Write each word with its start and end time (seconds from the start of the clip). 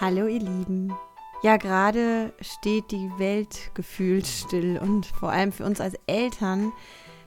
Hallo 0.00 0.28
ihr 0.28 0.38
Lieben. 0.38 0.92
Ja, 1.42 1.56
gerade 1.56 2.32
steht 2.40 2.92
die 2.92 3.10
Welt 3.18 3.72
gefühlt 3.74 4.28
still 4.28 4.78
und 4.78 5.06
vor 5.06 5.32
allem 5.32 5.50
für 5.50 5.64
uns 5.64 5.80
als 5.80 5.96
Eltern 6.06 6.72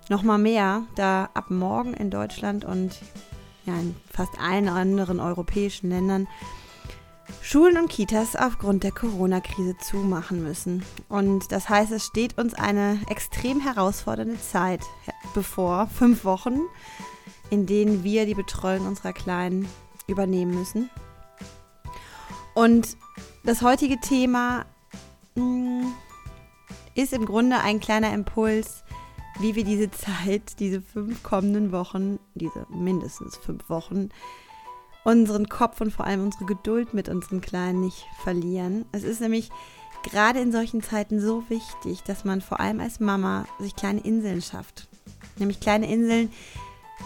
noch 0.08 0.24
mal 0.24 0.38
mehr, 0.38 0.84
da 0.96 1.30
ab 1.34 1.52
morgen 1.52 1.94
in 1.94 2.10
Deutschland 2.10 2.64
und 2.64 2.98
ja, 3.66 3.74
in 3.74 3.94
fast 4.10 4.40
allen 4.40 4.70
anderen 4.70 5.20
europäischen 5.20 5.90
Ländern 5.90 6.30
Schulen 7.42 7.78
und 7.78 7.90
Kitas 7.90 8.38
aufgrund 8.38 8.84
der 8.86 8.94
Corona-Krise 8.94 9.76
zumachen 9.80 10.42
müssen. 10.42 10.86
Und 11.10 11.52
das 11.52 11.68
heißt, 11.68 11.92
es 11.92 12.06
steht 12.06 12.38
uns 12.38 12.54
eine 12.54 13.02
extrem 13.10 13.60
herausfordernde 13.60 14.40
Zeit 14.40 14.80
bevor, 15.34 15.88
fünf 15.88 16.24
Wochen, 16.24 16.62
in 17.50 17.66
denen 17.66 18.06
wir 18.06 18.26
die 18.26 18.34
Betreuung 18.34 18.88
unserer 18.88 19.12
Kleinen 19.12 19.68
übernehmen 20.08 20.56
müssen. 20.58 20.90
Und 22.54 22.98
das 23.44 23.62
heutige 23.62 24.00
Thema 24.00 24.66
mh, 25.36 25.44
mm, 25.44 25.94
ist 26.96 27.14
im 27.14 27.26
Grunde 27.26 27.60
ein 27.60 27.80
kleiner 27.80 28.14
Impuls, 28.14 28.84
wie 29.40 29.56
wir 29.56 29.64
diese 29.64 29.90
Zeit, 29.92 30.60
diese 30.60 30.82
fünf 30.82 31.24
kommenden 31.24 31.72
Wochen, 31.72 32.20
diese 32.36 32.66
mindestens 32.70 33.38
fünf 33.38 33.70
Wochen, 33.70 34.10
unseren 35.04 35.50
Kopf 35.50 35.82
und 35.82 35.92
vor 35.92 36.06
allem 36.06 36.24
unsere 36.24 36.46
Geduld 36.46 36.94
mit 36.94 37.10
unseren 37.10 37.42
Kleinen 37.42 37.82
nicht 37.82 38.06
verlieren. 38.24 38.86
Es 38.92 39.04
ist 39.04 39.22
nämlich 39.22 39.50
gerade 40.04 40.40
in 40.40 40.52
solchen 40.52 40.84
Zeiten 40.84 41.20
so 41.20 41.44
wichtig, 41.50 42.04
dass 42.04 42.26
man 42.26 42.42
vor 42.42 42.60
allem 42.60 42.80
als 42.80 43.00
Mama 43.00 43.46
sich 43.60 43.76
kleine 43.76 44.02
Inseln 44.02 44.42
schafft. 44.42 44.88
Nämlich 45.38 45.60
kleine 45.60 45.92
Inseln, 45.92 46.32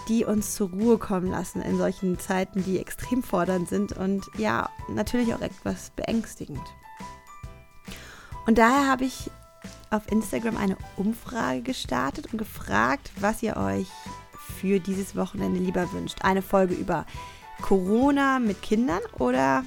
die 0.08 0.26
uns 0.26 0.56
zur 0.56 0.70
Ruhe 0.70 0.98
kommen 0.98 1.32
lassen 1.32 1.62
in 1.62 1.78
solchen 1.78 2.20
Zeiten, 2.20 2.64
die 2.64 2.80
extrem 2.80 3.24
fordernd 3.24 3.70
sind 3.70 3.94
und 3.94 4.26
ja, 4.38 4.70
natürlich 4.90 5.34
auch 5.34 5.42
etwas 5.42 5.92
beängstigend. 5.92 6.62
Und 8.46 8.58
daher 8.58 8.88
habe 8.88 9.06
ich 9.06 9.32
auf 9.90 10.12
Instagram 10.12 10.58
eine 10.58 10.78
Umfrage 10.98 11.62
gestartet 11.62 12.32
und 12.32 12.38
gefragt, 12.38 13.12
was 13.20 13.42
ihr 13.42 13.58
euch 13.58 13.88
für 14.60 14.80
dieses 14.80 15.16
Wochenende 15.16 15.60
lieber 15.60 15.92
wünscht. 15.94 16.20
Eine 16.22 16.42
Folge 16.42 16.76
über 16.76 17.06
Corona 17.62 18.40
mit 18.40 18.62
Kindern 18.62 19.02
oder 19.18 19.66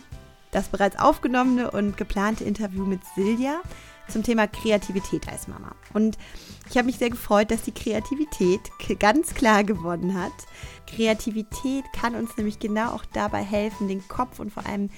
das 0.50 0.68
bereits 0.68 0.98
aufgenommene 0.98 1.70
und 1.70 1.96
geplante 1.96 2.44
Interview 2.44 2.84
mit 2.84 3.00
Silja 3.14 3.60
zum 4.08 4.22
Thema 4.22 4.46
Kreativität 4.46 5.28
als 5.28 5.48
Mama. 5.48 5.74
Und 5.94 6.18
ich 6.70 6.76
habe 6.76 6.86
mich 6.86 6.98
sehr 6.98 7.10
gefreut, 7.10 7.50
dass 7.50 7.62
die 7.62 7.72
Kreativität 7.72 8.60
ganz 8.98 9.34
klar 9.34 9.64
gewonnen 9.64 10.14
hat. 10.14 10.32
Kreativität 10.86 11.84
kann 11.92 12.14
uns 12.14 12.36
nämlich 12.36 12.58
genau 12.58 12.92
auch 12.92 13.04
dabei 13.12 13.42
helfen, 13.42 13.88
den 13.88 14.06
Kopf 14.08 14.38
und 14.38 14.52
vor 14.52 14.66
allem 14.66 14.90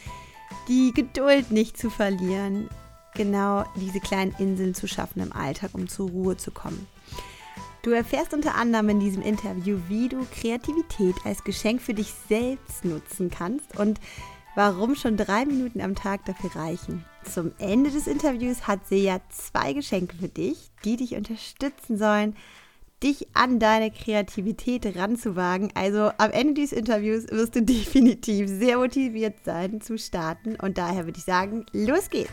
die 0.68 0.92
Geduld 0.94 1.50
nicht 1.50 1.78
zu 1.78 1.90
verlieren, 1.90 2.68
genau 3.14 3.64
diese 3.76 4.00
kleinen 4.00 4.34
Inseln 4.38 4.74
zu 4.74 4.86
schaffen 4.86 5.20
im 5.20 5.32
Alltag, 5.32 5.70
um 5.74 5.88
zur 5.88 6.10
Ruhe 6.10 6.36
zu 6.36 6.50
kommen. 6.50 6.86
Du 7.82 7.90
erfährst 7.90 8.34
unter 8.34 8.56
anderem 8.56 8.90
in 8.90 9.00
diesem 9.00 9.22
Interview, 9.22 9.78
wie 9.88 10.08
du 10.08 10.26
Kreativität 10.38 11.16
als 11.24 11.44
Geschenk 11.44 11.80
für 11.80 11.94
dich 11.94 12.12
selbst 12.28 12.84
nutzen 12.84 13.30
kannst 13.30 13.78
und 13.78 13.98
warum 14.54 14.94
schon 14.94 15.16
drei 15.16 15.46
Minuten 15.46 15.80
am 15.80 15.94
Tag 15.94 16.24
dafür 16.26 16.54
reichen. 16.56 17.04
Zum 17.24 17.52
Ende 17.58 17.90
des 17.90 18.06
Interviews 18.06 18.66
hat 18.66 18.86
Seja 18.86 19.20
zwei 19.28 19.72
Geschenke 19.72 20.16
für 20.16 20.28
dich, 20.28 20.70
die 20.84 20.96
dich 20.96 21.14
unterstützen 21.14 21.96
sollen, 21.96 22.34
dich 23.02 23.28
an 23.34 23.58
deine 23.58 23.90
Kreativität 23.90 24.96
ranzuwagen. 24.96 25.70
Also 25.74 26.10
am 26.18 26.30
Ende 26.30 26.54
dieses 26.54 26.72
Interviews 26.72 27.30
wirst 27.30 27.54
du 27.54 27.62
definitiv 27.64 28.48
sehr 28.48 28.78
motiviert 28.78 29.44
sein 29.44 29.80
zu 29.80 29.98
starten 29.98 30.56
und 30.56 30.78
daher 30.78 31.06
würde 31.06 31.18
ich 31.18 31.24
sagen, 31.24 31.66
los 31.72 32.10
geht's! 32.10 32.30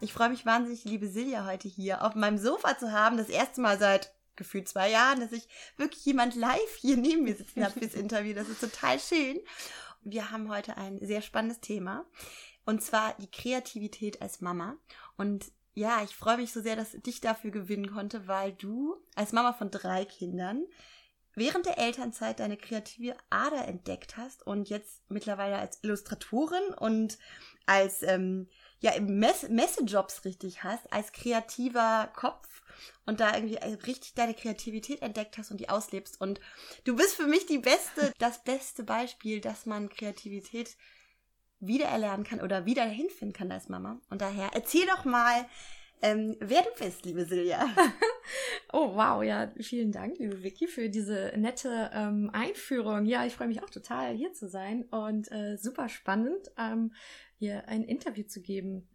Ich 0.00 0.12
freue 0.12 0.30
mich 0.30 0.44
wahnsinnig, 0.44 0.84
liebe 0.84 1.06
Silja, 1.06 1.46
heute 1.46 1.68
hier 1.68 2.02
auf 2.02 2.16
meinem 2.16 2.36
Sofa 2.36 2.76
zu 2.76 2.90
haben. 2.90 3.16
Das 3.16 3.28
erste 3.28 3.60
Mal 3.60 3.78
seit 3.78 4.12
gefühlt 4.36 4.68
zwei 4.68 4.90
Jahren, 4.90 5.20
dass 5.20 5.32
ich 5.32 5.48
wirklich 5.76 6.04
jemand 6.04 6.34
live 6.34 6.76
hier 6.78 6.96
neben 6.96 7.24
mir 7.24 7.36
sitzen 7.36 7.64
habe 7.64 7.78
fürs 7.78 7.94
Interview. 7.94 8.34
Das 8.34 8.48
ist 8.48 8.60
total 8.60 8.98
schön. 8.98 9.40
Wir 10.02 10.30
haben 10.30 10.48
heute 10.48 10.76
ein 10.76 10.98
sehr 11.00 11.22
spannendes 11.22 11.60
Thema. 11.60 12.06
Und 12.64 12.82
zwar 12.82 13.14
die 13.18 13.30
Kreativität 13.30 14.22
als 14.22 14.40
Mama. 14.40 14.76
Und 15.16 15.52
ja, 15.74 16.02
ich 16.02 16.14
freue 16.14 16.36
mich 16.36 16.52
so 16.52 16.60
sehr, 16.60 16.76
dass 16.76 16.94
ich 16.94 17.02
dich 17.02 17.20
dafür 17.20 17.50
gewinnen 17.50 17.92
konnte, 17.92 18.28
weil 18.28 18.52
du 18.52 18.96
als 19.14 19.32
Mama 19.32 19.52
von 19.52 19.70
drei 19.70 20.04
Kindern 20.04 20.66
während 21.34 21.66
der 21.66 21.78
Elternzeit 21.78 22.40
deine 22.40 22.56
kreative 22.56 23.16
Ader 23.30 23.66
entdeckt 23.66 24.16
hast 24.16 24.46
und 24.46 24.68
jetzt 24.68 25.02
mittlerweile 25.08 25.56
als 25.56 25.82
Illustratorin 25.82 26.74
und 26.76 27.18
als 27.66 28.02
ähm, 28.02 28.48
ja 28.80 28.92
Mess 29.00 29.48
Messejobs 29.48 30.24
richtig 30.24 30.62
hast, 30.62 30.92
als 30.92 31.12
kreativer 31.12 32.12
Kopf 32.14 32.61
und 33.06 33.20
da 33.20 33.34
irgendwie 33.34 33.56
richtig 33.86 34.14
deine 34.14 34.34
Kreativität 34.34 35.02
entdeckt 35.02 35.38
hast 35.38 35.50
und 35.50 35.60
die 35.60 35.68
auslebst. 35.68 36.20
Und 36.20 36.40
du 36.84 36.96
bist 36.96 37.14
für 37.14 37.26
mich 37.26 37.46
die 37.46 37.58
beste, 37.58 38.12
das 38.18 38.42
beste 38.44 38.84
Beispiel, 38.84 39.40
dass 39.40 39.66
man 39.66 39.88
Kreativität 39.88 40.76
wiedererlernen 41.60 42.24
kann 42.24 42.40
oder 42.40 42.66
wieder 42.66 42.84
hinfinden 42.84 43.32
kann 43.32 43.52
als 43.52 43.68
Mama. 43.68 44.00
Und 44.10 44.20
daher 44.20 44.50
erzähl 44.52 44.86
doch 44.86 45.04
mal, 45.04 45.46
ähm, 46.04 46.36
wer 46.40 46.62
du 46.62 46.84
bist, 46.84 47.04
liebe 47.04 47.24
Silja. 47.24 47.64
oh, 48.72 48.96
wow, 48.96 49.22
ja, 49.22 49.52
vielen 49.60 49.92
Dank, 49.92 50.18
liebe 50.18 50.42
Vicky, 50.42 50.66
für 50.66 50.88
diese 50.88 51.32
nette 51.36 51.90
ähm, 51.94 52.28
Einführung. 52.32 53.06
Ja, 53.06 53.24
ich 53.24 53.34
freue 53.34 53.46
mich 53.46 53.62
auch 53.62 53.70
total, 53.70 54.12
hier 54.12 54.32
zu 54.32 54.48
sein 54.48 54.82
und 54.90 55.30
äh, 55.30 55.56
super 55.56 55.88
spannend, 55.88 56.50
ähm, 56.58 56.92
hier 57.38 57.68
ein 57.68 57.84
Interview 57.84 58.24
zu 58.24 58.42
geben. 58.42 58.88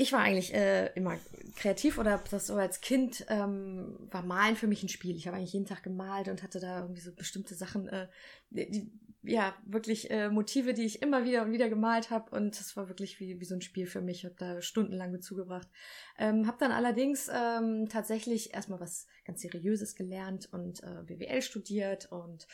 Ich 0.00 0.12
war 0.12 0.20
eigentlich 0.20 0.54
äh, 0.54 0.92
immer 0.94 1.18
kreativ 1.56 1.98
oder 1.98 2.22
das 2.30 2.46
so 2.46 2.54
als 2.54 2.80
Kind 2.80 3.26
ähm, 3.28 3.96
war 4.12 4.22
Malen 4.22 4.54
für 4.54 4.68
mich 4.68 4.84
ein 4.84 4.88
Spiel. 4.88 5.16
Ich 5.16 5.26
habe 5.26 5.36
eigentlich 5.36 5.54
jeden 5.54 5.66
Tag 5.66 5.82
gemalt 5.82 6.28
und 6.28 6.44
hatte 6.44 6.60
da 6.60 6.82
irgendwie 6.82 7.00
so 7.00 7.12
bestimmte 7.12 7.56
Sachen, 7.56 7.88
äh, 7.88 8.06
die, 8.50 8.92
ja, 9.24 9.56
wirklich 9.66 10.08
äh, 10.12 10.28
Motive, 10.30 10.72
die 10.72 10.84
ich 10.84 11.02
immer 11.02 11.24
wieder 11.24 11.42
und 11.42 11.50
wieder 11.50 11.68
gemalt 11.68 12.10
habe. 12.10 12.30
Und 12.34 12.58
das 12.60 12.76
war 12.76 12.88
wirklich 12.88 13.18
wie, 13.18 13.40
wie 13.40 13.44
so 13.44 13.56
ein 13.56 13.60
Spiel 13.60 13.86
für 13.86 14.00
mich. 14.00 14.18
Ich 14.18 14.24
habe 14.24 14.36
da 14.38 14.62
stundenlang 14.62 15.10
mit 15.10 15.24
zugebracht. 15.24 15.68
Ähm, 16.16 16.46
habe 16.46 16.58
dann 16.60 16.70
allerdings 16.70 17.28
ähm, 17.34 17.88
tatsächlich 17.88 18.54
erstmal 18.54 18.78
was 18.78 19.08
ganz 19.24 19.42
Seriöses 19.42 19.96
gelernt 19.96 20.48
und 20.52 20.80
äh, 20.84 21.02
BWL 21.06 21.42
studiert 21.42 22.10
und, 22.12 22.46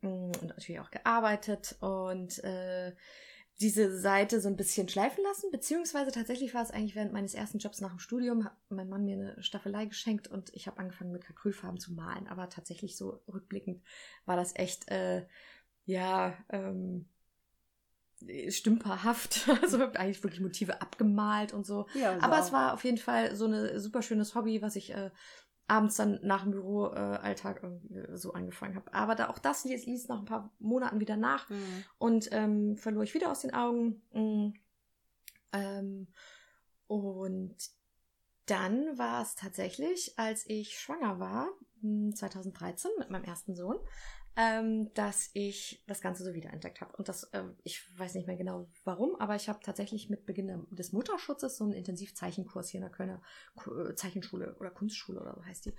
mm, 0.00 0.32
und 0.40 0.48
natürlich 0.48 0.80
auch 0.80 0.90
gearbeitet 0.90 1.76
und 1.80 2.42
äh, 2.42 2.92
diese 3.60 3.98
Seite 3.98 4.40
so 4.40 4.48
ein 4.48 4.56
bisschen 4.56 4.88
schleifen 4.88 5.24
lassen, 5.24 5.50
beziehungsweise 5.50 6.12
tatsächlich 6.12 6.54
war 6.54 6.62
es 6.62 6.70
eigentlich 6.70 6.94
während 6.94 7.12
meines 7.12 7.34
ersten 7.34 7.58
Jobs 7.58 7.80
nach 7.80 7.90
dem 7.90 7.98
Studium, 7.98 8.44
hat 8.44 8.56
mein 8.68 8.88
Mann 8.88 9.04
mir 9.04 9.14
eine 9.14 9.42
Staffelei 9.42 9.86
geschenkt 9.86 10.28
und 10.28 10.54
ich 10.54 10.68
habe 10.68 10.78
angefangen 10.78 11.10
mit 11.10 11.28
Acrylfarben 11.28 11.80
zu 11.80 11.92
malen. 11.92 12.28
Aber 12.28 12.48
tatsächlich 12.48 12.96
so 12.96 13.20
rückblickend 13.26 13.82
war 14.26 14.36
das 14.36 14.54
echt 14.54 14.88
äh, 14.90 15.26
ja, 15.86 16.36
ähm, 16.50 17.06
stümperhaft. 18.48 19.48
Also 19.62 19.82
eigentlich 19.82 20.22
wirklich 20.22 20.40
Motive 20.40 20.80
abgemalt 20.80 21.52
und 21.52 21.66
so. 21.66 21.86
Ja, 21.94 22.16
Aber 22.20 22.38
es 22.38 22.52
war 22.52 22.74
auf 22.74 22.84
jeden 22.84 22.98
Fall 22.98 23.34
so 23.34 23.46
ein 23.46 23.80
super 23.80 24.02
schönes 24.02 24.34
Hobby, 24.34 24.62
was 24.62 24.76
ich 24.76 24.94
äh, 24.94 25.10
abends 25.68 25.96
dann 25.96 26.18
nach 26.22 26.42
dem 26.42 26.52
Büroalltag 26.52 27.62
äh, 27.62 28.16
so 28.16 28.32
angefangen 28.32 28.74
habe. 28.74 28.92
Aber 28.92 29.14
da 29.14 29.28
auch 29.28 29.38
das 29.38 29.64
ließ, 29.64 29.86
ließ 29.86 30.08
nach 30.08 30.18
ein 30.18 30.24
paar 30.24 30.50
Monaten 30.58 30.98
wieder 30.98 31.16
nach 31.16 31.48
mhm. 31.50 31.84
und 31.98 32.28
ähm, 32.32 32.76
verlor 32.76 33.02
ich 33.02 33.14
wieder 33.14 33.30
aus 33.30 33.40
den 33.40 33.54
Augen. 33.54 34.02
Mhm. 34.12 34.54
Ähm, 35.52 36.08
und 36.86 37.56
dann 38.46 38.98
war 38.98 39.22
es 39.22 39.34
tatsächlich, 39.34 40.18
als 40.18 40.48
ich 40.48 40.78
schwanger 40.78 41.20
war, 41.20 41.48
2013 41.82 42.90
hm, 42.90 42.98
mit 42.98 43.10
meinem 43.10 43.24
ersten 43.24 43.54
Sohn, 43.54 43.78
ähm, 44.38 44.94
dass 44.94 45.30
ich 45.34 45.82
das 45.88 46.00
Ganze 46.00 46.22
so 46.22 46.32
wiederentdeckt 46.32 46.80
habe. 46.80 46.96
Und 46.96 47.08
das, 47.08 47.24
äh, 47.32 47.42
ich 47.64 47.82
weiß 47.98 48.14
nicht 48.14 48.28
mehr 48.28 48.36
genau 48.36 48.68
warum, 48.84 49.16
aber 49.16 49.34
ich 49.34 49.48
habe 49.48 49.58
tatsächlich 49.60 50.10
mit 50.10 50.26
Beginn 50.26 50.64
des 50.70 50.92
Mutterschutzes 50.92 51.56
so 51.56 51.64
einen 51.64 51.72
Intensivzeichenkurs 51.72 52.68
hier 52.68 52.78
in 52.78 52.82
der 52.82 52.92
Kölner 52.92 53.20
Zeichenschule 53.96 54.54
oder 54.60 54.70
Kunstschule 54.70 55.20
oder 55.20 55.34
so 55.34 55.44
heißt 55.44 55.66
die. 55.66 55.74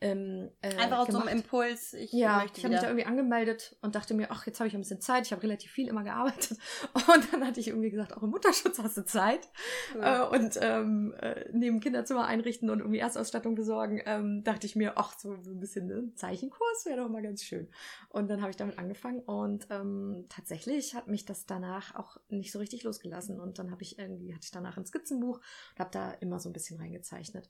Ähm, 0.00 0.50
äh, 0.62 0.76
Einfach 0.76 1.00
aus 1.00 1.08
so 1.08 1.18
einem 1.18 1.38
Impuls. 1.38 1.92
Ich 1.92 2.12
ja, 2.12 2.44
ich 2.44 2.62
habe 2.62 2.72
mich 2.72 2.80
da 2.80 2.86
irgendwie 2.86 3.06
angemeldet 3.06 3.76
und 3.82 3.96
dachte 3.96 4.14
mir, 4.14 4.30
ach, 4.30 4.46
jetzt 4.46 4.60
habe 4.60 4.68
ich 4.68 4.74
ein 4.74 4.80
bisschen 4.80 5.00
Zeit. 5.00 5.26
Ich 5.26 5.32
habe 5.32 5.42
relativ 5.42 5.72
viel 5.72 5.88
immer 5.88 6.04
gearbeitet. 6.04 6.56
Und 6.94 7.32
dann 7.32 7.46
hatte 7.46 7.58
ich 7.58 7.68
irgendwie 7.68 7.90
gesagt, 7.90 8.16
auch 8.16 8.22
im 8.22 8.30
Mutterschutz 8.30 8.78
hast 8.78 8.96
du 8.96 9.04
Zeit. 9.04 9.48
Ja. 9.94 10.24
Äh, 10.24 10.28
und 10.28 10.58
ähm, 10.60 11.14
äh, 11.20 11.46
neben 11.52 11.80
Kinderzimmer 11.80 12.26
einrichten 12.26 12.70
und 12.70 12.80
irgendwie 12.80 12.98
Erstausstattung 12.98 13.54
besorgen, 13.54 14.02
ähm, 14.04 14.44
dachte 14.44 14.66
ich 14.66 14.76
mir, 14.76 14.98
ach, 14.98 15.18
so 15.18 15.32
ein 15.32 15.60
bisschen 15.60 15.86
ne, 15.86 16.12
Zeichenkurs 16.14 16.84
wäre 16.84 16.98
doch 16.98 17.08
mal 17.08 17.22
ganz 17.22 17.42
schön. 17.42 17.68
Und 18.08 18.28
dann 18.28 18.40
habe 18.40 18.50
ich 18.50 18.56
damit 18.56 18.78
angefangen 18.78 19.20
und 19.20 19.66
ähm, 19.70 20.26
tatsächlich 20.28 20.94
hat 20.94 21.08
mich 21.08 21.24
das 21.24 21.46
danach 21.46 21.94
auch 21.94 22.18
nicht 22.28 22.52
so 22.52 22.58
richtig 22.58 22.82
losgelassen. 22.82 23.40
Und 23.40 23.58
dann 23.58 23.70
habe 23.70 23.82
ich 23.82 23.98
irgendwie, 23.98 24.34
hatte 24.34 24.44
ich 24.44 24.50
danach 24.50 24.76
ein 24.76 24.86
Skizzenbuch 24.86 25.38
und 25.38 25.80
habe 25.80 25.90
da 25.90 26.12
immer 26.12 26.38
so 26.38 26.48
ein 26.48 26.52
bisschen 26.52 26.78
reingezeichnet. 26.78 27.48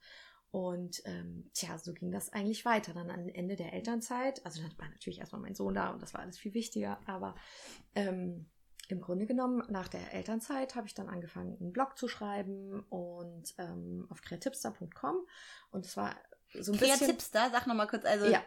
Und 0.51 1.03
ähm, 1.05 1.51
tja, 1.53 1.77
so 1.79 1.93
ging 1.93 2.11
das 2.11 2.33
eigentlich 2.33 2.65
weiter. 2.65 2.95
Dann 2.95 3.11
am 3.11 3.29
Ende 3.29 3.55
der 3.57 3.73
Elternzeit, 3.75 4.45
also 4.47 4.63
dann 4.63 4.77
war 4.79 4.89
natürlich 4.89 5.19
erstmal 5.19 5.43
mein 5.43 5.55
Sohn 5.55 5.75
da 5.75 5.91
und 5.91 6.01
das 6.01 6.15
war 6.15 6.21
alles 6.23 6.39
viel 6.39 6.55
wichtiger, 6.55 6.99
aber 7.07 7.35
ähm, 7.95 8.47
im 8.89 9.03
Grunde 9.03 9.27
genommen, 9.27 9.63
nach 9.69 9.89
der 9.89 10.15
Elternzeit 10.15 10.75
habe 10.75 10.87
ich 10.87 10.95
dann 10.95 11.11
angefangen, 11.11 11.59
einen 11.61 11.73
Blog 11.73 11.99
zu 11.99 12.09
schreiben 12.09 12.81
und 12.89 13.55
ähm, 13.59 14.07
auf 14.09 14.23
kreativstar.com. 14.23 15.17
Und 15.71 15.85
es 15.85 15.95
war 15.99 16.17
so 16.55 16.73
ein 16.73 16.79
bisschen. 16.79 16.97
Kreativstar, 16.99 17.51
sag 17.51 17.67
nochmal 17.67 17.87
kurz, 17.87 18.07
also 18.07 18.25
Ja. 18.25 18.43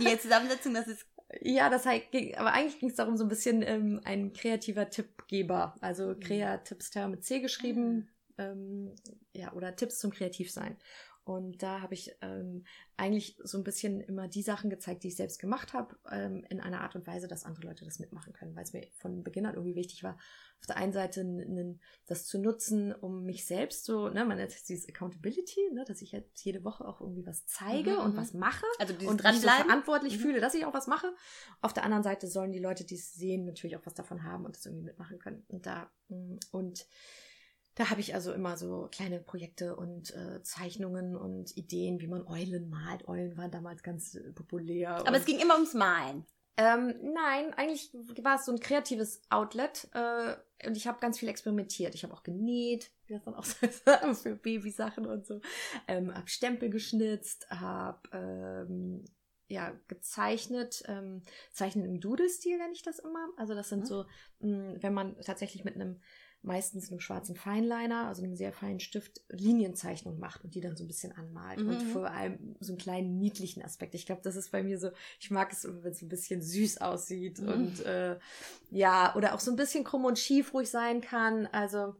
die 0.00 0.18
Zusammensetzung, 0.18 0.72
das 0.72 0.88
ist 0.88 1.06
Ja, 1.42 1.68
das 1.68 1.84
heißt, 1.84 2.06
aber 2.36 2.52
eigentlich 2.52 2.78
ging 2.78 2.88
es 2.88 2.94
darum, 2.94 3.16
so 3.16 3.24
ein 3.24 3.28
bisschen 3.28 3.60
ähm, 3.62 4.00
ein 4.04 4.32
kreativer 4.32 4.88
Tippgeber. 4.88 5.74
Also 5.80 6.10
Mhm. 6.14 6.20
Kreativstar 6.20 7.08
mit 7.08 7.24
C 7.24 7.40
geschrieben. 7.40 8.08
Ähm, 8.38 8.94
ja, 9.32 9.52
oder 9.54 9.74
Tipps 9.76 9.98
zum 9.98 10.10
Kreativsein. 10.12 10.76
Und 11.26 11.60
da 11.60 11.80
habe 11.80 11.94
ich 11.94 12.16
ähm, 12.20 12.64
eigentlich 12.96 13.36
so 13.42 13.58
ein 13.58 13.64
bisschen 13.64 14.00
immer 14.00 14.28
die 14.28 14.42
Sachen 14.42 14.70
gezeigt, 14.70 15.02
die 15.02 15.08
ich 15.08 15.16
selbst 15.16 15.40
gemacht 15.40 15.72
habe, 15.72 15.96
ähm, 16.08 16.46
in 16.50 16.60
einer 16.60 16.82
Art 16.82 16.94
und 16.94 17.04
Weise, 17.04 17.26
dass 17.26 17.42
andere 17.42 17.66
Leute 17.66 17.84
das 17.84 17.98
mitmachen 17.98 18.32
können, 18.32 18.54
weil 18.54 18.62
es 18.62 18.72
mir 18.72 18.86
von 18.98 19.24
Beginn 19.24 19.44
an 19.44 19.54
irgendwie 19.54 19.74
wichtig 19.74 20.04
war, 20.04 20.16
auf 20.60 20.66
der 20.68 20.76
einen 20.76 20.92
Seite 20.92 21.26
das 22.06 22.26
zu 22.26 22.38
nutzen, 22.38 22.92
um 22.94 23.24
mich 23.24 23.44
selbst 23.44 23.84
so, 23.84 24.08
ne, 24.08 24.24
man 24.24 24.36
nennt 24.36 24.52
es 24.52 24.62
dieses 24.62 24.88
Accountability, 24.88 25.58
ne, 25.72 25.84
dass 25.84 26.00
ich 26.00 26.12
jetzt 26.12 26.44
jede 26.44 26.62
Woche 26.62 26.86
auch 26.86 27.00
irgendwie 27.00 27.26
was 27.26 27.44
zeige 27.46 27.94
Mhm, 27.94 27.98
und 28.04 28.12
mhm. 28.14 28.18
was 28.18 28.32
mache 28.32 28.64
also 28.78 28.94
und 28.94 29.24
mich 29.24 29.40
so 29.40 29.48
verantwortlich 29.48 30.18
Mhm. 30.18 30.22
fühle, 30.22 30.40
dass 30.40 30.54
ich 30.54 30.64
auch 30.64 30.74
was 30.74 30.86
mache. 30.86 31.12
Auf 31.60 31.72
der 31.72 31.82
anderen 31.82 32.04
Seite 32.04 32.28
sollen 32.28 32.52
die 32.52 32.60
Leute, 32.60 32.84
die 32.84 32.94
es 32.94 33.14
sehen, 33.14 33.46
natürlich 33.46 33.76
auch 33.76 33.84
was 33.84 33.94
davon 33.94 34.22
haben 34.22 34.44
und 34.44 34.54
das 34.54 34.64
irgendwie 34.64 34.84
mitmachen 34.84 35.18
können. 35.18 35.44
Und 35.48 35.66
da 35.66 35.90
mm, 36.08 36.36
und 36.52 36.86
da 37.76 37.90
habe 37.90 38.00
ich 38.00 38.14
also 38.14 38.32
immer 38.32 38.56
so 38.56 38.88
kleine 38.90 39.20
Projekte 39.20 39.76
und 39.76 40.12
äh, 40.14 40.42
Zeichnungen 40.42 41.14
und 41.16 41.56
Ideen, 41.56 42.00
wie 42.00 42.08
man 42.08 42.26
Eulen 42.26 42.68
malt. 42.68 43.06
Eulen 43.06 43.36
waren 43.36 43.50
damals 43.52 43.82
ganz 43.84 44.14
äh, 44.16 44.32
populär. 44.32 44.96
Aber 45.06 45.16
es 45.16 45.24
ging 45.24 45.38
immer 45.38 45.54
ums 45.54 45.74
Malen. 45.74 46.24
ähm, 46.56 46.94
nein, 47.14 47.52
eigentlich 47.54 47.90
war 48.22 48.36
es 48.36 48.46
so 48.46 48.52
ein 48.52 48.60
kreatives 48.60 49.20
Outlet 49.30 49.88
äh, 49.92 50.36
und 50.66 50.74
ich 50.76 50.86
habe 50.86 50.98
ganz 51.00 51.18
viel 51.18 51.28
experimentiert. 51.28 51.94
Ich 51.94 52.02
habe 52.02 52.14
auch 52.14 52.22
genäht, 52.22 52.90
wie 53.06 53.12
das 53.12 53.24
dann 53.24 53.34
auch 53.34 53.44
so 53.44 53.66
ist, 53.66 54.22
für 54.22 54.36
Babysachen 54.36 55.04
und 55.06 55.26
so. 55.26 55.40
Ähm, 55.86 56.14
hab 56.14 56.30
Stempel 56.30 56.70
geschnitzt, 56.70 57.46
habe 57.50 58.00
ähm, 58.12 59.04
ja 59.48 59.78
gezeichnet, 59.86 60.82
ähm, 60.88 61.22
zeichnen 61.52 61.84
im 61.84 62.00
Doodle-Stil 62.00 62.56
nenne 62.58 62.72
ich 62.72 62.82
das 62.82 62.98
immer. 63.00 63.28
Also 63.36 63.54
das 63.54 63.68
sind 63.68 63.80
Mhm. 63.80 63.86
so, 63.86 64.04
mh, 64.40 64.76
wenn 64.82 64.94
man 64.94 65.20
tatsächlich 65.20 65.62
mit 65.62 65.74
einem 65.74 66.00
meistens 66.42 66.90
einem 66.90 67.00
schwarzen 67.00 67.34
Feinliner, 67.34 68.06
also 68.06 68.22
einem 68.22 68.36
sehr 68.36 68.52
feinen 68.52 68.78
Stift, 68.80 69.20
Linienzeichnung 69.28 70.18
macht 70.18 70.44
und 70.44 70.54
die 70.54 70.60
dann 70.60 70.76
so 70.76 70.84
ein 70.84 70.86
bisschen 70.86 71.12
anmalt. 71.12 71.58
Und 71.58 71.82
Mhm. 71.82 71.86
vor 71.88 72.10
allem 72.10 72.56
so 72.60 72.72
einen 72.72 72.78
kleinen 72.78 73.18
niedlichen 73.18 73.62
Aspekt. 73.62 73.94
Ich 73.94 74.06
glaube, 74.06 74.22
das 74.22 74.36
ist 74.36 74.52
bei 74.52 74.62
mir 74.62 74.78
so, 74.78 74.90
ich 75.18 75.30
mag 75.30 75.52
es, 75.52 75.64
wenn 75.64 75.92
es 75.92 76.02
ein 76.02 76.08
bisschen 76.08 76.42
süß 76.42 76.80
aussieht 76.80 77.40
Mhm. 77.40 77.48
und 77.48 77.80
äh, 77.80 78.18
ja, 78.70 79.14
oder 79.16 79.34
auch 79.34 79.40
so 79.40 79.50
ein 79.50 79.56
bisschen 79.56 79.84
krumm 79.84 80.04
und 80.04 80.18
schief 80.18 80.54
ruhig 80.54 80.70
sein 80.70 81.00
kann. 81.00 81.46
Also 81.46 81.94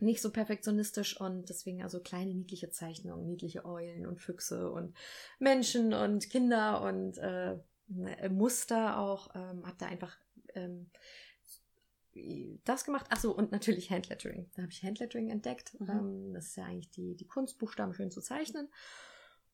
nicht 0.00 0.22
so 0.22 0.30
perfektionistisch 0.30 1.20
und 1.20 1.48
deswegen 1.50 1.82
also 1.82 2.00
kleine 2.00 2.34
niedliche 2.34 2.70
Zeichnungen, 2.70 3.26
niedliche 3.26 3.64
Eulen 3.64 4.06
und 4.06 4.18
Füchse 4.20 4.70
und 4.70 4.96
Menschen 5.38 5.92
und 5.92 6.30
Kinder 6.30 6.82
und 6.82 7.18
äh, 7.18 7.58
ne, 7.88 8.30
Muster 8.30 8.98
auch. 8.98 9.28
Ähm, 9.34 9.62
hab 9.66 9.78
da 9.78 9.86
einfach 9.86 10.16
ähm, 10.54 10.90
das 12.64 12.84
gemacht. 12.84 13.06
Ach 13.10 13.18
so, 13.20 13.34
und 13.34 13.52
natürlich 13.52 13.90
Handlettering. 13.90 14.50
Da 14.54 14.62
habe 14.62 14.72
ich 14.72 14.82
Handlettering 14.82 15.30
entdeckt. 15.30 15.78
Mhm. 15.80 15.88
Ähm, 15.90 16.34
das 16.34 16.46
ist 16.46 16.56
ja 16.56 16.64
eigentlich 16.64 16.90
die, 16.90 17.14
die 17.16 17.26
Kunst, 17.26 17.58
Buchstaben 17.58 17.94
schön 17.94 18.10
zu 18.10 18.20
zeichnen. 18.20 18.68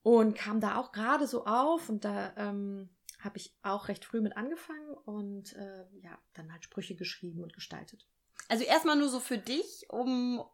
Und 0.03 0.37
kam 0.37 0.61
da 0.61 0.79
auch 0.79 0.93
gerade 0.93 1.27
so 1.27 1.47
auf 1.47 1.89
und 1.89 2.05
da 2.05 2.33
ähm, 2.37 2.89
habe 3.21 3.39
ich 3.39 3.57
auch 3.63 3.89
recht 3.89 4.05
früh 4.05 4.21
mit 4.21 4.37
angefangen 4.37 4.95
und 5.05 5.53
äh, 5.55 5.85
ja, 6.01 6.17
dann 6.35 6.53
halt 6.53 6.63
Sprüche 6.65 6.95
geschrieben 6.95 7.43
und 7.43 7.53
gestaltet. 7.55 8.07
Also 8.49 8.63
erstmal 8.65 8.97
nur 8.97 9.09
so 9.09 9.19
für 9.19 9.39
dich, 9.39 9.87
um, 9.91 10.45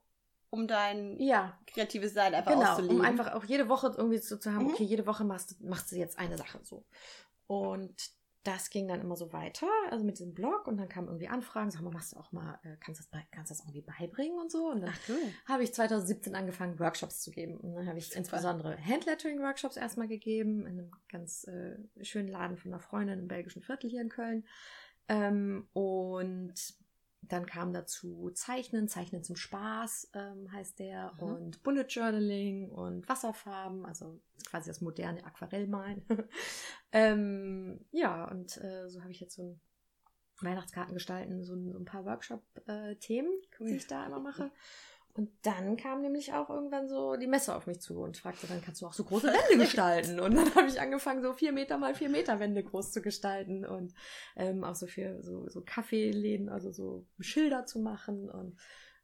um 0.49 0.67
dein 0.67 1.21
Ja, 1.21 1.61
kreatives 1.67 2.15
Sein 2.15 2.35
einfach 2.35 2.53
genau, 2.53 2.71
auszuleben. 2.73 2.99
um 3.01 3.05
einfach 3.05 3.35
auch 3.35 3.45
jede 3.45 3.69
Woche 3.69 3.93
irgendwie 3.97 4.19
so 4.19 4.39
zu 4.39 4.53
haben, 4.55 4.65
Mhm. 4.65 4.71
okay, 4.73 4.85
jede 4.85 5.07
Woche 5.07 5.25
machst, 5.25 5.51
du- 5.61 5.67
machst 5.69 5.93
du 5.93 5.97
jetzt 5.97 6.19
eine 6.19 6.39
Sache 6.39 6.61
so. 6.63 6.87
Und 7.47 7.95
das 8.45 8.71
ging 8.71 8.89
dann 8.89 9.01
immer 9.01 9.17
so 9.17 9.33
weiter, 9.33 9.69
also 9.91 10.05
mit 10.05 10.19
diesem 10.19 10.35
Blog 10.35 10.67
und 10.67 10.77
dann 10.77 10.89
kamen 10.89 11.07
irgendwie 11.07 11.29
Anfragen, 11.29 11.71
sag 11.71 11.83
mal, 11.83 11.93
machst 11.93 12.13
du 12.13 12.17
auch 12.17 12.33
mal, 12.33 12.59
äh, 12.65 12.77
kannst 12.81 13.01
du 13.01 13.05
das, 13.11 13.23
kannst 13.31 13.51
das 13.51 13.61
irgendwie 13.61 13.83
beibringen 13.83 14.39
und 14.39 14.51
so. 14.51 14.69
Und 14.71 14.81
dann 14.81 14.93
cool. 15.09 15.17
habe 15.47 15.63
ich 15.63 15.73
2017 15.73 16.35
angefangen, 16.35 16.79
Workshops 16.81 17.21
zu 17.21 17.31
geben. 17.31 17.57
Und 17.59 17.75
dann 17.75 17.87
habe 17.87 17.99
ich 17.99 18.07
Super. 18.07 18.19
insbesondere 18.19 18.77
Handlettering-Workshops 18.85 19.77
erstmal 19.77 20.09
gegeben, 20.09 20.67
in 20.67 20.79
einem 20.79 20.91
ganz 21.09 21.45
äh, 21.45 21.77
schönen 22.05 22.29
Laden 22.29 22.57
von 22.57 22.73
einer 22.73 22.81
Freundin 22.81 23.21
im 23.21 23.29
belgischen 23.29 23.63
Viertel 23.63 23.89
hier 23.91 24.01
in 24.01 24.09
Köln. 24.09 24.45
Ähm, 25.09 25.69
und 25.73 26.55
dann 27.23 27.47
kam 27.47 27.73
dazu 27.73 28.31
Zeichnen, 28.35 28.89
Zeichnen 28.89 29.23
zum 29.25 29.37
Spaß 29.37 30.11
ähm, 30.15 30.51
heißt 30.53 30.79
der, 30.79 31.13
Mhm. 31.15 31.21
und 31.23 31.63
Bullet 31.63 31.87
Journaling 31.89 32.69
und 32.71 33.09
Wasserfarben, 33.09 33.87
also 33.87 34.21
quasi 34.47 34.69
das 34.71 34.81
moderne 34.81 35.25
Aquarellmalen. 35.25 36.03
ähm, 36.93 37.85
ja, 37.91 38.29
und 38.31 38.57
äh, 38.59 38.89
so 38.89 39.01
habe 39.03 39.13
ich 39.13 39.21
jetzt 39.21 39.35
so 39.37 39.43
ein 39.43 39.61
Weihnachtskarten 40.41 40.95
gestalten, 40.95 41.45
so 41.45 41.55
ein, 41.55 41.71
so 41.73 41.79
ein 41.79 41.85
paar 41.85 42.05
Workshop-Themen, 42.05 43.31
Cool. 43.61 43.67
die 43.69 43.77
ich 43.77 43.87
da 43.87 44.07
immer 44.07 44.19
mache. 44.21 44.51
Und 45.15 45.31
dann 45.43 45.77
kam 45.77 46.01
nämlich 46.01 46.33
auch 46.33 46.49
irgendwann 46.49 46.89
so 46.89 47.17
die 47.17 47.27
Messe 47.27 47.55
auf 47.55 47.67
mich 47.67 47.81
zu 47.81 48.01
und 48.01 48.17
fragte, 48.17 48.47
dann 48.47 48.63
kannst 48.63 48.81
du 48.81 48.87
auch 48.87 48.95
so 48.95 49.05
große 49.05 49.27
Wände 49.27 49.63
gestalten. 49.65 50.21
Und 50.21 50.35
dann 50.35 50.55
habe 50.55 50.69
ich 50.69 50.81
angefangen, 50.81 51.23
so 51.23 51.35
vier 51.35 51.53
Meter 51.53 51.77
mal 51.77 51.95
vier 51.95 52.09
Meter 52.09 52.41
Wände 52.41 52.63
groß 52.63 52.93
zu 52.93 53.03
gestalten 53.03 53.67
und 53.67 53.93
ähm, 54.37 54.65
auch 54.65 54.75
so 54.75 54.87
für 54.87 55.23
so, 55.23 55.49
so 55.51 55.61
Kaffeeläden, 55.61 56.49
also 56.49 56.73
so 56.73 57.07
Schilder 57.21 57.67
zu 57.67 57.81
machen 57.81 58.31
und 58.31 58.57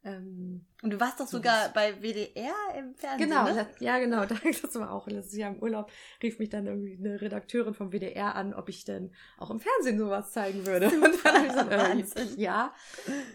ähm, 0.05 0.64
Und 0.82 0.90
du 0.93 1.00
warst 1.00 1.19
doch 1.20 1.26
So 1.26 1.38
sogar 1.38 1.66
was. 1.66 1.72
bei 1.75 2.00
WDR 2.00 2.55
im 2.78 2.94
Fernsehen, 2.94 3.28
Genau, 3.28 3.44
ne? 3.44 3.55
das, 3.56 3.81
ja 3.81 3.99
genau, 3.99 4.25
das 4.62 4.75
war 4.76 4.93
auch 4.93 5.08
letztes 5.08 5.37
Jahr 5.37 5.52
im 5.52 5.60
Urlaub, 5.60 5.90
rief 6.22 6.38
mich 6.38 6.49
dann 6.49 6.66
irgendwie 6.66 6.96
eine 6.96 7.20
Redakteurin 7.20 7.75
vom 7.75 7.90
WDR 7.93 8.34
an, 8.37 8.55
ob 8.55 8.69
ich 8.69 8.84
denn 8.84 9.12
auch 9.38 9.50
im 9.50 9.58
Fernsehen 9.60 9.99
sowas 9.99 10.32
zeigen 10.32 10.64
würde. 10.66 10.88
Super, 10.88 11.05
Und 11.08 11.25
dann 11.25 11.34
habe 11.34 11.99
ich 12.00 12.05
gesagt, 12.05 12.38
äh, 12.38 12.40
ja, 12.40 12.72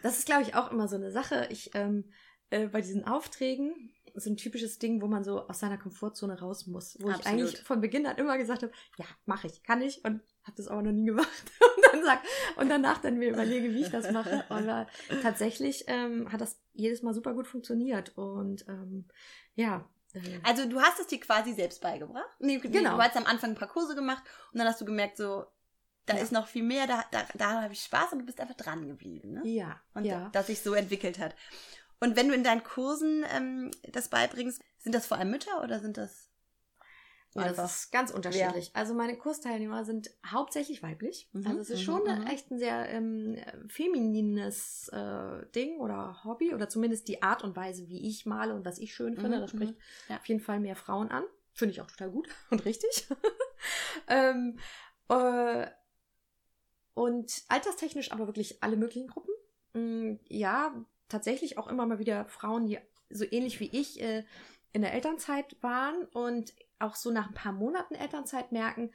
das 0.04 0.18
ist 0.20 0.26
glaube 0.26 0.42
ich 0.44 0.56
auch 0.56 0.72
immer 0.72 0.88
so 0.88 0.96
eine 0.96 1.12
Sache. 1.12 1.48
Ich 1.52 1.72
ähm, 1.76 2.06
äh, 2.54 2.68
bei 2.68 2.82
diesen 2.82 3.06
Aufträgen 3.06 3.90
so 4.16 4.30
ein 4.30 4.38
typisches 4.38 4.78
Ding, 4.78 5.02
wo 5.02 5.08
man 5.08 5.24
so 5.24 5.48
aus 5.48 5.60
seiner 5.60 5.80
Komfortzone 5.80 6.40
raus 6.40 6.68
muss, 6.68 6.98
wo 7.02 7.10
ich 7.10 7.16
Absolut. 7.16 7.40
eigentlich 7.42 7.60
von 7.64 7.82
Beginn 7.82 8.06
an 8.06 8.16
immer 8.18 8.38
gesagt 8.38 8.62
habe, 8.62 8.72
ja, 9.00 9.06
mache 9.26 9.48
ich, 9.48 9.64
kann 9.64 9.82
ich 9.82 10.06
und 10.06 10.22
habe 10.44 10.56
das 10.56 10.68
aber 10.68 10.84
noch 10.84 10.92
nie 10.92 11.06
gemacht 11.06 11.28
und 11.78 11.86
dann 11.92 12.04
sag 12.04 12.20
und 12.58 12.70
danach 12.70 13.02
dann 13.02 13.18
mir 13.18 13.30
überlege, 13.32 13.74
wie 13.74 13.82
ich 13.82 13.90
das 13.90 14.12
mache. 14.12 14.46
Aber 14.50 14.86
tatsächlich 15.24 15.86
ähm, 15.88 16.32
hat 16.32 16.42
das 16.42 16.60
jedes 16.74 17.02
Mal 17.02 17.16
super 17.16 17.34
gut 17.34 17.48
funktioniert 17.48 18.16
und 18.16 18.68
ähm, 18.68 19.06
ja. 19.56 19.90
äh, 20.14 20.20
Also 20.44 20.70
du 20.70 20.80
hast 20.80 21.00
es 21.00 21.08
dir 21.08 21.20
quasi 21.20 21.54
selbst 21.54 21.82
beigebracht. 21.82 22.30
Nee, 22.40 22.58
Genau. 22.60 22.78
genau. 22.78 22.96
Du 22.98 23.02
hast 23.02 23.18
am 23.18 23.26
Anfang 23.26 23.52
ein 23.52 23.56
paar 23.58 23.68
Kurse 23.70 23.96
gemacht 23.96 24.24
und 24.52 24.60
dann 24.60 24.68
hast 24.68 24.80
du 24.80 24.86
gemerkt, 24.86 25.18
so, 25.18 25.46
da 26.06 26.16
Ja. 26.18 26.22
ist 26.22 26.32
noch 26.32 26.48
viel 26.48 26.64
mehr, 26.64 26.86
da, 26.86 27.04
da, 27.12 27.24
da 27.34 27.62
habe 27.64 27.74
ich 27.74 27.82
Spaß 27.82 28.14
und 28.14 28.20
du 28.20 28.26
bist 28.26 28.40
einfach 28.40 28.56
dran 28.58 28.88
geblieben. 28.88 29.32
Ne? 29.32 29.42
Ja, 29.46 29.82
Und 29.96 30.06
ja. 30.06 30.30
das 30.34 30.48
sich 30.48 30.62
so 30.62 30.74
entwickelt 30.76 31.18
hat. 31.18 31.34
Und 32.04 32.18
wenn 32.18 32.28
du 32.28 32.34
in 32.34 32.44
deinen 32.44 32.66
Kursen 32.66 33.24
ähm, 33.34 33.72
das 33.94 34.10
beibringst, 34.10 34.62
sind 34.78 34.94
das 34.94 35.06
vor 35.06 35.18
allem 35.18 35.32
Mütter 35.32 35.64
oder 35.64 35.80
sind 35.80 35.96
das 35.96 36.30
Ja, 37.34 37.48
das 37.48 37.78
ist 37.78 37.92
ganz 37.94 38.12
unterschiedlich. 38.12 38.72
Also 38.74 38.94
meine 38.94 39.18
Kursteilnehmer 39.18 39.86
sind 39.86 40.12
hauptsächlich 40.26 40.84
weiblich. 40.84 41.30
Mhm, 41.32 41.48
also 41.48 41.62
es 41.62 41.70
ist 41.70 41.80
mhm, 41.80 41.84
schon 41.86 42.02
mhm. 42.04 42.28
echt 42.28 42.52
ein 42.52 42.60
sehr 42.60 42.90
ähm, 42.90 43.38
feminines 43.70 44.90
äh, 44.90 45.46
Ding 45.56 45.80
oder 45.80 46.26
Hobby 46.26 46.54
oder 46.54 46.68
zumindest 46.68 47.08
die 47.08 47.24
Art 47.24 47.42
und 47.42 47.56
Weise, 47.56 47.88
wie 47.88 48.06
ich 48.10 48.26
male 48.26 48.54
und 48.54 48.66
was 48.66 48.80
ich 48.80 48.94
schön 48.94 49.16
finde. 49.16 49.38
Mhm, 49.38 49.42
das 49.42 49.52
spricht 49.52 49.74
mhm, 49.74 50.10
ja. 50.10 50.18
auf 50.18 50.26
jeden 50.26 50.42
Fall 50.42 50.60
mehr 50.60 50.76
Frauen 50.76 51.10
an. 51.10 51.24
Finde 51.54 51.72
ich 51.72 51.80
auch 51.80 51.88
total 51.88 52.12
gut 52.12 52.28
und 52.50 52.66
richtig. 52.66 53.08
ähm, 54.10 54.60
äh, 55.08 55.68
und 56.96 57.44
alterstechnisch 57.48 58.12
aber 58.12 58.28
wirklich 58.28 58.62
alle 58.62 58.76
möglichen 58.76 59.08
Gruppen. 59.08 59.34
Mm, 59.72 60.20
ja, 60.28 60.86
tatsächlich 61.10 61.58
auch 61.58 61.68
immer 61.68 61.86
mal 61.86 62.00
wieder 62.00 62.26
Frauen, 62.26 62.68
die 62.68 62.80
so 63.10 63.26
ähnlich 63.30 63.60
wie 63.60 63.70
ich 63.72 64.02
äh, 64.02 64.24
in 64.72 64.82
der 64.82 64.94
Elternzeit 64.94 65.56
waren 65.62 66.06
und 66.14 66.54
auch 66.80 66.96
so 66.96 67.12
nach 67.12 67.28
ein 67.28 67.34
paar 67.34 67.52
Monaten 67.54 67.96
Elternzeit 67.96 68.52
merken, 68.52 68.92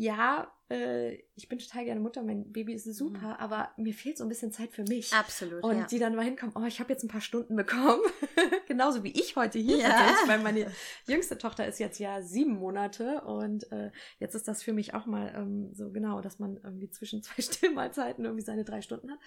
ja, 0.00 0.50
äh, 0.70 1.16
ich 1.34 1.50
bin 1.50 1.58
total 1.58 1.84
gerne 1.84 2.00
Mutter, 2.00 2.22
mein 2.22 2.50
Baby 2.50 2.72
ist 2.72 2.84
super, 2.84 3.38
aber 3.38 3.70
mir 3.76 3.92
fehlt 3.92 4.16
so 4.16 4.24
ein 4.24 4.30
bisschen 4.30 4.50
Zeit 4.50 4.72
für 4.72 4.84
mich. 4.84 5.12
Absolut. 5.12 5.62
Und 5.62 5.76
ja. 5.76 5.86
die 5.86 5.98
dann 5.98 6.16
mal 6.16 6.24
hinkommen, 6.24 6.54
oh, 6.56 6.64
ich 6.64 6.80
habe 6.80 6.90
jetzt 6.90 7.04
ein 7.04 7.08
paar 7.08 7.20
Stunden 7.20 7.54
bekommen. 7.54 8.00
Genauso 8.66 9.04
wie 9.04 9.10
ich 9.10 9.36
heute 9.36 9.58
hier 9.58 9.76
Ja. 9.76 9.90
tatsächlich, 9.90 10.28
weil 10.28 10.38
meine 10.38 10.72
jüngste 11.06 11.36
Tochter 11.36 11.66
ist 11.66 11.80
jetzt 11.80 11.98
ja 11.98 12.22
sieben 12.22 12.52
Monate 12.52 13.20
und 13.22 13.70
äh, 13.72 13.90
jetzt 14.18 14.34
ist 14.34 14.48
das 14.48 14.62
für 14.62 14.72
mich 14.72 14.94
auch 14.94 15.04
mal 15.04 15.34
ähm, 15.36 15.74
so 15.74 15.90
genau, 15.90 16.22
dass 16.22 16.38
man 16.38 16.56
irgendwie 16.56 16.88
zwischen 16.88 17.22
zwei 17.22 17.42
Stillmahlzeiten 17.42 18.24
irgendwie 18.24 18.44
seine 18.44 18.64
drei 18.64 18.80
Stunden 18.80 19.10
hat. 19.10 19.18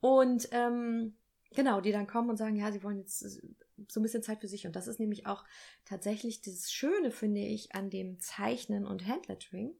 Und 0.00 0.48
ähm, 0.50 1.16
genau, 1.54 1.80
die 1.80 1.92
dann 1.92 2.06
kommen 2.06 2.30
und 2.30 2.36
sagen, 2.36 2.56
ja, 2.56 2.72
sie 2.72 2.82
wollen 2.82 2.98
jetzt 2.98 3.20
so 3.88 4.00
ein 4.00 4.02
bisschen 4.02 4.22
Zeit 4.22 4.40
für 4.40 4.48
sich. 4.48 4.66
Und 4.66 4.76
das 4.76 4.88
ist 4.88 5.00
nämlich 5.00 5.26
auch 5.26 5.44
tatsächlich 5.84 6.42
das 6.42 6.70
Schöne, 6.72 7.10
finde 7.10 7.40
ich, 7.40 7.74
an 7.74 7.90
dem 7.90 8.18
Zeichnen 8.20 8.86
und 8.86 9.06
Handlettering, 9.06 9.74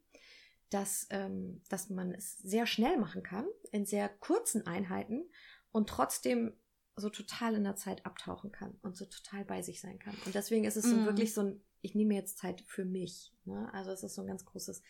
dass, 0.70 1.06
ähm, 1.10 1.62
dass 1.68 1.90
man 1.90 2.12
es 2.12 2.38
sehr 2.38 2.66
schnell 2.66 2.98
machen 2.98 3.22
kann, 3.22 3.46
in 3.72 3.87
sehr 3.87 4.08
kurzen 4.08 4.66
Einheiten 4.66 5.25
und 5.72 5.88
trotzdem 5.88 6.54
so 6.96 7.10
total 7.10 7.54
in 7.54 7.64
der 7.64 7.76
Zeit 7.76 8.04
abtauchen 8.06 8.52
kann 8.52 8.76
und 8.82 8.96
so 8.96 9.06
total 9.06 9.44
bei 9.44 9.62
sich 9.62 9.80
sein 9.80 9.98
kann. 9.98 10.16
Und 10.26 10.34
deswegen 10.34 10.64
ist 10.64 10.76
es 10.76 10.84
so 10.84 10.96
mm. 10.96 11.06
wirklich 11.06 11.32
so 11.32 11.42
ein, 11.42 11.60
ich 11.82 11.94
nehme 11.94 12.14
jetzt 12.14 12.38
Zeit 12.38 12.62
für 12.66 12.85
mich. 12.85 13.32
Ne? 13.44 13.68
Also 13.73 13.90
es 13.90 14.02
ist 14.02 14.14
so 14.14 14.23
ein 14.23 14.26
ganz 14.26 14.44
großes. 14.44 14.82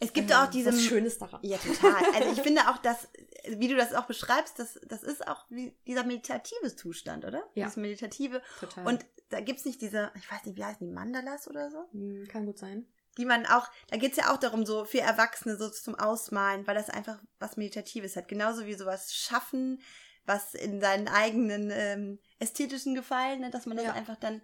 Es 0.00 0.12
gibt 0.12 0.30
äh, 0.30 0.34
auch 0.34 0.46
diese. 0.46 0.72
Schönes 0.72 1.18
daran. 1.18 1.40
Ja, 1.42 1.58
total. 1.58 2.02
Also 2.14 2.32
ich 2.32 2.40
finde 2.42 2.68
auch, 2.68 2.78
dass, 2.78 3.08
wie 3.48 3.68
du 3.68 3.76
das 3.76 3.94
auch 3.94 4.06
beschreibst, 4.06 4.58
das, 4.58 4.78
das 4.86 5.02
ist 5.02 5.26
auch 5.26 5.46
dieser 5.86 6.04
meditative 6.04 6.74
Zustand, 6.74 7.24
oder? 7.24 7.42
Ja. 7.54 7.64
Dieses 7.64 7.76
meditative. 7.76 8.42
Total. 8.60 8.86
Und 8.86 9.04
da 9.30 9.40
gibt 9.40 9.60
es 9.60 9.64
nicht 9.64 9.80
diese, 9.80 10.12
ich 10.14 10.30
weiß 10.30 10.44
nicht, 10.44 10.56
wie 10.56 10.64
heißen 10.64 10.86
die, 10.86 10.92
Mandalas 10.92 11.48
oder 11.48 11.70
so? 11.70 11.84
Hm, 11.92 12.28
kann 12.28 12.46
gut 12.46 12.58
sein. 12.58 12.86
Die 13.18 13.26
man 13.26 13.44
auch, 13.44 13.68
da 13.88 13.98
geht 13.98 14.12
es 14.12 14.18
ja 14.18 14.32
auch 14.32 14.38
darum, 14.38 14.64
so 14.64 14.84
für 14.86 15.00
Erwachsene 15.00 15.56
so 15.56 15.68
zum 15.68 15.94
Ausmalen, 15.94 16.66
weil 16.66 16.74
das 16.74 16.88
einfach 16.88 17.20
was 17.38 17.58
Meditatives 17.58 18.16
hat. 18.16 18.26
Genauso 18.26 18.64
wie 18.66 18.74
sowas 18.74 19.14
schaffen, 19.14 19.82
was 20.24 20.54
in 20.54 20.80
seinen 20.80 21.08
eigenen 21.08 21.70
ähm, 21.70 22.18
ästhetischen 22.38 22.94
Gefallen, 22.94 23.40
ne, 23.40 23.50
dass 23.50 23.66
man 23.66 23.76
das 23.76 23.86
ja. 23.86 23.92
einfach 23.92 24.16
dann 24.16 24.40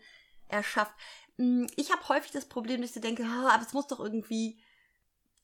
erschafft. 0.48 0.92
Mm, 1.38 1.66
ich 1.76 1.90
habe 1.90 2.06
häufig 2.08 2.32
das 2.32 2.46
Problem, 2.46 2.82
dass 2.82 2.94
ich 2.94 3.02
denke, 3.02 3.22
oh, 3.22 3.48
aber 3.48 3.62
es 3.62 3.72
muss 3.72 3.86
doch 3.86 4.00
irgendwie, 4.00 4.60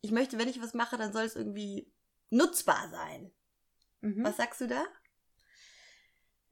ich 0.02 0.10
möchte, 0.10 0.38
wenn 0.38 0.48
ich 0.48 0.60
was 0.60 0.74
mache, 0.74 0.98
dann 0.98 1.12
soll 1.12 1.24
es 1.24 1.36
irgendwie 1.36 1.90
nutzbar 2.30 2.90
sein. 2.90 3.32
Mhm. 4.00 4.24
Was 4.24 4.36
sagst 4.36 4.60
du 4.60 4.68
da? 4.68 4.84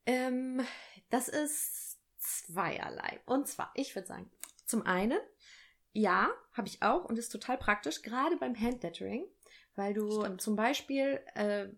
Ähm, 0.07 0.65
das 1.11 1.29
ist 1.29 1.99
zweierlei. 2.19 3.21
Und 3.27 3.49
zwar, 3.49 3.73
ich 3.75 3.95
würde 3.95 4.09
sagen, 4.09 4.31
zum 4.65 4.87
einen, 4.87 5.19
ja, 5.93 6.31
habe 6.53 6.69
ich 6.69 6.83
auch 6.83 7.05
und 7.05 7.19
ist 7.19 7.29
total 7.29 7.59
praktisch, 7.59 8.03
gerade 8.03 8.37
beim 8.37 8.59
Handlettering, 8.59 9.27
weil 9.75 9.93
du 9.93 10.21
Stimmt. 10.21 10.41
zum 10.41 10.57
Beispiel 10.57 11.21
äh, 11.35 11.69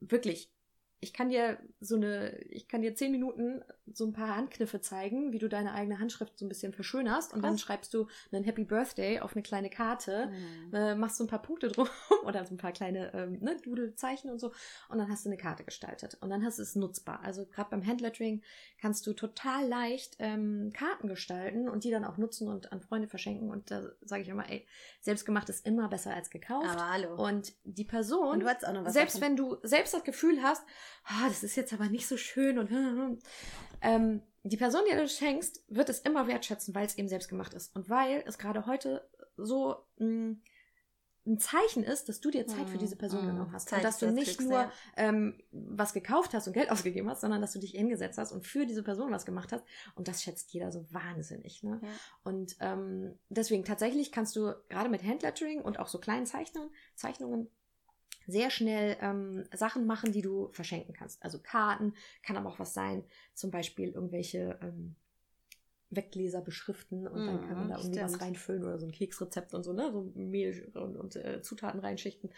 wirklich 0.00 0.52
ich 1.00 1.12
kann 1.12 1.28
dir 1.28 1.58
so 1.80 1.96
eine, 1.96 2.38
ich 2.44 2.68
kann 2.68 2.80
dir 2.80 2.94
zehn 2.94 3.12
Minuten 3.12 3.62
so 3.92 4.06
ein 4.06 4.12
paar 4.12 4.34
Handkniffe 4.34 4.80
zeigen, 4.80 5.32
wie 5.32 5.38
du 5.38 5.48
deine 5.48 5.74
eigene 5.74 6.00
Handschrift 6.00 6.38
so 6.38 6.46
ein 6.46 6.48
bisschen 6.48 6.72
verschönerst 6.72 7.32
und 7.32 7.40
Krass. 7.40 7.50
dann 7.50 7.58
schreibst 7.58 7.94
du 7.94 8.08
einen 8.32 8.44
Happy 8.44 8.64
Birthday 8.64 9.20
auf 9.20 9.34
eine 9.34 9.42
kleine 9.42 9.68
Karte, 9.68 10.30
mhm. 10.30 10.74
äh, 10.74 10.94
machst 10.94 11.18
so 11.18 11.24
ein 11.24 11.28
paar 11.28 11.42
Punkte 11.42 11.68
drum 11.68 11.88
oder 12.24 12.44
so 12.44 12.54
ein 12.54 12.56
paar 12.56 12.72
kleine 12.72 13.12
ähm, 13.14 13.38
ne, 13.40 13.56
Doodle-Zeichen 13.62 14.30
und 14.30 14.38
so 14.38 14.52
und 14.88 14.98
dann 14.98 15.10
hast 15.10 15.24
du 15.24 15.28
eine 15.28 15.36
Karte 15.36 15.64
gestaltet 15.64 16.16
und 16.20 16.30
dann 16.30 16.44
hast 16.44 16.58
du 16.58 16.62
es 16.62 16.74
nutzbar. 16.74 17.20
Also 17.22 17.44
gerade 17.46 17.70
beim 17.70 17.86
Handlettering 17.86 18.42
kannst 18.80 19.06
du 19.06 19.12
total 19.12 19.68
leicht 19.68 20.16
ähm, 20.18 20.72
Karten 20.72 21.08
gestalten 21.08 21.68
und 21.68 21.84
die 21.84 21.90
dann 21.90 22.04
auch 22.04 22.16
nutzen 22.16 22.48
und 22.48 22.72
an 22.72 22.80
Freunde 22.80 23.08
verschenken 23.08 23.50
und 23.50 23.70
da 23.70 23.82
sage 24.00 24.22
ich 24.22 24.28
immer, 24.28 24.48
ey, 24.50 24.66
selbstgemacht 25.02 25.48
ist 25.50 25.66
immer 25.66 25.88
besser 25.88 26.14
als 26.14 26.30
gekauft. 26.30 26.68
Aber 26.68 26.90
hallo. 26.90 27.14
Und 27.14 27.52
die 27.64 27.84
Person, 27.84 28.42
und 28.42 28.90
selbst 28.90 29.16
davon. 29.16 29.28
wenn 29.28 29.36
du 29.36 29.56
selbst 29.62 29.92
das 29.92 30.02
Gefühl 30.02 30.42
hast, 30.42 30.64
oh, 31.08 31.28
das 31.28 31.42
ist 31.42 31.56
jetzt 31.56 31.72
aber 31.72 31.88
nicht 31.88 32.06
so 32.06 32.16
schön 32.16 32.58
und 32.58 33.20
ähm, 33.82 34.22
die 34.42 34.56
Person, 34.56 34.82
die 34.90 34.96
du 34.96 35.08
schenkst, 35.08 35.64
wird 35.68 35.88
es 35.88 36.00
immer 36.00 36.26
wertschätzen, 36.28 36.74
weil 36.74 36.86
es 36.86 36.98
eben 36.98 37.08
selbst 37.08 37.28
gemacht 37.28 37.54
ist 37.54 37.74
und 37.74 37.88
weil 37.88 38.22
es 38.26 38.38
gerade 38.38 38.66
heute 38.66 39.08
so 39.36 39.76
mh, 39.98 40.36
ein 41.26 41.38
Zeichen 41.38 41.82
ist, 41.82 42.08
dass 42.08 42.20
du 42.20 42.30
dir 42.30 42.46
Zeit 42.46 42.70
für 42.70 42.78
diese 42.78 42.94
Person 42.94 43.24
mm, 43.24 43.28
genommen 43.28 43.52
hast. 43.52 43.68
Zeit, 43.68 43.80
und 43.80 43.84
dass 43.84 43.98
du 43.98 44.12
nicht 44.12 44.40
nur 44.40 44.52
ja. 44.52 44.72
ähm, 44.96 45.40
was 45.50 45.92
gekauft 45.92 46.32
hast 46.34 46.46
und 46.46 46.52
Geld 46.52 46.70
ausgegeben 46.70 47.10
hast, 47.10 47.20
sondern 47.20 47.40
dass 47.40 47.52
du 47.52 47.58
dich 47.58 47.72
hingesetzt 47.72 48.16
hast 48.18 48.30
und 48.30 48.46
für 48.46 48.64
diese 48.64 48.84
Person 48.84 49.10
was 49.10 49.26
gemacht 49.26 49.52
hast. 49.52 49.64
Und 49.96 50.06
das 50.06 50.22
schätzt 50.22 50.52
jeder 50.52 50.70
so 50.70 50.86
wahnsinnig. 50.92 51.62
Ne? 51.64 51.80
Ja. 51.82 51.88
Und 52.22 52.56
ähm, 52.60 53.18
deswegen 53.28 53.64
tatsächlich 53.64 54.12
kannst 54.12 54.36
du 54.36 54.54
gerade 54.68 54.88
mit 54.88 55.02
Handlettering 55.02 55.62
und 55.62 55.80
auch 55.80 55.88
so 55.88 55.98
kleinen 55.98 56.26
Zeichnungen, 56.26 56.70
Zeichnungen 56.94 57.50
sehr 58.26 58.50
schnell 58.50 58.96
ähm, 59.00 59.44
Sachen 59.52 59.86
machen, 59.86 60.12
die 60.12 60.22
du 60.22 60.48
verschenken 60.52 60.94
kannst. 60.94 61.22
Also 61.22 61.38
Karten, 61.38 61.94
kann 62.22 62.36
aber 62.36 62.50
auch 62.50 62.58
was 62.58 62.74
sein, 62.74 63.04
zum 63.34 63.50
Beispiel 63.50 63.90
irgendwelche 63.90 64.58
ähm, 64.62 64.96
Weggläser 65.90 66.40
beschriften 66.40 67.06
und 67.06 67.24
mm, 67.24 67.26
dann 67.26 67.48
kann 67.48 67.58
man 67.58 67.68
da 67.68 67.76
irgendwie 67.76 67.98
stimmt. 67.98 68.12
was 68.12 68.20
reinfüllen 68.20 68.64
oder 68.64 68.78
so 68.78 68.86
ein 68.86 68.92
Keksrezept 68.92 69.54
und 69.54 69.62
so, 69.62 69.72
ne? 69.72 69.92
So 69.92 70.10
Mehl 70.14 70.70
und, 70.74 70.96
und 70.96 71.16
äh, 71.16 71.42
Zutaten 71.42 71.80
reinschichten. 71.80 72.30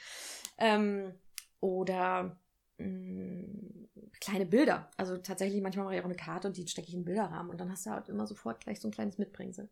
Ähm, 0.59 1.13
oder 1.61 2.39
mh, 2.79 2.87
mm, 2.87 3.89
kleine 4.21 4.47
Bilder. 4.47 4.91
Also 4.97 5.17
tatsächlich, 5.17 5.63
manchmal 5.63 5.87
mache 5.87 5.95
ich 5.97 6.01
auch 6.01 6.07
eine 6.07 6.15
Karte 6.15 6.49
und 6.49 6.57
die 6.57 6.67
stecke 6.67 6.89
ich 6.89 6.95
in 6.95 7.01
den 7.01 7.07
Bilderrahmen 7.07 7.51
und 7.51 7.59
dann 7.59 7.71
hast 7.71 7.87
du 7.87 7.91
halt 7.91 8.09
immer 8.09 8.27
sofort 8.27 8.61
gleich 8.61 8.81
so 8.81 8.89
ein 8.89 8.93
kleines 8.93 9.19
Mitbringsel. 9.19 9.69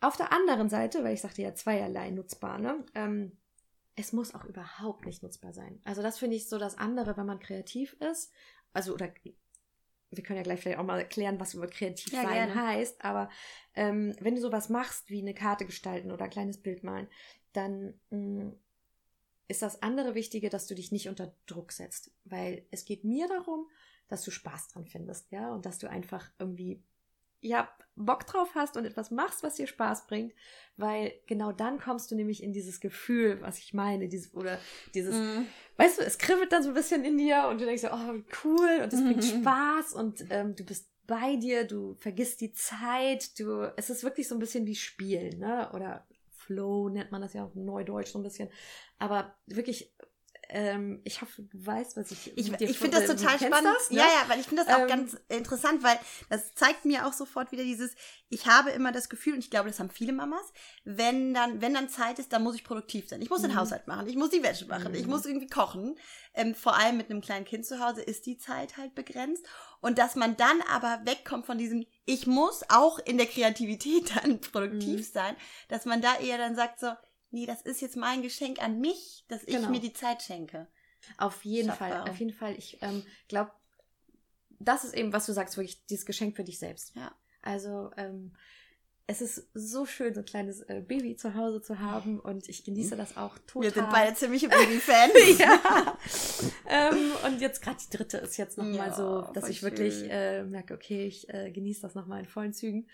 Auf 0.00 0.16
der 0.16 0.32
anderen 0.32 0.70
Seite, 0.70 1.04
weil 1.04 1.14
ich 1.14 1.20
sagte 1.20 1.42
ja 1.42 1.54
zweierlei 1.54 2.10
nutzbar, 2.10 2.58
ne? 2.58 2.84
Ähm, 2.94 3.32
es 4.00 4.12
muss 4.12 4.34
auch 4.34 4.44
überhaupt 4.44 5.06
nicht 5.06 5.22
nutzbar 5.22 5.52
sein. 5.52 5.80
Also 5.84 6.02
das 6.02 6.18
finde 6.18 6.36
ich 6.36 6.48
so 6.48 6.58
das 6.58 6.78
andere, 6.78 7.16
wenn 7.16 7.26
man 7.26 7.38
kreativ 7.38 7.94
ist. 7.94 8.32
Also, 8.72 8.94
oder 8.94 9.12
wir 10.10 10.22
können 10.22 10.38
ja 10.38 10.42
gleich 10.42 10.60
vielleicht 10.60 10.78
auch 10.78 10.84
mal 10.84 10.98
erklären, 10.98 11.38
was 11.38 11.54
über 11.54 11.66
kreativ 11.66 12.12
ja, 12.12 12.22
sein 12.22 12.32
gerne. 12.32 12.54
heißt, 12.54 13.04
aber 13.04 13.30
ähm, 13.74 14.14
wenn 14.20 14.34
du 14.34 14.40
sowas 14.40 14.68
machst, 14.68 15.08
wie 15.08 15.20
eine 15.20 15.34
Karte 15.34 15.66
gestalten 15.66 16.10
oder 16.10 16.24
ein 16.24 16.30
kleines 16.30 16.60
Bild 16.60 16.82
malen, 16.82 17.08
dann 17.52 18.00
mh, 18.10 18.44
mm, 18.44 18.60
ist 19.48 19.62
das 19.62 19.82
andere 19.82 20.14
Wichtige, 20.14 20.48
dass 20.48 20.66
du 20.66 20.74
dich 20.74 20.92
nicht 20.92 21.08
unter 21.08 21.34
Druck 21.46 21.72
setzt. 21.72 22.12
Weil 22.24 22.66
es 22.70 22.84
geht 22.84 23.04
mir 23.04 23.26
darum, 23.28 23.68
dass 24.06 24.22
du 24.22 24.30
Spaß 24.30 24.68
dran 24.68 24.86
findest, 24.86 25.30
ja, 25.32 25.52
und 25.52 25.66
dass 25.66 25.78
du 25.78 25.88
einfach 25.88 26.30
irgendwie 26.38 26.82
ja, 27.40 27.68
Bock 27.96 28.26
drauf 28.26 28.50
hast 28.54 28.76
und 28.76 28.84
etwas 28.84 29.10
machst, 29.10 29.42
was 29.42 29.56
dir 29.56 29.66
Spaß 29.66 30.06
bringt, 30.06 30.32
weil 30.76 31.12
genau 31.26 31.52
dann 31.52 31.78
kommst 31.78 32.10
du 32.10 32.14
nämlich 32.14 32.42
in 32.42 32.52
dieses 32.52 32.80
Gefühl, 32.80 33.40
was 33.42 33.58
ich 33.58 33.74
meine, 33.74 34.08
dieses 34.08 34.34
oder 34.34 34.58
dieses, 34.94 35.14
mm. 35.14 35.46
weißt 35.76 36.00
du, 36.00 36.04
es 36.04 36.18
kribbelt 36.18 36.52
dann 36.52 36.62
so 36.62 36.70
ein 36.70 36.74
bisschen 36.74 37.04
in 37.04 37.18
dir 37.18 37.48
und 37.48 37.60
du 37.60 37.66
denkst 37.66 37.82
so, 37.82 37.88
oh, 37.88 38.22
cool 38.44 38.80
und 38.82 38.92
es 38.92 39.02
bringt 39.02 39.22
mhm. 39.22 39.42
Spaß 39.42 39.94
und 39.94 40.24
ähm, 40.30 40.54
du 40.54 40.64
bist 40.64 40.88
bei 41.06 41.36
dir, 41.36 41.64
du 41.64 41.94
vergisst 41.94 42.40
die 42.40 42.52
Zeit, 42.52 43.38
du, 43.38 43.72
es 43.76 43.90
ist 43.90 44.04
wirklich 44.04 44.28
so 44.28 44.34
ein 44.34 44.40
bisschen 44.40 44.66
wie 44.66 44.76
Spielen, 44.76 45.38
ne, 45.38 45.70
oder 45.74 46.06
Flow 46.30 46.88
nennt 46.88 47.12
man 47.12 47.20
das 47.20 47.34
ja 47.34 47.44
auch 47.44 47.54
Neudeutsch 47.54 48.12
so 48.12 48.18
ein 48.18 48.22
bisschen, 48.22 48.48
aber 48.98 49.34
wirklich 49.46 49.92
ähm, 50.52 51.00
ich 51.04 51.22
hoffe, 51.22 51.42
du 51.42 51.64
weißt, 51.64 51.96
was 51.96 52.10
ich. 52.10 52.36
Ich, 52.36 52.52
ich 52.60 52.78
finde 52.78 52.98
das 52.98 53.06
total 53.06 53.38
spannend. 53.38 53.72
Das, 53.76 53.90
ne? 53.90 53.98
Ja, 53.98 54.04
ja, 54.04 54.28
weil 54.28 54.40
ich 54.40 54.46
finde 54.46 54.64
das 54.64 54.74
auch 54.74 54.80
ähm, 54.80 54.88
ganz 54.88 55.16
interessant, 55.28 55.84
weil 55.84 55.96
das 56.28 56.54
zeigt 56.54 56.84
mir 56.84 57.06
auch 57.06 57.12
sofort 57.12 57.52
wieder 57.52 57.62
dieses, 57.62 57.92
ich 58.28 58.46
habe 58.46 58.70
immer 58.70 58.90
das 58.90 59.08
Gefühl, 59.08 59.34
und 59.34 59.38
ich 59.38 59.50
glaube, 59.50 59.68
das 59.68 59.78
haben 59.78 59.90
viele 59.90 60.12
Mamas, 60.12 60.52
wenn 60.84 61.34
dann, 61.34 61.60
wenn 61.60 61.74
dann 61.74 61.88
Zeit 61.88 62.18
ist, 62.18 62.32
dann 62.32 62.42
muss 62.42 62.56
ich 62.56 62.64
produktiv 62.64 63.08
sein. 63.08 63.22
Ich 63.22 63.30
muss 63.30 63.42
den 63.42 63.52
mhm. 63.52 63.56
Haushalt 63.56 63.86
machen, 63.86 64.08
ich 64.08 64.16
muss 64.16 64.30
die 64.30 64.42
Wäsche 64.42 64.66
machen, 64.66 64.92
ich 64.94 65.04
mhm. 65.04 65.10
muss 65.10 65.24
irgendwie 65.24 65.48
kochen. 65.48 65.96
Ähm, 66.34 66.54
vor 66.54 66.76
allem 66.76 66.96
mit 66.96 67.10
einem 67.10 67.20
kleinen 67.20 67.44
Kind 67.44 67.64
zu 67.64 67.78
Hause 67.78 68.02
ist 68.02 68.26
die 68.26 68.38
Zeit 68.38 68.76
halt 68.76 68.96
begrenzt. 68.96 69.46
Und 69.80 69.98
dass 69.98 70.16
man 70.16 70.36
dann 70.36 70.60
aber 70.62 71.00
wegkommt 71.04 71.46
von 71.46 71.58
diesem, 71.58 71.86
ich 72.06 72.26
muss 72.26 72.62
auch 72.68 72.98
in 72.98 73.18
der 73.18 73.26
Kreativität 73.26 74.16
dann 74.22 74.40
produktiv 74.40 74.98
mhm. 74.98 75.12
sein, 75.12 75.36
dass 75.68 75.84
man 75.84 76.00
da 76.00 76.18
eher 76.18 76.38
dann 76.38 76.56
sagt 76.56 76.80
so, 76.80 76.88
nee, 77.30 77.46
das 77.46 77.62
ist 77.62 77.80
jetzt 77.80 77.96
mein 77.96 78.22
Geschenk 78.22 78.62
an 78.62 78.80
mich, 78.80 79.24
dass 79.28 79.42
ich 79.44 79.54
genau. 79.54 79.70
mir 79.70 79.80
die 79.80 79.92
Zeit 79.92 80.22
schenke. 80.22 80.68
Auf 81.16 81.44
jeden 81.44 81.68
Schaffbar. 81.68 81.88
Fall, 81.88 82.10
auf 82.10 82.18
jeden 82.18 82.32
Fall. 82.32 82.54
Ich 82.56 82.78
ähm, 82.82 83.04
glaube, 83.28 83.52
das 84.58 84.84
ist 84.84 84.94
eben, 84.94 85.12
was 85.12 85.26
du 85.26 85.32
sagst, 85.32 85.56
wirklich 85.56 85.84
dieses 85.86 86.06
Geschenk 86.06 86.36
für 86.36 86.44
dich 86.44 86.58
selbst. 86.58 86.94
Ja. 86.94 87.14
Also 87.42 87.90
ähm, 87.96 88.36
es 89.10 89.20
ist 89.20 89.48
so 89.54 89.86
schön, 89.86 90.14
so 90.14 90.20
ein 90.20 90.24
kleines 90.26 90.60
äh, 90.60 90.84
Baby 90.86 91.16
zu 91.16 91.34
Hause 91.34 91.60
zu 91.60 91.80
haben 91.80 92.20
und 92.20 92.48
ich 92.48 92.64
genieße 92.64 92.96
das 92.96 93.16
auch 93.16 93.36
total. 93.38 93.62
Wir 93.62 93.70
sind 93.72 93.90
beide 93.90 94.14
ziemliche 94.14 94.48
Baby-Fans. 94.48 95.38
ja. 95.38 95.98
ähm, 96.68 97.12
und 97.26 97.40
jetzt 97.40 97.60
gerade 97.60 97.78
die 97.78 97.96
dritte 97.96 98.18
ist 98.18 98.36
jetzt 98.36 98.56
nochmal 98.56 98.88
ja, 98.88 98.94
so, 98.94 99.22
dass 99.32 99.48
ich 99.48 99.58
schön. 99.58 99.70
wirklich 99.70 100.08
äh, 100.08 100.44
merke, 100.44 100.74
okay, 100.74 101.06
ich 101.06 101.28
äh, 101.28 101.50
genieße 101.50 101.80
das 101.80 101.96
nochmal 101.96 102.20
in 102.20 102.26
vollen 102.26 102.52
Zügen. 102.52 102.86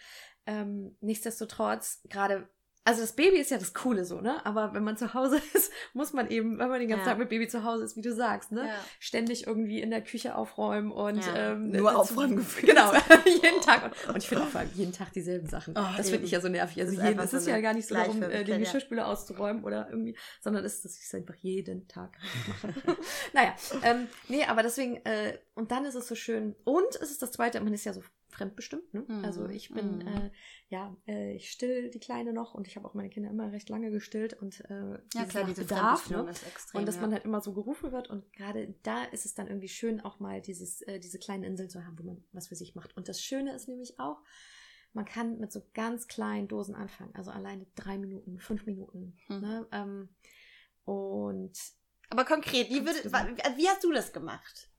Ähm, 0.46 0.96
nichtsdestotrotz, 1.00 2.00
gerade 2.08 2.48
also 2.86 3.00
das 3.00 3.14
Baby 3.14 3.38
ist 3.38 3.50
ja 3.50 3.58
das 3.58 3.74
Coole 3.74 4.04
so, 4.04 4.20
ne? 4.20 4.44
Aber 4.46 4.72
wenn 4.72 4.84
man 4.84 4.96
zu 4.96 5.12
Hause 5.12 5.40
ist, 5.54 5.72
muss 5.92 6.12
man 6.12 6.30
eben, 6.30 6.58
wenn 6.58 6.68
man 6.68 6.78
den 6.78 6.88
ganzen 6.88 7.04
ja. 7.04 7.10
Tag 7.10 7.18
mit 7.18 7.28
Baby 7.28 7.48
zu 7.48 7.64
Hause 7.64 7.84
ist, 7.84 7.96
wie 7.96 8.00
du 8.00 8.14
sagst, 8.14 8.52
ne? 8.52 8.68
Ja. 8.68 8.74
Ständig 9.00 9.46
irgendwie 9.46 9.80
in 9.80 9.90
der 9.90 10.02
Küche 10.02 10.36
aufräumen 10.36 10.92
und 10.92 11.26
ja. 11.26 11.52
ähm, 11.52 11.70
nur 11.70 11.98
aufräumen 11.98 12.36
gefühlt. 12.36 12.68
Genau, 12.68 12.92
jeden 13.24 13.60
Tag. 13.60 13.92
Und 14.08 14.18
ich 14.18 14.28
finde 14.28 14.44
auch 14.44 14.48
vor 14.48 14.60
allem 14.60 14.70
jeden 14.74 14.92
Tag 14.92 15.12
dieselben 15.12 15.48
Sachen. 15.48 15.74
Oh, 15.76 15.96
das 15.96 16.10
finde 16.10 16.26
ich 16.26 16.30
ja 16.30 16.40
so 16.40 16.48
nervig. 16.48 16.80
Also 16.80 16.92
jeden, 17.00 17.18
es 17.18 17.32
ist 17.32 17.44
so 17.44 17.50
ja 17.50 17.60
gar 17.60 17.74
nicht 17.74 17.88
so 17.88 17.96
darum, 17.96 18.22
äh, 18.22 18.44
den 18.44 18.60
Geschirrspüler 18.60 19.08
auszuräumen 19.08 19.64
oder 19.64 19.88
irgendwie, 19.90 20.16
sondern 20.40 20.64
es 20.64 20.76
ist, 20.76 20.84
dass 20.84 20.96
ich 20.96 21.06
es 21.06 21.14
einfach 21.14 21.34
jeden 21.34 21.88
Tag 21.88 22.16
mache. 22.46 22.96
naja, 23.32 23.54
ähm, 23.82 24.06
nee, 24.28 24.44
aber 24.44 24.62
deswegen, 24.62 25.04
äh, 25.04 25.38
und 25.54 25.72
dann 25.72 25.86
ist 25.86 25.96
es 25.96 26.06
so 26.06 26.14
schön. 26.14 26.54
Und 26.62 26.94
es 27.00 27.10
ist 27.10 27.20
das 27.20 27.32
Zweite, 27.32 27.60
man 27.60 27.74
ist 27.74 27.84
ja 27.84 27.92
so 27.92 28.02
fremdbestimmt. 28.36 28.94
Ne? 28.94 29.04
Mhm. 29.06 29.24
Also 29.24 29.48
ich 29.48 29.70
bin, 29.70 29.98
mhm. 29.98 30.06
äh, 30.06 30.30
ja, 30.68 30.96
äh, 31.06 31.34
ich 31.34 31.50
still 31.50 31.90
die 31.90 31.98
Kleine 31.98 32.32
noch 32.32 32.54
und 32.54 32.66
ich 32.66 32.76
habe 32.76 32.86
auch 32.86 32.94
meine 32.94 33.10
Kinder 33.10 33.30
immer 33.30 33.52
recht 33.52 33.68
lange 33.68 33.90
gestillt 33.90 34.34
und 34.34 34.60
äh, 34.70 34.98
ja, 35.14 35.24
klar, 35.24 35.44
diese 35.44 35.62
Bedarf, 35.62 36.08
ne? 36.10 36.28
ist 36.30 36.46
extrem, 36.46 36.80
und 36.80 36.86
dass 36.86 36.96
ja. 36.96 37.00
man 37.02 37.12
halt 37.12 37.24
immer 37.24 37.40
so 37.40 37.52
gerufen 37.52 37.92
wird 37.92 38.08
und 38.08 38.32
gerade 38.32 38.74
da 38.82 39.04
ist 39.04 39.26
es 39.26 39.34
dann 39.34 39.48
irgendwie 39.48 39.68
schön, 39.68 40.00
auch 40.00 40.20
mal 40.20 40.40
dieses, 40.40 40.82
äh, 40.82 41.00
diese 41.00 41.18
kleinen 41.18 41.44
Inseln 41.44 41.70
zu 41.70 41.84
haben, 41.84 41.98
wo 41.98 42.04
man 42.04 42.24
was 42.32 42.48
für 42.48 42.56
sich 42.56 42.74
macht. 42.74 42.96
Und 42.96 43.08
das 43.08 43.22
Schöne 43.22 43.54
ist 43.54 43.68
nämlich 43.68 43.98
auch, 43.98 44.22
man 44.92 45.04
kann 45.04 45.38
mit 45.38 45.52
so 45.52 45.62
ganz 45.74 46.08
kleinen 46.08 46.48
Dosen 46.48 46.74
anfangen, 46.74 47.14
also 47.14 47.30
alleine 47.30 47.66
drei 47.74 47.98
Minuten, 47.98 48.38
fünf 48.38 48.66
Minuten. 48.66 49.16
Mhm. 49.28 49.40
Ne? 49.40 49.66
Ähm, 49.72 50.08
und 50.84 51.52
aber 52.08 52.24
konkret, 52.24 52.70
wie, 52.70 52.84
würde, 52.84 53.04
wie 53.56 53.68
hast 53.68 53.82
du 53.82 53.92
das 53.92 54.12
gemacht? 54.12 54.70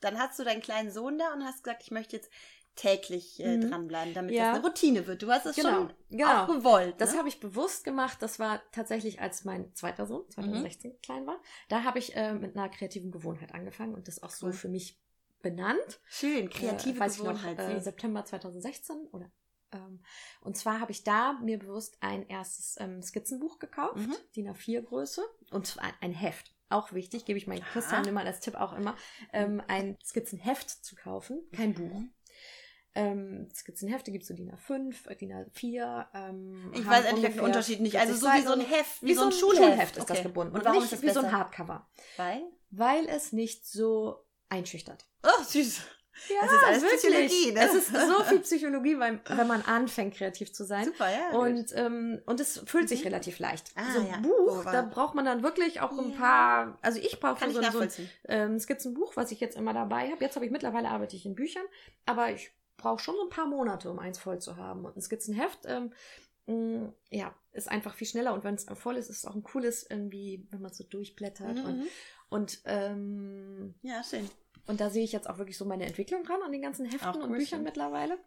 Dann 0.00 0.18
hast 0.18 0.38
du 0.38 0.44
deinen 0.44 0.62
kleinen 0.62 0.90
Sohn 0.90 1.16
da 1.16 1.32
und 1.32 1.44
hast 1.44 1.62
gesagt, 1.62 1.82
ich 1.84 1.92
möchte 1.92 2.16
jetzt 2.16 2.30
täglich 2.74 3.40
äh, 3.40 3.56
mhm. 3.56 3.68
dranbleiben, 3.68 4.14
damit 4.14 4.34
ja. 4.34 4.50
das 4.50 4.58
eine 4.58 4.66
Routine 4.66 5.06
wird. 5.06 5.22
Du 5.22 5.30
hast 5.30 5.46
es 5.46 5.56
genau. 5.56 5.70
schon 5.70 5.92
genau. 6.10 6.44
auch 6.44 6.46
gewollt. 6.48 6.90
Ne? 6.90 6.96
Das 6.98 7.16
habe 7.16 7.28
ich 7.28 7.40
bewusst 7.40 7.84
gemacht. 7.84 8.18
Das 8.20 8.38
war 8.38 8.62
tatsächlich, 8.72 9.20
als 9.20 9.44
mein 9.44 9.74
zweiter 9.74 10.06
Sohn, 10.06 10.24
2016, 10.30 10.92
mhm. 10.92 10.96
klein 11.02 11.26
war. 11.26 11.38
Da 11.68 11.84
habe 11.84 11.98
ich 11.98 12.16
äh, 12.16 12.32
mit 12.32 12.56
einer 12.56 12.68
kreativen 12.68 13.10
Gewohnheit 13.10 13.54
angefangen 13.54 13.94
und 13.94 14.08
das 14.08 14.22
auch 14.22 14.30
so 14.30 14.46
cool. 14.46 14.52
für 14.52 14.68
mich 14.68 14.98
benannt. 15.42 16.00
Schön, 16.06 16.48
kreative 16.48 17.04
äh, 17.04 17.08
Gewohnheit. 17.08 17.58
Ich 17.58 17.68
noch, 17.68 17.74
äh, 17.74 17.80
September 17.80 18.24
2016 18.24 19.08
oder 19.12 19.30
ähm, 19.72 20.00
und 20.42 20.56
zwar 20.56 20.80
habe 20.80 20.92
ich 20.92 21.02
da 21.02 21.34
mir 21.42 21.58
bewusst 21.58 21.96
ein 22.00 22.26
erstes 22.28 22.76
ähm, 22.78 23.02
Skizzenbuch 23.02 23.58
gekauft, 23.58 23.96
mhm. 23.96 24.14
DIN 24.36 24.50
A4 24.50 24.82
Größe 24.82 25.22
und 25.50 25.66
zwar 25.66 25.84
ein 26.00 26.12
Heft 26.12 26.52
auch 26.72 26.92
wichtig, 26.92 27.24
gebe 27.24 27.38
ich 27.38 27.46
meinen 27.46 27.62
Christian 27.62 28.06
immer 28.06 28.24
als 28.24 28.40
Tipp 28.40 28.54
auch 28.54 28.72
immer, 28.72 28.96
ähm, 29.32 29.62
ein 29.68 29.98
Skizzenheft 30.02 30.70
zu 30.70 30.96
kaufen, 30.96 31.42
kein 31.52 31.74
Buch. 31.74 32.02
Ähm, 32.94 33.48
Skizzenhefte 33.54 34.10
gibt 34.12 34.22
es 34.22 34.28
so 34.28 34.34
DIN 34.34 34.52
A5, 34.52 35.08
äh, 35.08 35.16
DIN 35.16 35.32
A4. 35.32 36.06
Ähm, 36.14 36.72
ich 36.74 36.86
weiß 36.86 37.06
ehrlich 37.06 37.32
den 37.32 37.40
Unterschied 37.40 37.80
nicht. 37.80 37.98
Also 37.98 38.14
so 38.14 38.26
wie 38.26 38.42
so 38.42 38.52
ein 38.52 38.60
Heft, 38.60 39.02
wie, 39.02 39.08
wie 39.08 39.14
so 39.14 39.24
ein 39.24 39.32
Schulheft, 39.32 39.62
Schulheft 39.62 39.96
ist 39.96 40.02
okay. 40.02 40.14
das 40.14 40.22
gebunden. 40.22 40.54
Und, 40.54 40.64
warum 40.64 40.82
ist 40.82 40.92
das 40.92 41.02
wie 41.02 41.06
besser? 41.06 41.22
so 41.22 41.26
ein 41.26 41.32
Hardcover? 41.32 41.88
Weil? 42.16 42.42
Weil 42.70 43.08
es 43.08 43.32
nicht 43.32 43.66
so 43.66 44.26
einschüchtert. 44.50 45.06
Oh, 45.22 45.42
süß. 45.42 45.80
Ja, 46.28 46.36
das 46.42 46.52
ist 46.52 46.64
alles 46.64 46.82
wirklich. 46.82 47.00
Psychologie. 47.00 47.52
Ne? 47.52 47.60
Es 47.64 47.74
ist 47.74 47.88
so 47.88 48.24
viel 48.28 48.40
Psychologie, 48.40 48.98
weil, 48.98 49.20
wenn 49.26 49.46
man 49.46 49.62
anfängt, 49.62 50.14
kreativ 50.14 50.52
zu 50.52 50.64
sein. 50.64 50.84
Super, 50.84 51.08
ja. 51.10 51.38
Und, 51.38 51.72
ähm, 51.74 52.20
und 52.26 52.40
es 52.40 52.62
fühlt 52.66 52.88
sich 52.88 53.00
mhm. 53.00 53.06
relativ 53.08 53.38
leicht. 53.38 53.72
Ah, 53.74 53.92
so 53.92 54.00
ein 54.00 54.08
ja. 54.08 54.18
Buch, 54.18 54.60
oh, 54.60 54.62
da 54.64 54.82
braucht 54.82 55.14
man 55.14 55.24
dann 55.24 55.42
wirklich 55.42 55.80
auch 55.80 55.96
ein 55.98 56.14
paar, 56.14 56.78
also 56.82 57.00
ich 57.00 57.18
brauche 57.18 57.50
so, 57.50 57.62
so, 57.62 57.80
ein 57.80 57.90
ähm, 58.28 58.58
Skizzenbuch, 58.58 59.16
was 59.16 59.32
ich 59.32 59.40
jetzt 59.40 59.56
immer 59.56 59.72
dabei 59.72 60.10
habe. 60.10 60.22
Jetzt 60.22 60.36
habe 60.36 60.44
ich 60.44 60.52
mittlerweile 60.52 60.90
arbeite 60.90 61.16
ich 61.16 61.24
in 61.24 61.34
Büchern, 61.34 61.64
aber 62.04 62.30
ich 62.30 62.52
brauche 62.82 63.02
schon 63.02 63.14
so 63.14 63.22
ein 63.22 63.30
paar 63.30 63.46
Monate, 63.46 63.90
um 63.90 63.98
eins 63.98 64.18
voll 64.18 64.40
zu 64.40 64.56
haben. 64.56 64.84
Und 64.84 64.96
ein 64.96 65.00
Skizzenheft, 65.00 65.60
ähm, 65.66 65.92
mh, 66.46 66.54
mm, 66.54 66.94
ja, 67.10 67.34
ist 67.52 67.70
einfach 67.70 67.94
viel 67.94 68.06
schneller 68.06 68.34
und 68.34 68.44
wenn 68.44 68.54
es 68.54 68.66
voll 68.74 68.96
ist, 68.96 69.08
ist 69.08 69.18
es 69.18 69.24
auch 69.24 69.34
ein 69.34 69.42
cooles 69.42 69.86
irgendwie, 69.88 70.46
wenn 70.50 70.60
man 70.60 70.72
so 70.72 70.84
durchblättert 70.84 71.58
mhm. 71.58 71.64
und, 71.64 71.88
und 72.28 72.60
ähm, 72.64 73.74
ja, 73.82 74.02
schön. 74.02 74.28
Und 74.66 74.80
da 74.80 74.90
sehe 74.90 75.04
ich 75.04 75.12
jetzt 75.12 75.28
auch 75.28 75.38
wirklich 75.38 75.58
so 75.58 75.64
meine 75.64 75.86
Entwicklung 75.86 76.24
dran 76.24 76.42
an 76.42 76.52
den 76.52 76.62
ganzen 76.62 76.86
Heften 76.86 77.16
cool, 77.16 77.22
und 77.22 77.32
Büchern 77.32 77.58
schön. 77.58 77.64
mittlerweile. 77.64 78.18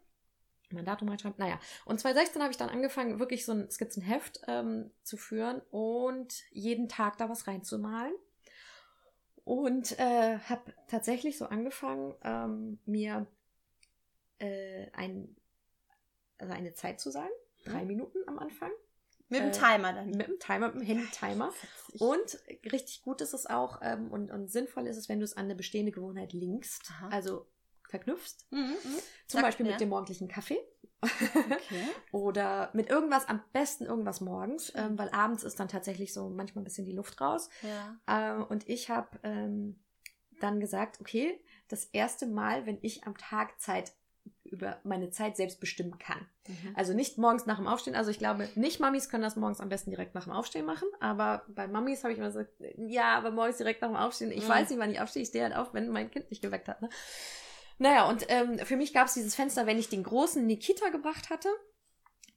Mein 0.72 0.86
Datum 0.86 1.10
reinschreibt. 1.10 1.40
Naja, 1.40 1.60
und 1.86 2.00
2016 2.00 2.42
habe 2.42 2.52
ich 2.52 2.58
dann 2.58 2.70
angefangen, 2.70 3.20
wirklich 3.20 3.46
so 3.46 3.52
ein 3.52 3.70
Skizzenheft 3.70 4.42
ähm, 4.48 4.92
zu 5.04 5.16
führen 5.16 5.62
und 5.70 6.44
jeden 6.52 6.90
Tag 6.90 7.18
da 7.18 7.30
was 7.30 7.48
reinzumalen. 7.48 8.14
Und 9.44 9.98
äh, 10.00 10.40
habe 10.40 10.74
tatsächlich 10.88 11.38
so 11.38 11.46
angefangen, 11.46 12.16
ähm, 12.24 12.80
mir 12.86 13.28
äh, 14.40 14.90
ein, 14.94 15.36
also 16.38 16.54
eine 16.54 16.74
Zeit 16.74 17.00
zu 17.00 17.12
sagen. 17.12 17.34
Drei 17.64 17.82
mhm. 17.82 17.88
Minuten 17.88 18.20
am 18.28 18.40
Anfang. 18.40 18.72
Mit 19.30 19.42
dem 19.42 19.50
äh, 19.50 19.52
Timer 19.52 19.94
dann. 19.94 20.12
Mit 20.12 20.28
dem 20.28 20.40
Timer, 20.40 20.68
mit 20.68 20.76
dem 20.76 20.82
Handy-Timer. 20.82 21.52
Und 22.00 22.38
richtig 22.72 23.02
gut 23.02 23.22
ist 23.22 23.34
es 23.34 23.48
auch 23.48 23.80
ähm, 23.82 24.12
und, 24.12 24.32
und 24.32 24.52
sinnvoll 24.52 24.88
ist 24.88 24.98
es, 24.98 25.10
wenn 25.10 25.20
du 25.20 25.26
es 25.26 25.36
an 25.36 25.46
eine 25.46 25.56
bestehende 25.56 25.92
Gewohnheit 25.92 26.34
linkst, 26.34 26.92
Aha. 26.92 27.10
also 27.10 27.48
verknüpfst. 27.90 28.46
Mhm, 28.52 28.60
mh. 28.60 29.00
Zum 29.28 29.40
Sag, 29.40 29.42
Beispiel 29.42 29.66
ja. 29.66 29.72
mit 29.74 29.82
dem 29.82 29.90
morgendlichen 29.90 30.28
Kaffee. 30.28 30.60
Okay. 31.02 31.88
Oder 32.12 32.70
mit 32.74 32.90
irgendwas, 32.90 33.28
am 33.28 33.42
besten 33.54 33.86
irgendwas 33.86 34.22
morgens, 34.22 34.74
mhm. 34.74 34.80
ähm, 34.80 35.00
weil 35.00 35.10
abends 35.10 35.44
ist 35.44 35.60
dann 35.60 35.68
tatsächlich 35.68 36.14
so 36.14 36.30
manchmal 36.30 36.62
ein 36.62 36.66
bisschen 36.66 36.86
die 36.86 36.94
Luft 36.94 37.20
raus. 37.20 37.50
Ja. 37.62 38.40
Äh, 38.40 38.44
und 38.44 38.68
ich 38.70 38.90
habe 38.90 39.20
ähm, 39.24 39.80
dann 40.40 40.60
gesagt, 40.60 41.00
okay, 41.00 41.44
das 41.68 41.86
erste 41.86 42.28
Mal, 42.28 42.66
wenn 42.66 42.78
ich 42.82 43.06
am 43.06 43.18
Tag 43.18 43.60
Zeit 43.60 43.96
über 44.56 44.78
meine 44.84 45.10
Zeit 45.10 45.38
selbst 45.38 45.60
bestimmen 45.60 45.98
kann. 46.00 46.28
Mhm. 46.48 46.74
Also 46.76 46.94
nicht 46.94 47.18
morgens 47.18 47.46
nach 47.46 47.58
dem 47.58 47.68
Aufstehen. 47.68 47.96
Also 47.96 48.12
ich 48.12 48.20
glaube, 48.20 48.50
nicht 48.56 48.80
Mamis 48.80 49.10
können 49.10 49.24
das 49.24 49.36
morgens 49.36 49.60
am 49.60 49.70
besten 49.70 49.92
direkt 49.92 50.16
nach 50.16 50.24
dem 50.24 50.34
Aufstehen 50.34 50.66
machen. 50.66 50.88
Aber 51.00 51.44
bei 51.48 51.68
Mamis 51.68 52.04
habe 52.04 52.14
ich 52.14 52.20
immer 52.20 52.28
gesagt, 52.28 52.52
ja, 52.78 53.16
aber 53.16 53.32
morgens 53.32 53.58
direkt 53.58 53.82
nach 53.82 53.90
dem 53.90 53.98
Aufstehen. 53.98 54.32
Ich 54.32 54.46
mhm. 54.46 54.50
weiß 54.50 54.70
nicht, 54.70 54.80
wann 54.80 54.92
ich 54.92 55.00
aufstehe. 55.00 55.24
Ich 55.24 55.30
stehe 55.30 55.44
halt 55.44 55.56
auf, 55.56 55.74
wenn 55.74 55.90
mein 55.90 56.10
Kind 56.10 56.30
mich 56.30 56.42
geweckt 56.42 56.68
hat. 56.68 56.82
Ne? 56.82 56.90
Naja, 57.78 58.08
und 58.08 58.26
ähm, 58.30 58.60
für 58.60 58.78
mich 58.78 58.94
gab 58.94 59.08
es 59.08 59.14
dieses 59.14 59.36
Fenster, 59.36 59.66
wenn 59.66 59.78
ich 59.78 59.90
den 59.90 60.04
großen 60.04 60.46
Nikita 60.46 60.90
gebracht 60.90 61.30
hatte. 61.30 61.50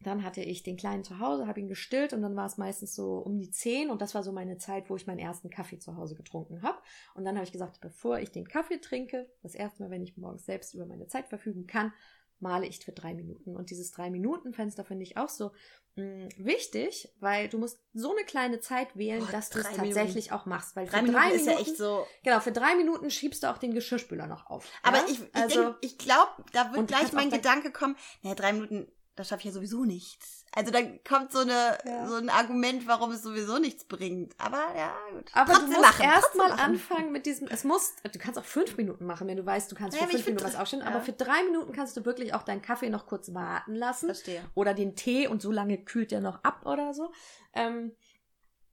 Dann 0.00 0.22
hatte 0.22 0.42
ich 0.42 0.62
den 0.62 0.76
Kleinen 0.76 1.02
zu 1.02 1.18
Hause, 1.18 1.46
habe 1.46 1.58
ihn 1.58 1.68
gestillt 1.68 2.12
und 2.12 2.22
dann 2.22 2.36
war 2.36 2.46
es 2.46 2.56
meistens 2.56 2.94
so 2.94 3.18
um 3.18 3.38
die 3.38 3.50
zehn 3.50 3.90
und 3.90 4.00
das 4.00 4.14
war 4.14 4.22
so 4.22 4.30
meine 4.30 4.56
Zeit, 4.56 4.88
wo 4.90 4.96
ich 4.96 5.06
meinen 5.06 5.18
ersten 5.18 5.50
Kaffee 5.50 5.78
zu 5.78 5.96
Hause 5.96 6.14
getrunken 6.14 6.62
habe. 6.62 6.78
Und 7.14 7.24
dann 7.24 7.34
habe 7.34 7.44
ich 7.44 7.52
gesagt, 7.52 7.80
bevor 7.80 8.20
ich 8.20 8.30
den 8.30 8.46
Kaffee 8.46 8.78
trinke, 8.78 9.28
das 9.42 9.54
erste 9.54 9.82
Mal, 9.82 9.90
wenn 9.90 10.02
ich 10.02 10.16
morgens 10.16 10.46
selbst 10.46 10.74
über 10.74 10.86
meine 10.86 11.08
Zeit 11.08 11.28
verfügen 11.28 11.66
kann, 11.66 11.92
male 12.40 12.66
ich 12.66 12.78
für 12.84 12.92
drei 12.92 13.14
Minuten. 13.14 13.56
Und 13.56 13.70
dieses 13.70 13.90
drei 13.90 14.10
Minuten 14.10 14.52
Fenster 14.52 14.84
finde 14.84 15.02
ich 15.02 15.16
auch 15.16 15.28
so 15.28 15.52
mh, 15.96 16.04
mm, 16.04 16.28
wichtig, 16.38 17.12
weil 17.20 17.48
du 17.48 17.58
musst 17.58 17.80
so 17.92 18.14
eine 18.14 18.24
kleine 18.24 18.60
Zeit 18.60 18.96
wählen, 18.96 19.20
Boah, 19.20 19.32
dass 19.32 19.50
du 19.50 19.58
es 19.58 19.64
tatsächlich 19.64 20.26
Minuten. 20.26 20.32
auch 20.32 20.46
machst. 20.46 20.76
Weil 20.76 20.86
drei, 20.86 20.98
für 20.98 21.04
Minuten 21.06 21.18
drei 21.18 21.28
Minuten 21.30 21.48
ist 21.48 21.54
ja 21.54 21.60
echt 21.60 21.76
so. 21.76 22.06
Genau, 22.22 22.40
für 22.40 22.52
drei 22.52 22.76
Minuten 22.76 23.10
schiebst 23.10 23.42
du 23.42 23.50
auch 23.50 23.58
den 23.58 23.74
Geschirrspüler 23.74 24.26
noch 24.26 24.46
auf. 24.46 24.66
Aber 24.82 24.98
ja? 24.98 25.04
ich, 25.08 25.20
ich, 25.20 25.34
also, 25.34 25.74
ich 25.80 25.98
glaube, 25.98 26.30
da 26.52 26.72
wird 26.72 26.88
gleich 26.88 27.12
mein 27.12 27.30
Gedanke 27.30 27.72
kommen, 27.72 27.96
naja, 28.22 28.34
drei 28.34 28.52
Minuten 28.52 28.88
das 29.18 29.28
schaffe 29.28 29.40
ich 29.40 29.46
ja 29.46 29.52
sowieso 29.52 29.84
nichts. 29.84 30.44
Also 30.52 30.70
dann 30.70 31.02
kommt 31.04 31.32
so 31.32 31.40
eine 31.40 31.78
ja. 31.84 32.06
so 32.06 32.14
ein 32.14 32.30
Argument, 32.30 32.86
warum 32.86 33.10
es 33.10 33.22
sowieso 33.22 33.58
nichts 33.58 33.84
bringt. 33.84 34.34
Aber 34.38 34.64
ja, 34.76 34.96
gut. 35.12 35.30
Aber 35.32 35.52
trotzdem 35.52 35.74
du 35.74 35.80
musst 35.80 36.00
erstmal 36.00 36.52
anfangen 36.52 37.12
mit 37.12 37.26
diesem, 37.26 37.48
es 37.48 37.64
muss, 37.64 37.96
du 38.02 38.18
kannst 38.18 38.38
auch 38.38 38.44
fünf 38.44 38.76
Minuten 38.76 39.04
machen, 39.06 39.26
wenn 39.26 39.36
du 39.36 39.44
weißt, 39.44 39.70
du 39.70 39.76
kannst 39.76 39.98
ja, 39.98 40.04
für 40.06 40.12
fünf 40.12 40.26
Minuten 40.26 40.44
was 40.44 40.56
aufstehen, 40.56 40.80
ja. 40.80 40.86
aber 40.86 41.00
für 41.00 41.12
drei 41.12 41.42
Minuten 41.44 41.72
kannst 41.72 41.96
du 41.96 42.04
wirklich 42.04 42.34
auch 42.34 42.42
deinen 42.42 42.62
Kaffee 42.62 42.90
noch 42.90 43.06
kurz 43.06 43.34
warten 43.34 43.74
lassen. 43.74 44.06
Verstehe. 44.06 44.44
Oder 44.54 44.74
den 44.74 44.94
Tee 44.94 45.26
und 45.26 45.42
so 45.42 45.50
lange 45.50 45.78
kühlt 45.78 46.12
der 46.12 46.20
noch 46.20 46.42
ab 46.44 46.64
oder 46.64 46.94
so. 46.94 47.12
Ähm, 47.54 47.92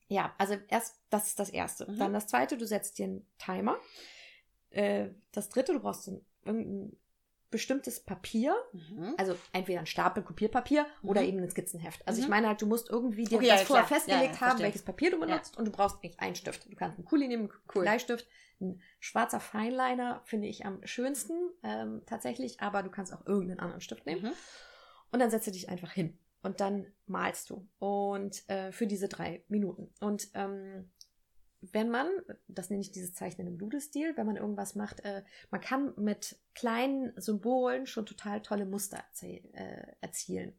ja, 0.07 0.33
also 0.37 0.55
erst, 0.67 0.99
das 1.09 1.27
ist 1.27 1.39
das 1.39 1.49
Erste. 1.49 1.89
Mhm. 1.89 1.97
Dann 1.97 2.13
das 2.13 2.27
Zweite, 2.27 2.57
du 2.57 2.67
setzt 2.67 2.99
dir 2.99 3.05
einen 3.05 3.27
Timer. 3.37 3.77
Äh, 4.69 5.09
das 5.31 5.49
Dritte, 5.49 5.73
du 5.73 5.79
brauchst 5.79 6.09
irgendein 6.43 6.95
bestimmtes 7.55 8.01
Papier, 8.01 8.53
mhm. 8.73 9.15
also 9.17 9.33
entweder 9.53 9.79
ein 9.79 9.85
Stapel 9.85 10.23
Kopierpapier 10.23 10.85
mhm. 11.01 11.09
oder 11.09 11.21
eben 11.23 11.39
ein 11.39 11.49
Skizzenheft. 11.49 12.05
Also 12.05 12.19
mhm. 12.19 12.25
ich 12.25 12.29
meine 12.29 12.49
halt, 12.49 12.61
du 12.61 12.65
musst 12.65 12.89
irgendwie 12.89 13.23
dir 13.23 13.37
okay, 13.37 13.47
das 13.47 13.61
ja, 13.61 13.65
vorher 13.65 13.87
festgelegt 13.87 14.35
ja, 14.35 14.41
haben, 14.41 14.59
welches 14.59 14.83
Papier 14.83 15.11
du 15.11 15.19
benutzt 15.21 15.57
und 15.57 15.63
du 15.63 15.71
brauchst 15.71 16.03
nicht 16.03 16.19
einen 16.19 16.35
Stift. 16.35 16.69
Du 16.69 16.75
kannst 16.75 16.97
einen 16.97 17.05
Kuli 17.05 17.29
nehmen, 17.29 17.43
einen 17.43 17.59
cool. 17.73 17.83
Bleistift, 17.83 18.27
ein 18.59 18.81
schwarzer 18.99 19.39
Feinliner 19.39 20.21
finde 20.25 20.47
ich 20.47 20.65
am 20.65 20.85
schönsten 20.85 21.33
ähm, 21.63 22.01
tatsächlich, 22.05 22.59
aber 22.59 22.83
du 22.83 22.89
kannst 22.89 23.13
auch 23.13 23.25
irgendeinen 23.25 23.61
anderen 23.61 23.81
Stift 23.81 24.05
nehmen. 24.05 24.23
Mhm. 24.23 24.33
Und 25.11 25.19
dann 25.19 25.31
setze 25.31 25.51
dich 25.51 25.69
einfach 25.69 25.93
hin 25.93 26.19
und 26.41 26.59
dann 26.59 26.87
malst 27.07 27.49
du 27.51 27.69
und 27.79 28.47
äh, 28.49 28.73
für 28.73 28.85
diese 28.85 29.07
drei 29.07 29.45
Minuten. 29.47 29.93
Und 30.01 30.27
ähm, 30.33 30.91
wenn 31.71 31.89
man, 31.89 32.07
das 32.47 32.69
nenne 32.69 32.81
ich 32.81 32.91
dieses 32.91 33.13
Zeichnen 33.13 33.47
im 33.47 33.57
Doodle-Stil, 33.57 34.15
wenn 34.15 34.25
man 34.25 34.37
irgendwas 34.37 34.75
macht, 34.75 35.01
äh, 35.05 35.23
man 35.51 35.61
kann 35.61 35.93
mit 35.97 36.37
kleinen 36.53 37.13
Symbolen 37.19 37.85
schon 37.85 38.05
total 38.05 38.41
tolle 38.41 38.65
Muster 38.65 39.03
äh, 39.21 39.87
erzielen. 40.01 40.53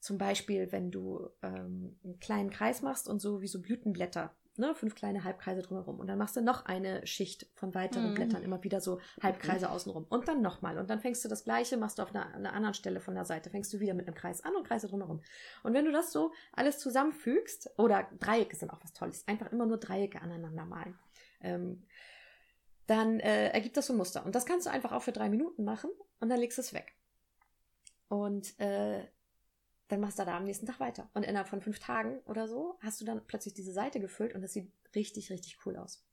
Zum 0.00 0.18
Beispiel, 0.18 0.70
wenn 0.70 0.90
du 0.90 1.30
ähm, 1.42 1.98
einen 2.04 2.20
kleinen 2.20 2.50
Kreis 2.50 2.82
machst 2.82 3.08
und 3.08 3.20
so 3.20 3.40
wie 3.40 3.48
so 3.48 3.62
Blütenblätter 3.62 4.36
ne, 4.58 4.74
fünf 4.74 4.94
kleine 4.94 5.24
Halbkreise 5.24 5.62
drumherum. 5.62 5.98
Und 5.98 6.06
dann 6.06 6.18
machst 6.18 6.36
du 6.36 6.42
noch 6.42 6.64
eine 6.66 7.06
Schicht 7.06 7.46
von 7.54 7.74
weiteren 7.74 8.10
mhm. 8.10 8.14
Blättern, 8.14 8.42
immer 8.42 8.62
wieder 8.62 8.80
so 8.80 9.00
Halbkreise 9.22 9.70
außenrum. 9.70 10.06
Und 10.08 10.28
dann 10.28 10.42
nochmal. 10.42 10.78
Und 10.78 10.90
dann 10.90 11.00
fängst 11.00 11.24
du 11.24 11.28
das 11.28 11.44
gleiche, 11.44 11.76
machst 11.76 11.98
du 11.98 12.02
auf 12.02 12.14
einer, 12.14 12.32
einer, 12.34 12.52
anderen 12.52 12.74
Stelle 12.74 13.00
von 13.00 13.14
der 13.14 13.24
Seite, 13.24 13.50
fängst 13.50 13.72
du 13.72 13.80
wieder 13.80 13.94
mit 13.94 14.06
einem 14.06 14.14
Kreis 14.14 14.42
an 14.44 14.54
und 14.56 14.66
Kreise 14.66 14.88
drumherum. 14.88 15.22
Und 15.62 15.74
wenn 15.74 15.84
du 15.84 15.92
das 15.92 16.12
so 16.12 16.32
alles 16.52 16.78
zusammenfügst, 16.78 17.70
oder 17.78 18.08
Dreiecke 18.20 18.56
sind 18.56 18.70
auch 18.70 18.82
was 18.82 18.92
Tolles, 18.92 19.26
einfach 19.26 19.50
immer 19.52 19.66
nur 19.66 19.78
Dreiecke 19.78 20.20
aneinander 20.20 20.64
malen. 20.64 20.98
Ähm, 21.40 21.82
dann 22.86 23.20
äh, 23.20 23.48
ergibt 23.48 23.76
das 23.76 23.86
so 23.86 23.94
ein 23.94 23.96
Muster. 23.96 24.24
Und 24.24 24.34
das 24.34 24.46
kannst 24.46 24.66
du 24.66 24.70
einfach 24.70 24.92
auch 24.92 25.02
für 25.02 25.12
drei 25.12 25.28
Minuten 25.28 25.64
machen 25.64 25.90
und 26.20 26.28
dann 26.28 26.38
legst 26.38 26.58
du 26.58 26.62
es 26.62 26.74
weg. 26.74 26.94
Und 28.08 28.58
äh, 28.60 29.04
dann 29.88 30.00
machst 30.00 30.18
du 30.18 30.24
da 30.24 30.36
am 30.36 30.44
nächsten 30.44 30.66
Tag 30.66 30.80
weiter. 30.80 31.08
Und 31.14 31.24
innerhalb 31.24 31.48
von 31.48 31.60
fünf 31.60 31.78
Tagen 31.78 32.20
oder 32.26 32.48
so 32.48 32.78
hast 32.80 33.00
du 33.00 33.04
dann 33.04 33.24
plötzlich 33.26 33.54
diese 33.54 33.72
Seite 33.72 34.00
gefüllt 34.00 34.34
und 34.34 34.42
das 34.42 34.52
sieht 34.52 34.70
richtig, 34.94 35.30
richtig 35.30 35.58
cool 35.66 35.76
aus. 35.76 36.04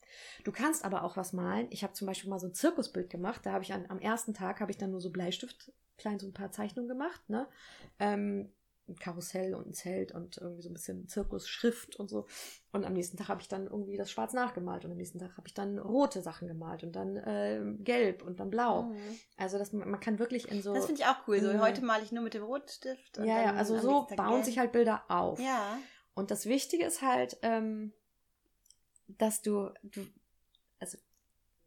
Du 0.44 0.52
kannst 0.52 0.84
aber 0.84 1.04
auch 1.04 1.16
was 1.16 1.34
malen. 1.34 1.68
Ich 1.70 1.84
habe 1.84 1.94
zum 1.94 2.06
Beispiel 2.06 2.30
mal 2.30 2.40
so 2.40 2.48
ein 2.48 2.54
Zirkusbild 2.54 3.10
gemacht. 3.10 3.46
Da 3.46 3.54
habe 3.54 3.64
ich 3.64 3.74
an, 3.74 3.86
am 3.88 4.00
ersten 4.00 4.34
Tag 4.34 4.60
habe 4.60 4.72
ich 4.72 4.78
dann 4.78 4.92
nur 4.92 5.00
so 5.02 5.10
Bleistift 5.10 5.72
klein 5.98 6.20
so 6.20 6.28
ein 6.28 6.34
paar 6.34 6.52
Zeichnungen 6.52 6.90
gemacht. 6.90 7.30
Ne? 7.30 7.48
Ähm, 8.00 8.52
ein 8.92 9.00
Karussell 9.00 9.56
und 9.56 9.68
ein 9.68 9.74
Zelt 9.74 10.12
und 10.12 10.38
irgendwie 10.38 10.62
so 10.62 10.70
ein 10.70 10.74
bisschen 10.74 11.08
Zirkusschrift 11.08 11.96
und 11.96 12.10
so. 12.10 12.28
Und 12.72 12.86
am 12.86 12.94
nächsten 12.94 13.18
Tag 13.18 13.30
habe 13.30 13.42
ich 13.42 13.48
dann 13.48 13.66
irgendwie 13.66 13.98
das 13.98 14.12
Schwarz 14.12 14.34
nachgemalt 14.34 14.86
und 14.86 14.92
am 14.92 14.98
nächsten 14.98 15.20
Tag 15.20 15.38
habe 15.38 15.48
ich 15.48 15.54
dann 15.54 15.80
rote 15.80 16.22
Sachen 16.22 16.48
gemalt 16.48 16.84
und 16.84 16.96
dann 16.96 17.18
äh, 17.18 17.62
gelb 17.80 18.24
und 18.24 18.40
dann 18.40 18.50
blau. 18.50 18.84
Mhm. 18.84 18.98
Also 19.38 19.58
das, 19.58 19.74
man 19.74 20.00
kann 20.00 20.20
wirklich 20.20 20.50
in 20.52 20.62
so. 20.62 20.74
Das 20.74 20.86
finde 20.86 21.02
ich 21.02 21.08
auch 21.08 21.28
cool. 21.28 21.42
So 21.42 21.60
heute 21.60 21.84
male 21.84 22.04
ich 22.04 22.12
nur 22.12 22.24
mit 22.24 22.34
dem 22.34 22.44
Rotstift. 22.44 23.18
ja, 23.18 23.26
ja, 23.26 23.54
also 23.54 23.80
so 23.80 24.08
bauen 24.16 24.34
gelb. 24.34 24.46
sich 24.46 24.60
halt 24.60 24.72
Bilder 24.72 25.04
auf. 25.08 25.40
Ja. 25.40 25.78
Und 26.14 26.32
das 26.32 26.46
Wichtige 26.46 26.86
ist 26.86 27.02
halt, 27.02 27.38
ähm, 27.42 27.94
dass 29.08 29.42
du, 29.42 29.70
du, 29.84 30.06
also 30.80 30.98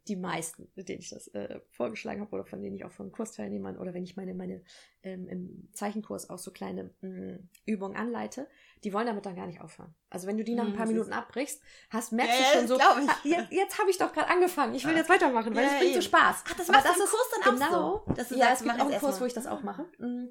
die 0.09 0.17
meisten, 0.17 0.69
mit 0.75 0.89
denen 0.89 1.01
ich 1.01 1.09
das 1.09 1.29
äh, 1.29 1.61
vorgeschlagen 1.71 2.21
habe 2.21 2.33
oder 2.33 2.45
von 2.45 2.61
denen 2.61 2.77
ich 2.77 2.85
auch 2.85 2.91
von 2.91 3.11
Kursteilnehmern 3.11 3.79
oder 3.79 3.95
wenn 3.95 4.05
ich 4.05 4.17
meine, 4.17 4.35
meine 4.35 4.63
ähm, 5.03 5.29
im 5.29 5.69
Zeichenkurs 5.73 6.29
auch 6.29 6.39
so 6.39 6.51
kleine 6.51 6.91
mh, 7.01 7.09
mm, 7.09 7.49
Übungen 7.65 7.97
anleite, 7.97 8.47
die 8.83 8.93
wollen 8.93 9.07
damit 9.07 9.25
dann 9.25 9.37
gar 9.37 9.47
nicht 9.47 9.63
aufhören. 9.63 9.95
Also 10.11 10.27
wenn 10.27 10.37
du 10.37 10.45
die 10.45 10.55
nach 10.55 10.65
ein 10.65 10.71
hm, 10.71 10.77
paar 10.77 10.87
Minuten 10.87 11.13
abbrichst, 11.13 11.63
hast, 11.91 12.13
merkst 12.13 12.39
ja, 12.39 12.47
du 12.47 12.59
schon 12.59 12.69
so, 12.69 12.79
ah, 12.79 13.01
jetzt, 13.25 13.51
jetzt 13.51 13.79
habe 13.79 13.91
ich 13.91 13.97
doch 13.97 14.13
gerade 14.13 14.29
angefangen, 14.29 14.75
ich 14.75 14.87
will 14.87 14.95
jetzt 14.95 15.09
weitermachen, 15.09 15.55
weil 15.55 15.65
es 15.65 15.73
ja, 15.73 15.79
bringt 15.79 15.95
so 15.95 16.01
Spaß. 16.03 16.45
Ach, 16.47 16.55
das 16.55 16.69
Aber 16.69 16.83
das 16.83 16.97
ist 16.99 17.11
Kurs 17.11 17.31
dann 17.43 17.55
genau, 17.55 17.67
auch 17.67 18.07
so. 18.07 18.15
Dass 18.15 18.29
du 18.29 18.35
ja, 18.35 18.47
sagst, 18.47 18.63
es 18.63 18.69
gibt 18.69 18.81
auch 18.81 18.91
einen 18.91 19.01
Kurs, 19.01 19.21
wo 19.21 19.25
ich 19.25 19.35
das 19.35 19.47
auch 19.47 19.63
mache. 19.63 19.87
Mm. 19.99 20.29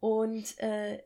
Und 0.00 0.58
äh, 0.58 1.02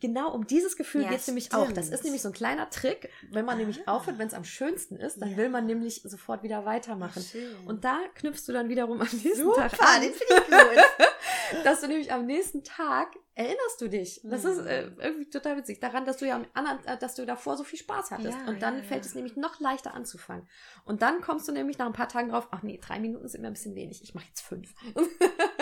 genau 0.00 0.32
um 0.32 0.46
dieses 0.46 0.76
Gefühl 0.76 1.02
ja, 1.02 1.10
geht 1.10 1.20
es 1.20 1.26
nämlich 1.26 1.52
auch. 1.54 1.70
Das 1.72 1.88
ist 1.88 2.04
nämlich 2.04 2.22
so 2.22 2.28
ein 2.28 2.34
kleiner 2.34 2.70
Trick. 2.70 3.10
Wenn 3.30 3.44
man 3.44 3.56
ah. 3.56 3.58
nämlich 3.58 3.86
aufhört, 3.88 4.18
wenn 4.18 4.28
es 4.28 4.34
am 4.34 4.44
schönsten 4.44 4.96
ist, 4.96 5.20
dann 5.20 5.32
ja. 5.32 5.36
will 5.36 5.48
man 5.48 5.66
nämlich 5.66 6.02
sofort 6.04 6.42
wieder 6.42 6.64
weitermachen. 6.64 7.24
Ach, 7.24 7.68
und 7.68 7.84
da 7.84 8.00
knüpfst 8.14 8.46
du 8.46 8.52
dann 8.52 8.68
wiederum 8.68 9.00
am 9.00 9.08
nächsten 9.08 9.36
Super, 9.36 9.68
Tag 9.68 9.82
an. 9.82 10.02
Den 10.02 10.12
finde 10.12 10.34
ich 10.34 10.48
gut. 10.48 11.08
dass 11.64 11.80
du 11.80 11.88
nämlich 11.88 12.12
am 12.12 12.26
nächsten 12.26 12.64
Tag 12.64 13.16
erinnerst 13.34 13.80
du 13.80 13.88
dich. 13.88 14.20
Das 14.24 14.44
mhm. 14.44 14.50
ist 14.50 14.58
äh, 14.66 14.90
irgendwie 14.98 15.28
total 15.28 15.56
witzig. 15.56 15.80
Daran, 15.80 16.04
dass 16.04 16.18
du 16.18 16.26
ja 16.26 16.36
am 16.36 16.46
anderen, 16.54 16.84
äh, 16.86 16.98
dass 16.98 17.14
du 17.14 17.26
davor 17.26 17.56
so 17.56 17.64
viel 17.64 17.78
Spaß 17.78 18.12
hattest. 18.12 18.38
Ja, 18.38 18.48
und 18.48 18.62
dann 18.62 18.82
fällt 18.82 19.04
es 19.04 19.14
nämlich 19.14 19.36
noch 19.36 19.60
leichter 19.60 19.94
anzufangen. 19.94 20.48
Und 20.84 21.02
dann 21.02 21.20
kommst 21.20 21.48
du 21.48 21.52
nämlich 21.52 21.78
nach 21.78 21.86
ein 21.86 21.92
paar 21.92 22.08
Tagen 22.08 22.28
drauf, 22.28 22.48
ach 22.50 22.62
nee, 22.62 22.78
drei 22.82 22.98
Minuten 22.98 23.28
sind 23.28 23.42
mir 23.42 23.48
ein 23.48 23.54
bisschen 23.54 23.74
wenig. 23.74 24.02
Ich 24.02 24.14
mache 24.14 24.26
jetzt 24.28 24.42
fünf. 24.42 24.74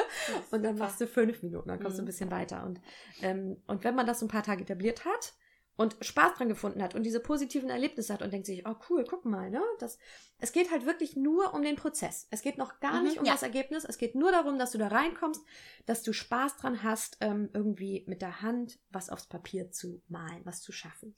und 0.51 0.63
dann 0.63 0.77
machst 0.79 1.01
du 1.01 1.07
fünf 1.07 1.43
Minuten, 1.43 1.69
dann 1.69 1.81
kommst 1.81 1.97
mhm. 1.97 1.99
du 1.99 2.03
ein 2.05 2.07
bisschen 2.07 2.31
weiter. 2.31 2.65
Und, 2.65 2.81
ähm, 3.23 3.57
und 3.67 3.85
wenn 3.85 3.95
man 3.95 4.07
das 4.07 4.21
so 4.21 4.27
ein 4.27 4.31
paar 4.31 4.43
Tage 4.43 4.63
etabliert 4.63 5.05
hat, 5.05 5.35
und 5.77 5.97
Spaß 6.01 6.35
dran 6.35 6.49
gefunden 6.49 6.83
hat 6.83 6.95
und 6.95 7.03
diese 7.03 7.21
positiven 7.21 7.71
Erlebnisse 7.71 8.13
hat 8.13 8.23
und 8.23 8.33
denkt 8.33 8.47
sich, 8.47 8.67
oh 8.67 8.75
cool, 8.91 9.05
guck 9.09 9.25
mal, 9.25 9.51
ne? 9.51 9.63
Das, 9.79 9.99
es 10.39 10.53
geht 10.53 10.71
halt 10.71 10.85
wirklich 10.85 11.17
nur 11.17 11.55
um 11.55 11.63
den 11.63 11.77
Prozess. 11.77 12.27
Es 12.31 12.43
geht 12.43 12.59
noch 12.59 12.81
gar 12.81 12.99
mhm, 12.99 13.05
nicht 13.05 13.19
um 13.19 13.25
ja. 13.25 13.33
das 13.33 13.43
Ergebnis. 13.43 13.85
Es 13.85 13.97
geht 13.97 14.15
nur 14.15 14.33
darum, 14.33 14.59
dass 14.59 14.73
du 14.73 14.79
da 14.79 14.89
reinkommst, 14.89 15.41
dass 15.87 16.03
du 16.03 16.13
Spaß 16.13 16.59
dran 16.59 16.83
hast, 16.83 17.17
ähm, 17.21 17.49
irgendwie 17.55 18.05
mit 18.07 18.21
der 18.21 18.43
Hand 18.43 18.79
was 18.91 19.09
aufs 19.09 19.27
Papier 19.27 19.71
zu 19.71 20.03
malen, 20.09 20.43
was 20.45 20.61
zu 20.61 20.73
schaffen. 20.73 21.15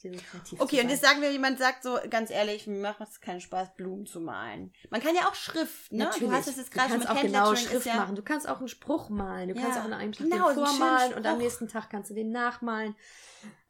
Okay, 0.58 0.82
und 0.82 0.88
jetzt 0.88 1.02
sagen 1.02 1.20
wir, 1.20 1.32
jemand 1.32 1.58
sagt 1.58 1.82
so, 1.82 1.98
ganz 2.08 2.30
ehrlich, 2.30 2.66
mir 2.66 2.78
macht 2.80 3.00
es 3.00 3.20
keinen 3.20 3.40
Spaß, 3.40 3.74
Blumen 3.74 4.06
zu 4.06 4.20
malen. 4.20 4.72
Man 4.90 5.00
kann 5.00 5.16
ja 5.16 5.28
auch 5.28 5.34
Schrift, 5.34 5.90
ne? 5.90 6.04
Natürlich. 6.04 6.28
Du 6.28 6.32
hast 6.32 6.48
es 6.48 6.56
jetzt 6.56 6.70
gerade 6.70 6.90
schon 6.90 7.06
auch 7.06 7.20
genau 7.20 7.54
Schrift 7.56 7.86
ja 7.86 7.96
machen. 7.96 8.14
Du 8.14 8.22
kannst 8.22 8.48
auch 8.48 8.58
einen 8.58 8.68
Spruch 8.68 9.10
malen. 9.10 9.48
Du 9.48 9.56
ja. 9.56 9.62
kannst 9.62 9.80
auch 9.80 9.84
an 9.84 9.94
einem 9.94 10.12
Tag 10.12 10.28
genau, 10.28 10.48
den 10.48 10.64
vormalen 10.64 11.14
und 11.14 11.26
am 11.26 11.38
nächsten 11.38 11.66
Tag 11.66 11.90
kannst 11.90 12.10
du 12.10 12.14
den 12.14 12.30
nachmalen. 12.30 12.94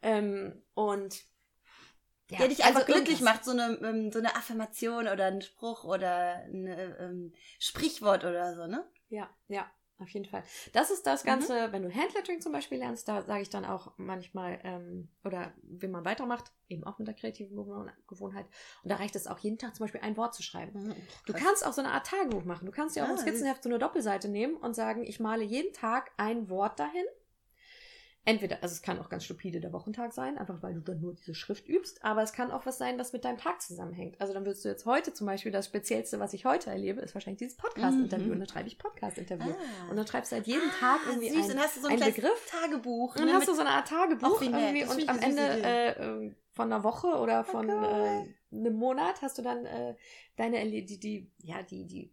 Ähm, 0.05 0.61
und 0.75 1.23
ja, 2.29 2.37
der 2.37 2.47
dich 2.47 2.63
einfach 2.63 2.81
also 2.81 2.93
glücklich 2.93 3.21
macht, 3.21 3.43
so 3.43 3.51
eine, 3.51 3.79
ähm, 3.81 4.11
so 4.11 4.19
eine 4.19 4.35
Affirmation 4.35 5.07
oder 5.07 5.25
ein 5.25 5.41
Spruch 5.41 5.83
oder 5.83 6.43
ein 6.45 6.67
ähm, 6.99 7.33
Sprichwort 7.59 8.23
oder 8.23 8.55
so, 8.55 8.67
ne? 8.67 8.85
Ja, 9.09 9.29
ja, 9.47 9.69
auf 9.97 10.09
jeden 10.09 10.25
Fall. 10.25 10.43
Das 10.73 10.91
ist 10.91 11.07
das 11.07 11.23
mhm. 11.23 11.27
Ganze, 11.27 11.67
mhm. 11.67 11.71
wenn 11.71 11.83
du 11.83 11.93
Handlettering 11.93 12.39
zum 12.39 12.51
Beispiel 12.51 12.77
lernst, 12.77 13.07
da 13.07 13.23
sage 13.23 13.41
ich 13.41 13.49
dann 13.49 13.65
auch 13.65 13.93
manchmal, 13.97 14.59
ähm, 14.63 15.09
oder 15.23 15.53
wenn 15.63 15.89
man 15.89 16.05
weitermacht, 16.05 16.51
eben 16.69 16.83
auch 16.83 16.99
mit 16.99 17.07
der 17.07 17.15
kreativen 17.15 17.55
Gewohnheit. 17.55 18.45
Und 18.83 18.91
da 18.91 18.97
reicht 18.97 19.15
es 19.15 19.25
auch 19.25 19.39
jeden 19.39 19.57
Tag 19.57 19.75
zum 19.75 19.85
Beispiel 19.85 20.01
ein 20.01 20.17
Wort 20.17 20.35
zu 20.35 20.43
schreiben. 20.43 20.87
Mhm, 20.87 20.95
du 21.25 21.33
kannst 21.33 21.65
auch 21.65 21.73
so 21.73 21.81
eine 21.81 21.91
Art 21.91 22.05
Tagebuch 22.05 22.43
machen. 22.43 22.67
Du 22.67 22.71
kannst 22.71 22.95
ja 22.95 23.05
auch 23.05 23.09
ah, 23.09 23.11
ein 23.11 23.17
Skizzenheft 23.17 23.63
so 23.63 23.69
eine 23.69 23.79
Doppelseite 23.79 24.29
nehmen 24.29 24.55
und 24.55 24.75
sagen, 24.75 25.03
ich 25.03 25.19
male 25.19 25.43
jeden 25.43 25.73
Tag 25.73 26.11
ein 26.17 26.47
Wort 26.47 26.79
dahin 26.79 27.05
entweder, 28.25 28.61
also 28.61 28.73
es 28.73 28.81
kann 28.81 28.99
auch 28.99 29.09
ganz 29.09 29.23
stupide 29.23 29.61
der 29.61 29.71
Wochentag 29.71 30.11
sein, 30.11 30.37
einfach 30.37 30.61
weil 30.61 30.73
du 30.73 30.81
dann 30.81 30.99
nur 30.99 31.13
diese 31.13 31.35
Schrift 31.35 31.67
übst, 31.67 32.03
aber 32.03 32.23
es 32.23 32.33
kann 32.33 32.51
auch 32.51 32.65
was 32.65 32.77
sein, 32.77 32.97
was 32.97 33.13
mit 33.13 33.23
deinem 33.23 33.37
Tag 33.37 33.61
zusammenhängt. 33.61 34.19
Also 34.19 34.33
dann 34.33 34.45
würdest 34.45 34.65
du 34.65 34.69
jetzt 34.69 34.85
heute 34.85 35.13
zum 35.13 35.27
Beispiel, 35.27 35.51
das 35.51 35.67
Speziellste, 35.67 36.19
was 36.19 36.33
ich 36.33 36.45
heute 36.45 36.71
erlebe, 36.71 37.01
ist 37.01 37.13
wahrscheinlich 37.13 37.39
dieses 37.39 37.57
Podcast-Interview. 37.57 38.27
Mhm. 38.27 38.33
Und 38.33 38.39
dann 38.39 38.49
schreibe 38.49 38.67
ich 38.67 38.79
Podcast-Interview. 38.79 39.51
Ah. 39.51 39.89
Und 39.89 39.95
dann 39.95 40.07
schreibst 40.07 40.31
du 40.31 40.37
halt 40.37 40.47
jeden 40.47 40.69
ah, 40.69 40.79
Tag 40.79 40.99
irgendwie 41.07 41.29
süß. 41.29 41.51
ein, 41.51 41.59
hast 41.59 41.77
du 41.77 41.81
so 41.81 41.87
ein 41.87 41.99
Begriff. 41.99 42.49
Tagebuch. 42.49 43.15
Und 43.15 43.21
dann 43.21 43.33
hast 43.33 43.47
du 43.47 43.53
so 43.53 43.61
eine 43.61 43.69
Art 43.69 43.87
Tagebuch 43.87 44.41
irgendwie 44.41 44.83
und 44.83 45.07
am 45.07 45.19
Ende 45.19 45.41
äh, 45.41 45.91
ähm, 46.01 46.35
von 46.51 46.71
einer 46.71 46.83
Woche 46.83 47.07
oder 47.07 47.45
oh 47.47 47.51
von 47.51 47.69
oh 47.69 47.83
äh, 47.83 48.25
einem 48.51 48.75
Monat 48.75 49.21
hast 49.21 49.37
du 49.37 49.43
dann 49.43 49.65
äh, 49.65 49.95
deine, 50.35 50.65
die, 50.65 50.99
die, 50.99 51.31
ja, 51.43 51.61
die, 51.61 51.85
die 51.85 52.11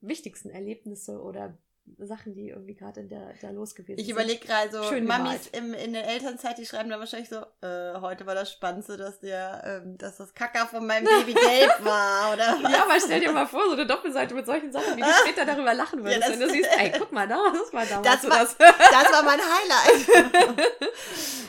wichtigsten 0.00 0.50
Erlebnisse 0.50 1.22
oder 1.22 1.56
Sachen, 1.98 2.34
die 2.34 2.48
irgendwie 2.48 2.74
gerade 2.74 3.00
in 3.00 3.08
der 3.08 3.34
da 3.40 3.50
los 3.50 3.74
gewesen 3.74 3.98
ich 3.98 4.06
sind. 4.06 4.06
Ich 4.06 4.10
überlege 4.10 4.46
gerade 4.46 4.70
so, 4.70 4.82
Schön 4.84 5.06
Mamis 5.06 5.48
im, 5.48 5.74
in 5.74 5.92
der 5.92 6.06
Elternzeit, 6.06 6.58
die 6.58 6.66
schreiben 6.66 6.90
dann 6.90 7.00
wahrscheinlich 7.00 7.28
so, 7.28 7.36
äh, 7.66 8.00
heute 8.00 8.26
war 8.26 8.34
das 8.34 8.52
Spannendste, 8.52 8.96
dass 8.96 9.20
der, 9.20 9.62
ähm, 9.64 9.98
dass 9.98 10.16
das 10.16 10.34
Kacker 10.34 10.66
von 10.66 10.86
meinem 10.86 11.04
Baby 11.04 11.34
gelb 11.40 11.84
war, 11.84 12.32
oder 12.32 12.58
was? 12.62 12.72
Ja, 12.72 12.84
aber 12.84 13.00
stell 13.00 13.20
dir 13.20 13.32
mal 13.32 13.46
vor, 13.46 13.66
so 13.66 13.72
eine 13.72 13.86
Doppelseite 13.86 14.34
mit 14.34 14.46
solchen 14.46 14.72
Sachen, 14.72 14.96
wie 14.96 15.00
du 15.00 15.08
später 15.24 15.44
darüber 15.44 15.74
lachen 15.74 16.04
würdest, 16.04 16.22
ja, 16.22 16.32
wenn 16.32 16.40
du 16.40 16.50
siehst, 16.50 16.68
ey, 16.78 16.92
guck 16.98 17.12
mal, 17.12 17.26
das 17.26 17.72
war 17.72 17.86
damals 17.86 18.22
das 18.22 18.30
war, 18.30 18.38
das. 18.40 18.56
das 18.56 19.12
war 19.12 19.22
mein 19.22 19.40
Highlight. 19.40 20.08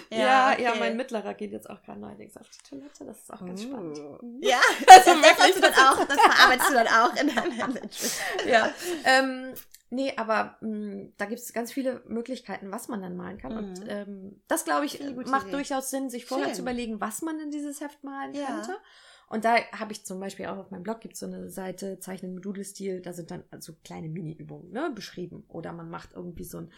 ja, 0.09 0.17
ja, 0.17 0.51
okay. 0.51 0.63
ja, 0.63 0.75
mein 0.75 0.97
Mittlerer 0.97 1.33
geht 1.33 1.51
jetzt 1.51 1.69
auch 1.69 1.81
gerade 1.83 1.99
neuerdings 1.99 2.37
auf 2.37 2.47
die 2.49 2.69
Toilette, 2.69 3.05
das 3.05 3.19
ist 3.19 3.33
auch 3.33 3.39
ganz 3.39 3.63
uh. 3.63 3.67
spannend. 3.67 3.99
Ja, 4.41 4.59
das, 4.87 5.05
das, 5.05 5.21
das, 5.21 5.53
du 5.53 5.61
dann 5.61 5.73
auch, 5.73 6.05
das 6.05 6.19
verarbeitest 6.19 6.69
du 6.69 6.73
dann 6.73 6.87
auch 6.87 7.15
in 7.15 7.33
deinem 7.33 7.57
Management. 7.57 7.93
Ja, 8.45 8.73
ähm, 9.05 9.53
Nee, 9.93 10.13
aber 10.15 10.57
mh, 10.61 10.69
mm, 10.69 11.13
da 11.17 11.25
gibt 11.25 11.41
es 11.41 11.51
ganz 11.51 11.71
viele 11.71 12.01
Möglichkeiten, 12.07 12.71
was 12.71 12.87
man 12.87 13.01
dann 13.01 13.17
malen 13.17 13.37
kann. 13.37 13.51
Mhm. 13.51 13.57
Und 13.57 13.83
ähm, 13.87 14.41
das, 14.47 14.63
glaube 14.63 14.85
ich, 14.85 14.99
macht 15.27 15.47
Idee. 15.47 15.57
durchaus 15.57 15.89
Sinn, 15.89 16.09
sich 16.09 16.25
vorher 16.25 16.47
Schön. 16.47 16.55
zu 16.55 16.61
überlegen, 16.61 17.01
was 17.01 17.21
man 17.21 17.39
in 17.39 17.51
dieses 17.51 17.81
Heft 17.81 18.03
malen 18.03 18.33
ja. 18.33 18.45
könnte. 18.47 18.77
Und 19.27 19.45
da 19.45 19.57
habe 19.73 19.91
ich 19.91 20.05
zum 20.05 20.19
Beispiel 20.19 20.45
auch 20.47 20.57
auf 20.57 20.71
meinem 20.71 20.83
Blog 20.83 21.01
gibt 21.01 21.15
so 21.17 21.25
eine 21.25 21.49
Seite 21.49 21.99
Zeichnen 21.99 22.33
mit 22.33 22.43
Doodle-Stil, 22.43 23.01
da 23.01 23.13
sind 23.13 23.31
dann 23.31 23.43
so 23.59 23.73
kleine 23.83 24.09
Mini-Übungen 24.09 24.71
ne, 24.71 24.91
beschrieben. 24.95 25.43
Oder 25.49 25.73
man 25.73 25.89
macht 25.89 26.13
irgendwie 26.13 26.45
so 26.45 26.59
ein 26.59 26.71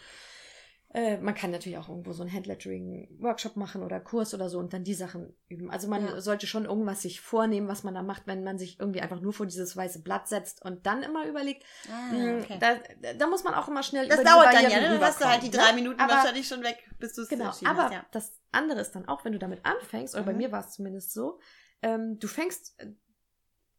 äh, 0.94 1.18
man 1.18 1.34
kann 1.34 1.50
natürlich 1.50 1.76
auch 1.76 1.88
irgendwo 1.88 2.12
so 2.12 2.22
einen 2.22 2.32
Handlettering-Workshop 2.32 3.56
machen 3.56 3.82
oder 3.82 3.98
Kurs 3.98 4.32
oder 4.32 4.48
so 4.48 4.60
und 4.60 4.72
dann 4.72 4.84
die 4.84 4.94
Sachen 4.94 5.36
üben. 5.48 5.68
Also 5.68 5.88
man 5.88 6.06
ja. 6.06 6.20
sollte 6.20 6.46
schon 6.46 6.66
irgendwas 6.66 7.02
sich 7.02 7.20
vornehmen, 7.20 7.66
was 7.66 7.82
man 7.82 7.94
da 7.94 8.02
macht, 8.02 8.28
wenn 8.28 8.44
man 8.44 8.58
sich 8.58 8.78
irgendwie 8.78 9.00
einfach 9.00 9.20
nur 9.20 9.32
vor 9.32 9.46
dieses 9.46 9.76
weiße 9.76 10.02
Blatt 10.02 10.28
setzt 10.28 10.64
und 10.64 10.86
dann 10.86 11.02
immer 11.02 11.26
überlegt. 11.26 11.64
Ah, 11.90 12.10
hm, 12.12 12.42
okay. 12.42 12.58
da, 12.60 13.12
da 13.12 13.26
muss 13.26 13.42
man 13.42 13.54
auch 13.54 13.66
immer 13.66 13.82
schnell 13.82 14.06
Das 14.06 14.22
dauert 14.22 14.54
dann 14.54 14.70
ja, 14.70 14.80
ne? 14.80 14.88
dann 14.90 15.00
hast 15.00 15.20
du 15.20 15.24
halt 15.24 15.42
die 15.42 15.50
drei 15.50 15.70
ne? 15.70 15.74
Minuten 15.74 15.98
aber, 16.00 16.12
wahrscheinlich 16.12 16.46
schon 16.46 16.62
weg, 16.62 16.78
bis 17.00 17.14
du 17.14 17.22
es 17.22 17.28
Genau, 17.28 17.50
aber 17.64 17.84
hast, 17.86 17.92
ja. 17.92 18.06
das 18.12 18.40
andere 18.52 18.80
ist 18.80 18.92
dann 18.92 19.08
auch, 19.08 19.24
wenn 19.24 19.32
du 19.32 19.40
damit 19.40 19.66
anfängst, 19.66 20.14
oder 20.14 20.22
mhm. 20.22 20.26
bei 20.26 20.34
mir 20.34 20.52
war 20.52 20.60
es 20.60 20.70
zumindest 20.70 21.12
so, 21.12 21.40
ähm, 21.82 22.20
du 22.20 22.28
fängst 22.28 22.76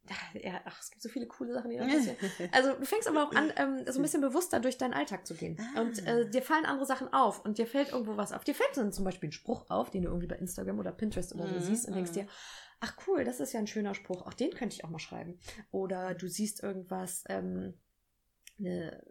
ja, 0.43 0.61
ach, 0.65 0.79
es 0.81 0.91
gibt 0.91 1.01
so 1.01 1.09
viele 1.09 1.27
coole 1.27 1.53
Sachen, 1.53 1.71
die 1.71 1.77
da 1.77 1.85
passieren. 1.85 2.17
Also 2.51 2.73
du 2.73 2.85
fängst 2.85 3.07
aber 3.07 3.23
auch 3.23 3.33
an, 3.33 3.51
ähm, 3.57 3.85
so 3.87 3.99
ein 3.99 4.01
bisschen 4.01 4.21
bewusster 4.21 4.59
durch 4.59 4.77
deinen 4.77 4.93
Alltag 4.93 5.25
zu 5.25 5.35
gehen. 5.35 5.57
Ah. 5.59 5.81
Und 5.81 6.05
äh, 6.05 6.29
dir 6.29 6.41
fallen 6.41 6.65
andere 6.65 6.85
Sachen 6.85 7.11
auf 7.13 7.43
und 7.43 7.57
dir 7.57 7.67
fällt 7.67 7.91
irgendwo 7.91 8.17
was 8.17 8.31
auf. 8.31 8.43
Dir 8.43 8.55
fällt 8.55 8.75
dann 8.75 8.91
zum 8.91 9.05
Beispiel 9.05 9.29
ein 9.29 9.33
Spruch 9.33 9.69
auf, 9.69 9.89
den 9.89 10.03
du 10.03 10.09
irgendwie 10.09 10.27
bei 10.27 10.35
Instagram 10.35 10.79
oder 10.79 10.91
Pinterest 10.91 11.33
oder 11.33 11.47
so 11.47 11.55
mhm. 11.55 11.61
siehst 11.61 11.87
und 11.87 11.95
denkst 11.95 12.11
dir, 12.11 12.27
ach 12.79 12.95
cool, 13.07 13.23
das 13.23 13.39
ist 13.39 13.53
ja 13.53 13.59
ein 13.59 13.67
schöner 13.67 13.95
Spruch, 13.95 14.25
auch 14.25 14.33
den 14.33 14.51
könnte 14.51 14.75
ich 14.75 14.83
auch 14.83 14.89
mal 14.89 14.99
schreiben. 14.99 15.39
Oder 15.71 16.13
du 16.13 16.27
siehst 16.27 16.61
irgendwas, 16.61 17.23
ähm, 17.29 17.73
eine 18.59 19.03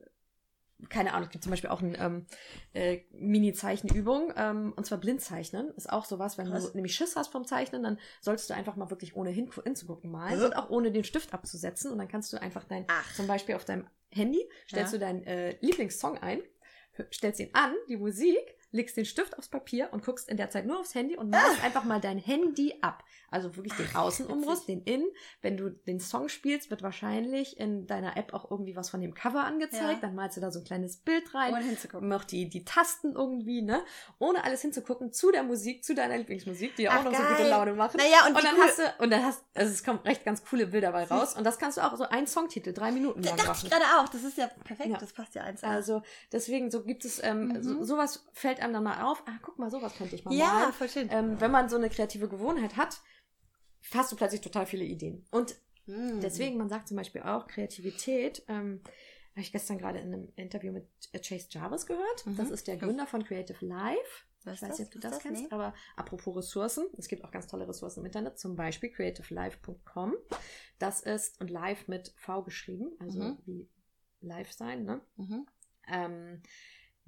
keine 0.88 1.12
Ahnung, 1.12 1.26
es 1.26 1.30
gibt 1.30 1.44
zum 1.44 1.50
Beispiel 1.50 1.70
auch 1.70 1.82
eine 1.82 1.98
ähm, 1.98 2.26
äh, 2.72 3.00
Mini-Zeichenübung, 3.12 4.32
ähm, 4.36 4.72
und 4.76 4.84
zwar 4.84 4.98
Blindzeichnen. 4.98 5.70
Ist 5.76 5.90
auch 5.90 6.04
sowas, 6.04 6.38
wenn 6.38 6.48
Krass. 6.48 6.70
du 6.70 6.76
nämlich 6.76 6.94
Schiss 6.94 7.16
hast 7.16 7.28
vom 7.32 7.46
Zeichnen, 7.46 7.82
dann 7.82 7.98
solltest 8.20 8.50
du 8.50 8.54
einfach 8.54 8.76
mal 8.76 8.90
wirklich 8.90 9.16
ohne 9.16 9.30
hin 9.30 9.50
hinzugucken 9.64 10.10
malen 10.10 10.40
ja. 10.40 10.46
und 10.46 10.54
auch 10.54 10.70
ohne 10.70 10.90
den 10.90 11.04
Stift 11.04 11.32
abzusetzen. 11.32 11.92
Und 11.92 11.98
dann 11.98 12.08
kannst 12.08 12.32
du 12.32 12.40
einfach 12.40 12.64
dein, 12.64 12.84
Ach. 12.88 13.14
zum 13.14 13.26
Beispiel 13.26 13.54
auf 13.54 13.64
deinem 13.64 13.86
Handy, 14.10 14.48
stellst 14.68 14.92
ja. 14.92 14.98
du 14.98 15.04
deinen 15.04 15.24
äh, 15.24 15.56
Lieblingssong 15.60 16.18
ein, 16.18 16.42
stellst 17.12 17.40
ihn 17.40 17.50
an, 17.52 17.72
die 17.88 17.96
Musik, 17.96 18.56
legst 18.74 18.96
den 18.96 19.04
Stift 19.04 19.38
aufs 19.38 19.48
Papier 19.48 19.88
und 19.92 20.04
guckst 20.04 20.28
in 20.28 20.36
der 20.36 20.50
Zeit 20.50 20.66
nur 20.66 20.80
aufs 20.80 20.94
Handy 20.94 21.16
und 21.16 21.30
machst 21.30 21.58
ah. 21.60 21.66
einfach 21.66 21.84
mal 21.84 22.00
dein 22.00 22.18
Handy 22.18 22.74
ab. 22.80 23.04
Also 23.30 23.56
wirklich 23.56 23.74
den 23.74 23.94
Außenumriss, 23.96 24.66
den 24.66 24.82
Innen. 24.82 25.08
Wenn 25.42 25.56
du 25.56 25.70
den 25.70 26.00
Song 26.00 26.28
spielst, 26.28 26.70
wird 26.70 26.82
wahrscheinlich 26.82 27.58
in 27.58 27.86
deiner 27.86 28.16
App 28.16 28.32
auch 28.32 28.50
irgendwie 28.50 28.76
was 28.76 28.90
von 28.90 29.00
dem 29.00 29.14
Cover 29.14 29.44
angezeigt. 29.44 29.82
Ja. 29.82 29.98
Dann 30.00 30.14
malst 30.14 30.36
du 30.36 30.40
da 30.40 30.50
so 30.50 30.60
ein 30.60 30.64
kleines 30.64 30.98
Bild 30.98 31.34
rein. 31.34 31.52
Ohne 31.52 31.64
hinzugucken. 31.64 32.08
Noch 32.08 32.24
die, 32.24 32.48
die 32.48 32.64
Tasten 32.64 33.12
irgendwie, 33.12 33.62
ne? 33.62 33.82
Ohne 34.18 34.44
alles 34.44 34.62
hinzugucken, 34.62 35.12
zu 35.12 35.32
der 35.32 35.42
Musik, 35.42 35.84
zu 35.84 35.94
deiner 35.94 36.16
Lieblingsmusik, 36.18 36.76
die 36.76 36.82
ja 36.82 36.98
auch 36.98 37.04
noch 37.04 37.12
geil. 37.12 37.22
so 37.22 37.36
gute 37.36 37.48
Laune 37.48 37.74
machen. 37.74 37.96
Naja, 37.96 38.26
und, 38.28 38.36
und 38.36 38.44
dann 38.44 38.56
hast 38.56 38.78
du, 38.78 39.02
und 39.02 39.10
dann 39.10 39.24
hast, 39.24 39.44
also 39.54 39.72
es 39.72 39.82
kommen 39.82 39.98
recht 40.00 40.24
ganz 40.24 40.44
coole 40.44 40.66
Bilder 40.66 40.92
dabei 40.94 41.04
raus. 41.04 41.34
Und 41.34 41.44
das 41.44 41.58
kannst 41.58 41.78
du 41.78 41.82
auch 41.82 41.96
so 41.96 42.04
ein 42.04 42.26
Songtitel, 42.26 42.72
drei 42.72 42.92
Minuten 42.92 43.22
lang 43.22 43.36
machen. 43.36 43.46
dachte 43.46 43.66
ich 43.66 43.72
gerade 43.72 43.84
auch. 43.98 44.08
Das 44.08 44.22
ist 44.22 44.38
ja 44.38 44.46
perfekt. 44.46 44.90
Ja. 44.90 44.98
Das 44.98 45.12
passt 45.12 45.34
ja 45.34 45.42
eins. 45.42 45.64
Also, 45.64 46.02
deswegen, 46.32 46.70
so 46.70 46.84
gibt 46.84 47.04
es, 47.04 47.22
ähm, 47.22 47.48
mhm. 47.48 47.62
so, 47.62 47.84
sowas 47.84 48.26
fällt 48.32 48.60
einem 48.64 48.72
dann 48.74 48.84
mal 48.84 49.04
auf. 49.04 49.22
Ah, 49.26 49.38
guck 49.42 49.58
mal, 49.58 49.70
sowas 49.70 49.94
könnte 49.96 50.16
ich 50.16 50.24
mal 50.24 50.34
ja, 50.34 50.46
malen. 50.46 50.62
Ja, 50.62 50.72
voll 50.72 50.88
schön. 50.88 51.08
Ähm, 51.10 51.40
wenn 51.40 51.50
man 51.50 51.68
so 51.68 51.76
eine 51.76 51.90
kreative 51.90 52.28
Gewohnheit 52.28 52.76
hat, 52.76 53.00
hast 53.92 54.10
du 54.12 54.16
plötzlich 54.16 54.40
total 54.40 54.66
viele 54.66 54.84
Ideen. 54.84 55.24
Und 55.30 55.56
mhm. 55.86 56.20
deswegen, 56.20 56.56
man 56.56 56.68
sagt 56.68 56.88
zum 56.88 56.96
Beispiel 56.96 57.22
auch, 57.22 57.46
Kreativität, 57.46 58.44
ähm, 58.48 58.80
habe 59.32 59.40
ich 59.40 59.52
gestern 59.52 59.78
gerade 59.78 59.98
in 59.98 60.14
einem 60.14 60.32
Interview 60.36 60.72
mit 60.72 60.86
Chase 61.22 61.48
Jarvis 61.50 61.86
gehört. 61.86 62.26
Mhm. 62.26 62.36
Das 62.36 62.50
ist 62.50 62.66
der 62.68 62.76
Gründer 62.76 63.06
von 63.06 63.24
Creative 63.24 63.64
Life. 63.64 64.24
Was 64.44 64.56
ich 64.56 64.62
weiß 64.62 64.78
nicht, 64.78 64.86
ob 64.88 64.92
du 64.92 64.98
das, 64.98 65.12
das, 65.12 65.22
kennst, 65.22 65.42
nee. 65.42 65.48
aber 65.50 65.74
apropos 65.96 66.36
Ressourcen, 66.36 66.86
es 66.98 67.08
gibt 67.08 67.24
auch 67.24 67.30
ganz 67.30 67.46
tolle 67.46 67.66
Ressourcen 67.66 68.00
im 68.00 68.06
Internet, 68.06 68.38
zum 68.38 68.56
Beispiel 68.56 68.90
creativelife.com. 68.90 70.14
Das 70.78 71.00
ist, 71.00 71.40
und 71.40 71.50
live 71.50 71.88
mit 71.88 72.12
V 72.16 72.42
geschrieben, 72.42 72.92
also 72.98 73.20
mhm. 73.20 73.38
wie 73.46 73.68
live 74.20 74.52
sein, 74.52 74.84
ne? 74.84 75.00
Mhm. 75.16 75.46
Ähm, 75.88 76.42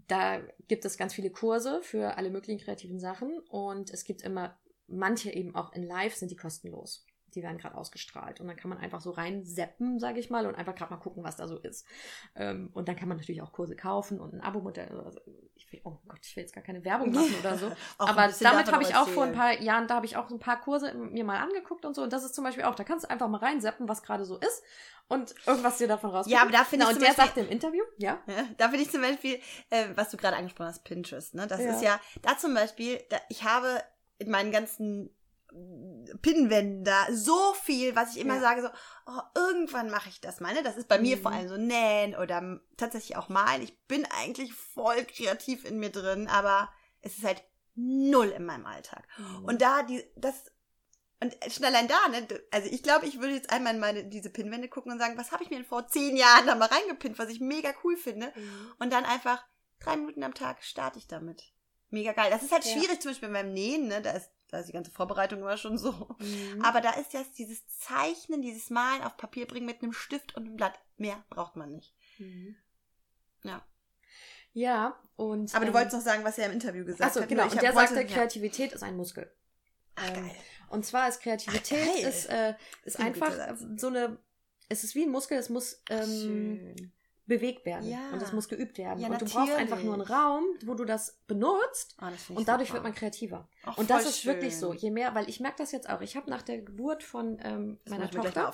da 0.08 0.40
gibt 0.68 0.84
es 0.84 0.96
ganz 0.96 1.14
viele 1.14 1.30
Kurse 1.30 1.80
für 1.82 2.16
alle 2.16 2.30
möglichen 2.30 2.60
kreativen 2.60 3.00
Sachen 3.00 3.38
und 3.48 3.90
es 3.90 4.04
gibt 4.04 4.22
immer 4.22 4.58
manche 4.88 5.30
eben 5.30 5.54
auch 5.54 5.72
in 5.72 5.82
Live 5.82 6.14
sind 6.14 6.30
die 6.30 6.36
kostenlos. 6.36 7.04
Die 7.34 7.42
werden 7.42 7.58
gerade 7.58 7.76
ausgestrahlt 7.76 8.40
und 8.40 8.46
dann 8.46 8.56
kann 8.56 8.70
man 8.70 8.78
einfach 8.78 9.00
so 9.00 9.10
reinseppen, 9.10 9.98
sage 9.98 10.20
ich 10.20 10.30
mal, 10.30 10.46
und 10.46 10.54
einfach 10.54 10.74
gerade 10.74 10.92
mal 10.92 11.00
gucken, 11.00 11.24
was 11.24 11.36
da 11.36 11.46
so 11.46 11.58
ist. 11.58 11.86
Ähm, 12.34 12.70
und 12.72 12.88
dann 12.88 12.96
kann 12.96 13.08
man 13.08 13.18
natürlich 13.18 13.42
auch 13.42 13.52
Kurse 13.52 13.76
kaufen 13.76 14.20
und 14.20 14.32
ein 14.32 14.40
Abo-Modell. 14.40 15.00
Also 15.00 15.20
ich 15.54 15.70
will, 15.72 15.80
oh 15.84 15.98
Gott, 16.06 16.20
ich 16.22 16.34
will 16.36 16.42
jetzt 16.42 16.54
gar 16.54 16.64
keine 16.64 16.84
Werbung 16.84 17.12
machen 17.12 17.34
oder 17.40 17.58
so. 17.58 17.70
Aber 17.98 18.28
damit 18.40 18.72
habe 18.72 18.82
ich 18.82 18.94
auch 18.94 19.08
vor 19.08 19.24
ein 19.24 19.32
paar 19.32 19.60
Jahren, 19.60 19.86
da 19.86 19.96
habe 19.96 20.06
ich 20.06 20.16
auch 20.16 20.28
so 20.28 20.36
ein 20.36 20.40
paar 20.40 20.60
Kurse 20.60 20.94
mir 20.94 21.24
mal 21.24 21.40
angeguckt 21.40 21.84
und 21.84 21.94
so. 21.94 22.02
Und 22.02 22.12
das 22.12 22.24
ist 22.24 22.34
zum 22.34 22.44
Beispiel 22.44 22.64
auch, 22.64 22.74
da 22.74 22.84
kannst 22.84 23.04
du 23.04 23.10
einfach 23.10 23.28
mal 23.28 23.38
reinseppen, 23.38 23.88
was 23.88 24.02
gerade 24.02 24.24
so 24.24 24.38
ist 24.38 24.62
und 25.08 25.34
irgendwas 25.46 25.78
dir 25.78 25.88
davon 25.88 26.10
raus. 26.10 26.26
Ja, 26.28 26.42
aber 26.42 26.50
da 26.50 26.64
finde 26.64 26.86
ich. 26.86 26.92
Und 26.92 27.00
der 27.00 27.08
Beispiel, 27.08 27.24
sagt 27.24 27.36
im 27.38 27.48
Interview, 27.48 27.84
ja. 27.98 28.18
ja 28.26 28.44
da 28.58 28.68
finde 28.68 28.84
ich 28.84 28.90
zum 28.90 29.02
Beispiel, 29.02 29.40
äh, 29.70 29.86
was 29.94 30.10
du 30.10 30.16
gerade 30.16 30.36
angesprochen 30.36 30.68
hast, 30.68 30.84
Pinterest. 30.84 31.34
Ne? 31.34 31.46
Das 31.46 31.60
ja. 31.60 31.70
ist 31.70 31.82
ja, 31.82 32.00
da 32.22 32.36
zum 32.36 32.54
Beispiel, 32.54 33.00
da, 33.10 33.18
ich 33.28 33.44
habe 33.44 33.82
in 34.18 34.30
meinen 34.30 34.50
ganzen 34.50 35.10
Pinnwänden 36.22 36.84
da 36.84 37.06
so 37.10 37.54
viel, 37.62 37.96
was 37.96 38.14
ich 38.14 38.20
immer 38.20 38.36
ja. 38.36 38.40
sage, 38.40 38.62
so, 38.62 38.68
oh, 39.06 39.20
irgendwann 39.34 39.90
mache 39.90 40.08
ich 40.08 40.20
das 40.20 40.40
mal. 40.40 40.54
Ne? 40.54 40.62
Das 40.62 40.76
ist 40.76 40.88
bei 40.88 40.98
mhm. 40.98 41.02
mir 41.02 41.18
vor 41.18 41.32
allem 41.32 41.48
so 41.48 41.56
nähen 41.56 42.14
oder 42.14 42.60
tatsächlich 42.76 43.16
auch 43.16 43.28
malen. 43.28 43.62
Ich 43.62 43.78
bin 43.86 44.06
eigentlich 44.06 44.54
voll 44.54 45.04
kreativ 45.04 45.64
in 45.64 45.78
mir 45.78 45.90
drin, 45.90 46.28
aber 46.28 46.70
es 47.00 47.18
ist 47.18 47.24
halt 47.24 47.42
null 47.74 48.28
in 48.28 48.44
meinem 48.44 48.66
Alltag. 48.66 49.06
Mhm. 49.18 49.44
Und 49.44 49.62
da 49.62 49.82
die, 49.82 50.04
das 50.16 50.44
und 51.18 51.34
schon 51.50 51.64
allein 51.64 51.88
da, 51.88 52.08
ne? 52.08 52.26
Also 52.50 52.68
ich 52.70 52.82
glaube, 52.82 53.06
ich 53.06 53.20
würde 53.20 53.34
jetzt 53.34 53.50
einmal 53.50 53.74
in 53.74 53.80
meine 53.80 54.04
diese 54.04 54.28
Pinnwände 54.28 54.68
gucken 54.68 54.92
und 54.92 54.98
sagen, 54.98 55.16
was 55.16 55.32
habe 55.32 55.42
ich 55.42 55.50
mir 55.50 55.56
denn 55.56 55.64
vor 55.64 55.88
zehn 55.88 56.16
Jahren 56.16 56.46
da 56.46 56.54
mal 56.54 56.68
reingepinnt, 56.68 57.18
was 57.18 57.30
ich 57.30 57.40
mega 57.40 57.72
cool 57.84 57.96
finde. 57.96 58.32
Mhm. 58.34 58.72
Und 58.78 58.92
dann 58.92 59.04
einfach 59.04 59.44
drei 59.80 59.96
Minuten 59.96 60.22
am 60.22 60.34
Tag 60.34 60.62
starte 60.62 60.98
ich 60.98 61.08
damit. 61.08 61.42
Mega 61.88 62.12
geil. 62.12 62.30
Das 62.30 62.42
ist 62.42 62.52
halt 62.52 62.66
ja. 62.66 62.72
schwierig, 62.72 63.00
zum 63.00 63.12
Beispiel 63.12 63.30
beim 63.30 63.52
Nähen, 63.52 63.88
ne? 63.88 64.02
Da 64.02 64.10
ist, 64.10 64.30
da 64.48 64.58
ist 64.60 64.68
die 64.68 64.72
ganze 64.72 64.90
Vorbereitung 64.90 65.40
immer 65.40 65.56
schon 65.56 65.76
so. 65.78 66.16
Mhm. 66.18 66.62
Aber 66.62 66.80
da 66.80 66.92
ist 66.92 67.12
ja 67.12 67.22
dieses 67.36 67.66
Zeichnen, 67.68 68.42
dieses 68.42 68.70
Malen 68.70 69.02
auf 69.02 69.16
Papier 69.16 69.46
bringen 69.46 69.66
mit 69.66 69.82
einem 69.82 69.92
Stift 69.92 70.36
und 70.36 70.46
einem 70.46 70.56
Blatt. 70.56 70.78
Mehr 70.96 71.22
braucht 71.30 71.56
man 71.56 71.72
nicht. 71.72 71.94
Mhm. 72.18 72.56
Ja. 73.42 73.64
Ja, 74.52 74.98
und. 75.16 75.54
Aber 75.54 75.66
ähm, 75.66 75.72
du 75.72 75.78
wolltest 75.78 75.96
noch 75.96 76.02
sagen, 76.02 76.24
was 76.24 76.38
er 76.38 76.46
im 76.46 76.52
Interview 76.52 76.84
gesagt 76.84 77.10
Achso, 77.10 77.20
hat. 77.20 77.28
genau. 77.28 77.44
Und 77.44 77.60
der 77.60 77.72
sagte, 77.72 78.06
Kreativität 78.06 78.72
ist 78.72 78.82
ein 78.82 78.96
Muskel. 78.96 79.30
Ach, 79.96 80.08
ähm, 80.08 80.14
geil. 80.14 80.36
Und 80.68 80.86
zwar 80.86 81.08
ist 81.08 81.20
Kreativität 81.20 81.88
Ach, 82.04 82.08
ist, 82.08 82.26
äh, 82.26 82.54
ist 82.84 82.98
einfach 82.98 83.32
so 83.76 83.88
eine, 83.88 84.18
es 84.68 84.82
ist 84.82 84.94
wie 84.94 85.02
ein 85.02 85.10
Muskel, 85.10 85.38
es 85.38 85.48
muss 85.48 85.82
ähm, 85.90 86.92
bewegt 87.26 87.66
werden 87.66 87.88
ja. 87.88 87.98
und 88.12 88.22
es 88.22 88.32
muss 88.32 88.48
geübt 88.48 88.78
werden. 88.78 89.00
Ja, 89.00 89.06
und 89.06 89.12
natürlich. 89.12 89.34
du 89.34 89.40
brauchst 89.40 89.54
einfach 89.54 89.82
nur 89.82 89.94
einen 89.94 90.02
Raum, 90.02 90.44
wo 90.64 90.74
du 90.74 90.84
das 90.84 91.18
benutzt 91.26 91.96
oh, 92.00 92.06
das 92.10 92.30
und 92.30 92.46
dadurch 92.46 92.68
super. 92.68 92.78
wird 92.78 92.84
man 92.84 92.94
kreativer. 92.94 93.48
Ach, 93.64 93.76
und 93.78 93.90
das 93.90 94.06
ist 94.06 94.20
schön. 94.20 94.34
wirklich 94.34 94.56
so. 94.56 94.72
Je 94.72 94.90
mehr, 94.90 95.14
weil 95.14 95.28
ich 95.28 95.40
merke 95.40 95.58
das 95.58 95.72
jetzt 95.72 95.88
auch. 95.88 96.00
Ich 96.00 96.16
habe 96.16 96.30
nach 96.30 96.42
der 96.42 96.58
Geburt 96.58 97.02
von 97.02 97.38
ähm, 97.42 97.78
meiner 97.88 98.10
Tochter 98.10 98.52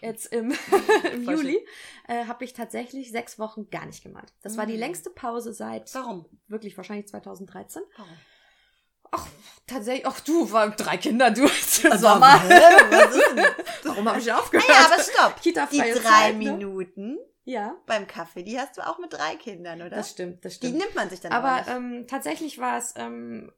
jetzt 0.00 0.26
im, 0.32 0.52
im 1.12 1.22
Juli 1.22 1.64
äh, 2.08 2.24
habe 2.26 2.44
ich 2.44 2.52
tatsächlich 2.52 3.10
sechs 3.10 3.38
Wochen 3.38 3.70
gar 3.70 3.86
nicht 3.86 4.02
gemalt. 4.02 4.32
Das 4.42 4.54
mhm. 4.54 4.58
war 4.58 4.66
die 4.66 4.74
mhm. 4.74 4.80
längste 4.80 5.10
Pause 5.10 5.52
seit 5.52 5.94
Warum? 5.94 6.26
Wirklich 6.48 6.76
wahrscheinlich 6.76 7.06
2013. 7.08 7.82
Warum? 7.96 8.12
Ach, 9.10 9.26
tatsächlich, 9.66 10.06
ach 10.06 10.20
du, 10.20 10.50
war 10.52 10.68
drei 10.70 10.98
Kinder, 10.98 11.30
du 11.30 11.48
hast 11.48 11.84
also, 11.86 12.08
Sommer. 12.08 12.42
Warum 13.82 14.08
habe 14.08 14.20
ich 14.20 14.30
aufgehört? 14.32 14.68
Ja, 14.68 14.86
aber 14.86 15.02
stopp. 15.02 15.40
die 15.40 15.52
drei 15.52 15.92
Zeit, 15.94 16.36
ne? 16.36 16.38
Minuten? 16.38 17.18
Ja. 17.48 17.76
beim 17.86 18.06
Kaffee, 18.06 18.42
die 18.42 18.58
hast 18.58 18.76
du 18.76 18.86
auch 18.86 18.98
mit 18.98 19.12
drei 19.12 19.36
Kindern, 19.36 19.80
oder? 19.80 19.90
Das 19.90 20.10
stimmt, 20.10 20.44
das 20.44 20.56
stimmt. 20.56 20.74
Die 20.74 20.78
nimmt 20.78 20.94
man 20.94 21.08
sich 21.08 21.20
dann 21.20 21.32
Aber 21.32 21.66
ähm, 21.68 22.06
tatsächlich 22.06 22.58
war 22.58 22.78
es, 22.78 22.94
ähm, 22.96 23.52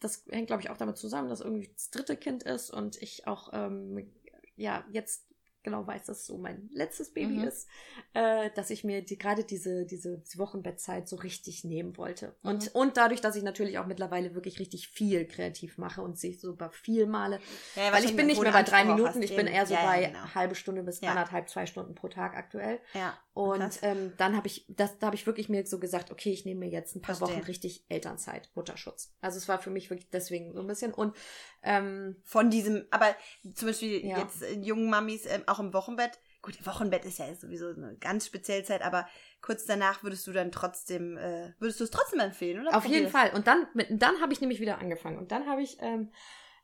das 0.00 0.24
hängt, 0.30 0.48
glaube 0.48 0.62
ich, 0.62 0.70
auch 0.70 0.76
damit 0.76 0.96
zusammen, 0.96 1.28
dass 1.28 1.40
irgendwie 1.40 1.70
das 1.72 1.90
dritte 1.90 2.16
Kind 2.16 2.42
ist 2.42 2.70
und 2.70 3.00
ich 3.00 3.26
auch, 3.26 3.50
ähm, 3.52 4.12
ja, 4.56 4.84
jetzt 4.90 5.24
genau 5.62 5.86
weiß, 5.86 6.04
dass 6.06 6.20
es 6.20 6.26
so 6.26 6.38
mein 6.38 6.68
letztes 6.72 7.12
Baby 7.12 7.38
mhm. 7.38 7.44
ist, 7.44 7.68
äh, 8.14 8.50
dass 8.54 8.70
ich 8.70 8.84
mir 8.84 9.02
die, 9.02 9.18
gerade 9.18 9.44
diese, 9.44 9.84
diese 9.86 10.22
Wochenbettzeit 10.36 11.08
so 11.08 11.16
richtig 11.16 11.64
nehmen 11.64 11.96
wollte. 11.96 12.34
Mhm. 12.42 12.50
Und, 12.50 12.74
und 12.74 12.96
dadurch, 12.96 13.20
dass 13.20 13.36
ich 13.36 13.42
natürlich 13.42 13.78
auch 13.78 13.86
mittlerweile 13.86 14.34
wirklich 14.34 14.58
richtig 14.58 14.88
viel 14.88 15.26
kreativ 15.26 15.78
mache 15.78 16.02
und 16.02 16.18
sich 16.18 16.40
so 16.40 16.54
bei 16.54 16.68
viel 16.70 17.06
male. 17.06 17.40
Ja, 17.76 17.92
weil 17.92 18.04
ich 18.04 18.16
bin 18.16 18.26
nicht 18.26 18.40
mehr 18.40 18.52
bei 18.52 18.62
drei 18.62 18.84
Minuten, 18.84 19.22
ich 19.22 19.34
bin 19.34 19.46
eher 19.46 19.66
so 19.66 19.74
ja, 19.74 19.84
bei 19.84 20.06
genau. 20.06 20.34
halbe 20.34 20.54
Stunde 20.54 20.82
bis 20.82 21.02
anderthalb, 21.02 21.48
zwei 21.48 21.66
Stunden 21.66 21.94
pro 21.94 22.08
Tag 22.08 22.36
aktuell. 22.36 22.80
Ja. 22.94 23.16
Und 23.34 23.78
ähm, 23.80 24.12
dann 24.18 24.36
habe 24.36 24.46
ich, 24.46 24.66
das, 24.68 24.98
da 24.98 25.06
habe 25.06 25.16
ich 25.16 25.26
wirklich 25.26 25.48
mir 25.48 25.64
so 25.64 25.78
gesagt, 25.78 26.10
okay, 26.10 26.30
ich 26.30 26.44
nehme 26.44 26.60
mir 26.60 26.70
jetzt 26.70 26.94
ein 26.94 27.00
paar 27.00 27.14
Verstehen. 27.14 27.38
Wochen 27.38 27.46
richtig 27.46 27.86
Elternzeit, 27.88 28.50
Mutterschutz. 28.54 29.14
Also 29.22 29.38
es 29.38 29.48
war 29.48 29.58
für 29.58 29.70
mich 29.70 29.88
wirklich 29.88 30.10
deswegen 30.10 30.52
so 30.52 30.60
ein 30.60 30.66
bisschen. 30.66 30.92
Und 30.92 31.16
ähm, 31.62 32.16
von 32.24 32.50
diesem, 32.50 32.84
aber 32.90 33.16
zum 33.54 33.68
Beispiel 33.68 34.04
ja. 34.04 34.18
jetzt 34.18 34.42
äh, 34.42 34.52
jungen 34.52 34.90
Mamis 34.90 35.24
ähm, 35.24 35.44
auch 35.46 35.60
im 35.60 35.72
Wochenbett. 35.72 36.18
Gut, 36.42 36.66
Wochenbett 36.66 37.06
ist 37.06 37.20
ja 37.20 37.34
sowieso 37.34 37.68
eine 37.68 37.96
ganz 38.00 38.26
spezielle 38.26 38.64
Zeit, 38.64 38.82
aber 38.82 39.08
kurz 39.40 39.64
danach 39.64 40.02
würdest 40.02 40.26
du 40.26 40.32
dann 40.32 40.52
trotzdem, 40.52 41.16
äh, 41.16 41.54
würdest 41.58 41.80
du 41.80 41.84
es 41.84 41.90
trotzdem 41.90 42.20
empfehlen, 42.20 42.60
oder? 42.60 42.76
Auf 42.76 42.84
jeden 42.84 43.08
Fall. 43.08 43.32
Und 43.32 43.46
dann, 43.46 43.66
mit, 43.72 43.88
dann 43.90 44.20
habe 44.20 44.34
ich 44.34 44.42
nämlich 44.42 44.60
wieder 44.60 44.78
angefangen. 44.78 45.16
Und 45.16 45.32
dann 45.32 45.46
habe 45.46 45.62
ich 45.62 45.78
ähm, 45.80 46.10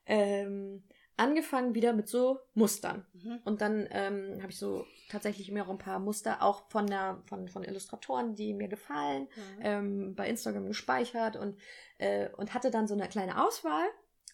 ähm, 0.05 0.83
angefangen 1.19 1.75
wieder 1.75 1.93
mit 1.93 2.09
so 2.09 2.41
Mustern. 2.55 3.05
Mhm. 3.13 3.41
Und 3.45 3.61
dann 3.61 3.89
ähm, 3.91 4.39
habe 4.41 4.51
ich 4.51 4.59
so 4.59 4.87
tatsächlich 5.09 5.51
mir 5.51 5.65
auch 5.65 5.71
ein 5.71 5.79
paar 5.79 5.99
Muster 5.99 6.43
auch 6.43 6.69
von 6.71 6.87
der 6.87 7.23
von 7.27 7.49
von 7.49 7.65
Illustratoren, 7.65 8.35
die 8.35 8.55
mir 8.55 8.69
gefallen, 8.69 9.23
mhm. 9.23 9.61
ähm, 9.63 10.15
bei 10.15 10.29
Instagram 10.29 10.67
gespeichert 10.67 11.37
und 11.37 11.59
äh, 11.99 12.29
und 12.37 12.55
hatte 12.55 12.71
dann 12.71 12.87
so 12.87 12.95
eine 12.95 13.09
kleine 13.09 13.45
Auswahl 13.45 13.87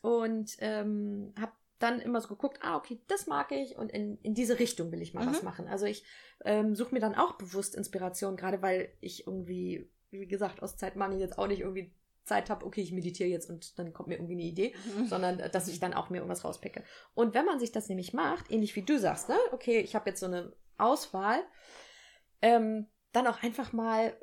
und 0.02 0.56
ähm, 0.60 1.32
habe 1.40 1.52
dann 1.78 2.00
immer 2.00 2.20
so 2.20 2.28
geguckt, 2.28 2.58
ah, 2.62 2.76
okay, 2.76 3.00
das 3.08 3.26
mag 3.26 3.50
ich 3.52 3.76
und 3.76 3.90
in, 3.90 4.18
in 4.22 4.34
diese 4.34 4.58
Richtung 4.58 4.92
will 4.92 5.02
ich 5.02 5.14
mal 5.14 5.24
mhm. 5.24 5.30
was 5.30 5.42
machen. 5.42 5.66
Also 5.66 5.86
ich 5.86 6.04
ähm, 6.44 6.74
suche 6.74 6.94
mir 6.94 7.00
dann 7.00 7.14
auch 7.14 7.34
bewusst 7.34 7.74
Inspiration, 7.74 8.36
gerade 8.36 8.62
weil 8.62 8.92
ich 9.00 9.26
irgendwie, 9.26 9.90
wie 10.10 10.26
gesagt, 10.26 10.62
aus 10.62 10.76
Zeitmangel 10.76 11.20
jetzt 11.20 11.38
auch 11.38 11.46
nicht 11.46 11.60
irgendwie 11.60 11.92
Zeit 12.24 12.50
habe, 12.50 12.64
okay, 12.64 12.80
ich 12.80 12.92
meditiere 12.92 13.28
jetzt 13.28 13.50
und 13.50 13.78
dann 13.78 13.92
kommt 13.92 14.08
mir 14.08 14.16
irgendwie 14.16 14.34
eine 14.34 14.42
Idee, 14.42 14.74
mhm. 14.96 15.06
sondern 15.06 15.40
äh, 15.40 15.50
dass 15.50 15.68
ich 15.68 15.80
dann 15.80 15.94
auch 15.94 16.10
mir 16.10 16.18
irgendwas 16.18 16.44
rauspicke. 16.44 16.82
Und 17.14 17.34
wenn 17.34 17.44
man 17.44 17.60
sich 17.60 17.72
das 17.72 17.88
nämlich 17.88 18.12
macht, 18.12 18.50
ähnlich 18.50 18.74
wie 18.76 18.82
du 18.82 18.98
sagst, 18.98 19.28
ne, 19.28 19.36
okay, 19.52 19.80
ich 19.80 19.94
habe 19.94 20.10
jetzt 20.10 20.20
so 20.20 20.26
eine 20.26 20.52
Auswahl, 20.78 21.40
ähm, 22.42 22.88
dann 23.12 23.26
auch 23.26 23.42
einfach 23.42 23.72
mal 23.72 24.16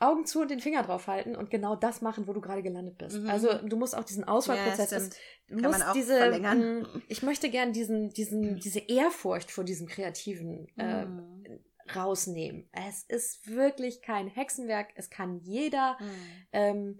Augen 0.00 0.26
zu 0.26 0.40
und 0.40 0.50
den 0.50 0.60
Finger 0.60 0.82
drauf 0.82 1.06
halten 1.06 1.36
und 1.36 1.50
genau 1.50 1.76
das 1.76 2.02
machen, 2.02 2.26
wo 2.26 2.32
du 2.32 2.40
gerade 2.40 2.62
gelandet 2.62 2.98
bist. 2.98 3.18
Mhm. 3.18 3.30
Also 3.30 3.52
du 3.58 3.76
musst 3.76 3.96
auch 3.96 4.04
diesen 4.04 4.24
Auswahlprozess, 4.24 4.90
ja, 4.90 5.56
du 5.56 5.68
musst 5.68 5.84
diese, 5.94 6.16
verlängern. 6.16 6.80
Mm, 6.80 7.02
ich 7.08 7.22
möchte 7.22 7.50
gern 7.50 7.72
diesen, 7.72 8.10
diesen, 8.10 8.58
diese 8.58 8.80
Ehrfurcht 8.80 9.50
vor 9.50 9.64
diesem 9.64 9.86
Kreativen 9.86 10.66
äh, 10.76 11.04
mhm. 11.04 11.60
Rausnehmen. 11.94 12.68
Es 12.72 13.02
ist 13.04 13.48
wirklich 13.48 14.02
kein 14.02 14.28
Hexenwerk, 14.28 14.90
es 14.94 15.10
kann 15.10 15.40
jeder. 15.40 15.96
Mhm. 16.00 16.46
Ähm, 16.52 16.98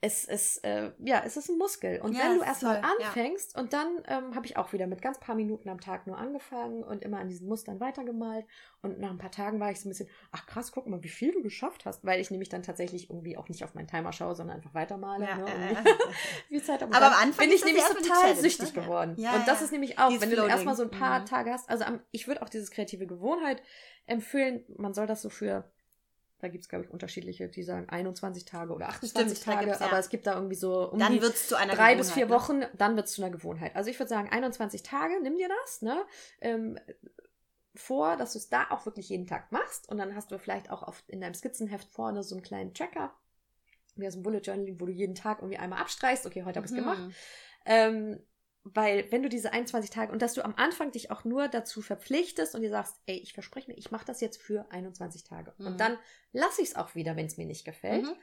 es 0.00 0.24
ist, 0.24 0.64
äh, 0.64 0.92
ja, 1.00 1.22
es 1.26 1.36
ist 1.36 1.48
ein 1.50 1.58
Muskel. 1.58 2.00
Und 2.00 2.12
Ja, 2.12 2.24
wenn 2.24 2.38
du 2.38 2.44
erstmal 2.44 2.80
toll, 2.80 2.90
ja. 3.00 3.06
anfängst, 3.08 3.58
und 3.58 3.72
dann 3.72 4.00
ähm, 4.06 4.34
habe 4.36 4.46
ich 4.46 4.56
auch 4.56 4.72
wieder 4.72 4.86
mit 4.86 5.02
ganz 5.02 5.18
paar 5.18 5.34
Minuten 5.34 5.68
am 5.68 5.80
Tag 5.80 6.06
nur 6.06 6.16
angefangen 6.16 6.84
und 6.84 7.02
immer 7.02 7.18
an 7.18 7.28
diesen 7.28 7.48
Mustern 7.48 7.80
weitergemalt. 7.80 8.46
Und 8.80 9.00
nach 9.00 9.10
ein 9.10 9.18
paar 9.18 9.32
Tagen 9.32 9.58
war 9.58 9.72
ich 9.72 9.80
so 9.80 9.88
ein 9.88 9.90
bisschen, 9.90 10.08
ach 10.30 10.46
krass, 10.46 10.70
guck 10.70 10.86
mal, 10.86 11.02
wie 11.02 11.08
viel 11.08 11.32
du 11.32 11.42
geschafft 11.42 11.84
hast. 11.84 12.04
Weil 12.04 12.20
ich 12.20 12.30
nämlich 12.30 12.48
dann 12.48 12.62
tatsächlich 12.62 13.10
irgendwie 13.10 13.36
auch 13.36 13.48
nicht 13.48 13.64
auf 13.64 13.74
meinen 13.74 13.88
Timer 13.88 14.12
schaue, 14.12 14.36
sondern 14.36 14.58
einfach 14.58 14.72
weitermale. 14.74 15.26
Ja, 15.26 15.36
ne, 15.36 15.84
wie 16.48 16.62
Zeit. 16.62 16.82
Aber 16.84 16.94
am 16.96 17.12
Anfang 17.14 17.46
bin 17.46 17.50
ich 17.56 17.64
nämlich 17.64 17.84
total 17.84 18.36
süchtig 18.36 18.74
ne? 18.74 18.82
geworden. 18.82 19.14
Ja, 19.18 19.34
und 19.34 19.48
das 19.48 19.62
ist 19.62 19.72
nämlich 19.72 19.98
auch, 19.98 20.10
Dieses 20.10 20.22
wenn 20.30 20.36
du 20.36 20.46
erstmal 20.46 20.76
so 20.76 20.84
ein 20.84 20.90
paar 20.90 21.20
Mhm. 21.20 21.26
Tage 21.26 21.50
hast. 21.52 21.68
Also 21.68 21.84
am, 21.84 22.00
ich 22.12 22.28
würde 22.28 22.42
auch 22.42 22.48
diese 22.48 22.70
kreative 22.70 23.06
Gewohnheit 23.08 23.62
empfehlen, 24.06 24.64
man 24.76 24.94
soll 24.94 25.06
das 25.06 25.22
so 25.22 25.28
für 25.28 25.64
da 26.40 26.48
gibt 26.48 26.62
es, 26.62 26.68
glaube 26.68 26.84
ich, 26.84 26.90
unterschiedliche, 26.90 27.48
die 27.48 27.62
sagen 27.62 27.88
21 27.88 28.44
Tage 28.44 28.72
oder 28.72 28.88
28 28.88 29.38
Stimmt, 29.38 29.56
Tage, 29.56 29.70
ja. 29.70 29.80
aber 29.80 29.98
es 29.98 30.08
gibt 30.08 30.26
da 30.26 30.34
irgendwie 30.34 30.54
so 30.54 30.90
um 30.90 30.98
Dann 30.98 31.14
die 31.14 31.22
wird 31.22 31.34
es 31.34 31.48
zu 31.48 31.56
einer 31.56 31.74
drei 31.74 31.96
bis 31.96 32.08
Gewohnheit, 32.08 32.14
vier 32.14 32.26
ne? 32.26 32.30
Wochen, 32.32 32.62
dann 32.76 32.96
wird 32.96 33.06
es 33.06 33.12
zu 33.14 33.22
einer 33.22 33.30
Gewohnheit. 33.30 33.74
Also 33.74 33.90
ich 33.90 33.98
würde 33.98 34.08
sagen, 34.08 34.28
21 34.30 34.82
Tage, 34.82 35.20
nimm 35.22 35.36
dir 35.36 35.48
das, 35.64 35.82
ne? 35.82 36.04
Ähm, 36.40 36.78
vor, 37.74 38.16
dass 38.16 38.32
du 38.32 38.38
es 38.38 38.48
da 38.48 38.66
auch 38.70 38.86
wirklich 38.86 39.08
jeden 39.08 39.26
Tag 39.26 39.52
machst. 39.52 39.88
Und 39.88 39.98
dann 39.98 40.14
hast 40.14 40.30
du 40.30 40.38
vielleicht 40.38 40.70
auch 40.70 40.82
auf, 40.82 41.02
in 41.08 41.20
deinem 41.20 41.34
Skizzenheft 41.34 41.88
vorne 41.90 42.22
so 42.22 42.34
einen 42.34 42.42
kleinen 42.42 42.74
Tracker, 42.74 43.12
wie 43.96 44.06
aus 44.06 44.14
dem 44.14 44.22
Bullet 44.22 44.40
Journaling, 44.40 44.80
wo 44.80 44.86
du 44.86 44.92
jeden 44.92 45.14
Tag 45.14 45.38
irgendwie 45.38 45.58
einmal 45.58 45.80
abstreichst, 45.80 46.26
okay, 46.26 46.44
heute 46.44 46.56
habe 46.56 46.66
ich 46.66 46.72
es 46.72 46.76
Mhm. 46.76 46.82
gemacht. 46.82 47.02
Ähm, 47.66 48.20
weil 48.64 49.10
wenn 49.10 49.22
du 49.22 49.28
diese 49.28 49.52
21 49.52 49.90
Tage 49.90 50.12
und 50.12 50.22
dass 50.22 50.34
du 50.34 50.44
am 50.44 50.54
Anfang 50.56 50.90
dich 50.90 51.10
auch 51.10 51.24
nur 51.24 51.48
dazu 51.48 51.80
verpflichtest 51.80 52.54
und 52.54 52.62
dir 52.62 52.70
sagst, 52.70 52.96
ey, 53.06 53.16
ich 53.16 53.32
verspreche 53.32 53.70
mir, 53.70 53.78
ich 53.78 53.90
mache 53.90 54.04
das 54.04 54.20
jetzt 54.20 54.40
für 54.40 54.70
21 54.70 55.24
Tage. 55.24 55.54
Mhm. 55.58 55.66
Und 55.66 55.80
dann 55.80 55.98
lasse 56.32 56.62
ich 56.62 56.68
es 56.68 56.76
auch 56.76 56.94
wieder, 56.94 57.16
wenn 57.16 57.26
es 57.26 57.36
mir 57.36 57.46
nicht 57.46 57.64
gefällt. 57.64 58.04
Mhm. 58.04 58.14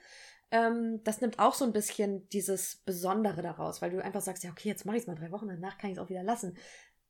Ähm, 0.51 1.01
das 1.03 1.21
nimmt 1.21 1.39
auch 1.39 1.55
so 1.55 1.65
ein 1.65 1.73
bisschen 1.73 2.29
dieses 2.29 2.77
Besondere 2.77 3.41
daraus, 3.41 3.81
weil 3.81 3.91
du 3.91 4.03
einfach 4.03 4.21
sagst, 4.21 4.43
ja, 4.43 4.51
okay, 4.51 4.69
jetzt 4.69 4.85
mache 4.85 4.97
ich 4.97 5.03
es 5.03 5.07
mal 5.07 5.15
drei 5.15 5.31
Wochen, 5.31 5.47
danach 5.47 5.77
kann 5.77 5.89
ich 5.89 5.97
es 5.97 6.03
auch 6.03 6.09
wieder 6.09 6.23
lassen. 6.23 6.55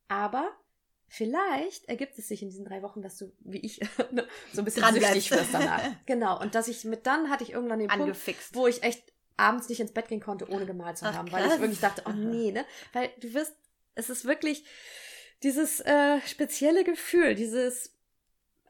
Aber 0.08 0.56
vielleicht 1.08 1.86
ergibt 1.86 2.18
es 2.18 2.28
sich 2.28 2.42
in 2.42 2.50
diesen 2.50 2.66
drei 2.66 2.82
Wochen, 2.82 3.02
dass 3.02 3.18
du, 3.18 3.32
wie 3.40 3.60
ich, 3.60 3.80
ne, 4.12 4.28
so 4.54 4.62
ein 4.62 4.66
bisschen 4.66 4.84
Dran 4.84 4.96
süchtig 4.96 5.32
wirst 5.32 5.54
danach. 5.54 5.84
genau. 6.06 6.40
Und 6.40 6.56
dass 6.56 6.68
ich 6.68 6.86
mit 6.86 7.06
dann 7.06 7.30
hatte 7.30 7.44
ich 7.44 7.52
irgendwann 7.52 7.80
den 7.80 7.90
Punkt, 7.90 8.04
Angefixt. 8.04 8.56
wo 8.56 8.68
ich 8.68 8.84
echt 8.84 9.15
abends 9.38 9.70
nicht 9.70 9.80
ins 9.80 9.92
Bett 9.94 10.08
gehen 10.08 10.22
konnte, 10.22 10.50
ohne 10.50 10.66
gemalt 10.66 10.98
zu 10.98 11.06
Ach, 11.06 11.14
haben, 11.14 11.32
weil 11.32 11.46
ich 11.48 11.60
wirklich 11.60 11.80
dachte, 11.80 12.04
oh 12.06 12.12
nee, 12.12 12.52
ne? 12.52 12.66
Weil 12.94 13.10
du 13.20 13.34
wirst, 13.34 13.56
es 13.96 14.10
ist 14.10 14.26
wirklich 14.26 14.66
dieses 15.44 15.82
äh, 15.82 16.20
spezielle 16.22 16.84
Gefühl, 16.84 17.36
dieses, 17.36 17.94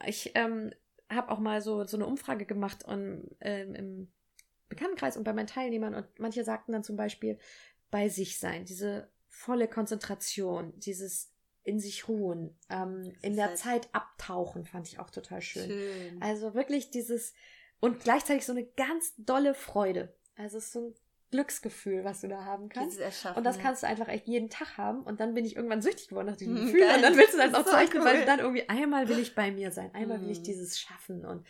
ich 0.05 0.31
ähm, 0.35 0.73
habe 1.09 1.31
auch 1.31 1.39
mal 1.39 1.61
so, 1.61 1.83
so 1.85 1.97
eine 1.97 2.07
Umfrage 2.07 2.45
gemacht 2.45 2.83
und, 2.83 3.35
ähm, 3.41 3.75
im 3.75 4.11
Bekanntenkreis 4.69 5.15
und 5.17 5.23
bei 5.23 5.33
meinen 5.33 5.47
Teilnehmern 5.47 5.93
und 5.93 6.07
manche 6.19 6.43
sagten 6.43 6.71
dann 6.71 6.83
zum 6.83 6.95
Beispiel, 6.95 7.37
bei 7.91 8.09
sich 8.09 8.39
sein, 8.39 8.65
diese 8.65 9.07
volle 9.29 9.67
Konzentration, 9.67 10.73
dieses 10.79 11.31
in 11.63 11.79
sich 11.79 12.07
ruhen, 12.07 12.57
ähm, 12.69 13.13
in 13.21 13.35
der 13.35 13.47
halt- 13.49 13.57
Zeit 13.57 13.89
abtauchen, 13.91 14.65
fand 14.65 14.87
ich 14.87 14.99
auch 14.99 15.09
total 15.09 15.41
schön. 15.41 15.67
Schön. 15.69 16.21
Also 16.21 16.53
wirklich 16.53 16.91
dieses 16.91 17.33
und 17.79 17.99
gleichzeitig 17.99 18.45
so 18.45 18.51
eine 18.51 18.65
ganz 18.65 19.13
dolle 19.17 19.53
Freude. 19.53 20.13
Also 20.37 20.57
es 20.57 20.65
ist 20.65 20.73
so 20.73 20.79
ein 20.87 20.95
Glücksgefühl, 21.31 22.03
was 22.05 22.21
du 22.21 22.27
da 22.27 22.45
haben 22.45 22.69
kannst. 22.69 22.99
Und 23.35 23.43
das 23.43 23.57
kannst 23.59 23.83
du 23.83 23.87
einfach 23.87 24.07
echt 24.07 24.27
jeden 24.27 24.49
Tag 24.49 24.77
haben. 24.77 25.01
Und 25.03 25.19
dann 25.19 25.33
bin 25.33 25.43
ich 25.45 25.55
irgendwann 25.55 25.81
süchtig 25.81 26.07
geworden 26.07 26.27
nach 26.27 26.37
diesem 26.37 26.53
Mhm, 26.53 26.65
Gefühl. 26.67 26.81
geil. 26.81 26.95
Und 26.97 27.01
dann 27.01 27.17
willst 27.17 27.33
du 27.33 27.37
das 27.37 27.53
auch 27.53 27.65
so 27.65 27.71
zeichnen, 27.71 28.03
weil 28.05 28.13
cool. 28.15 28.19
du 28.21 28.25
dann 28.25 28.39
irgendwie 28.39 28.69
einmal 28.69 29.07
will 29.09 29.19
ich 29.19 29.35
bei 29.35 29.51
mir 29.51 29.71
sein. 29.71 29.93
Einmal 29.93 30.21
will 30.21 30.29
ich 30.31 30.39
Mhm. 30.39 30.43
dieses 30.43 30.79
schaffen. 30.79 31.25
Und 31.25 31.45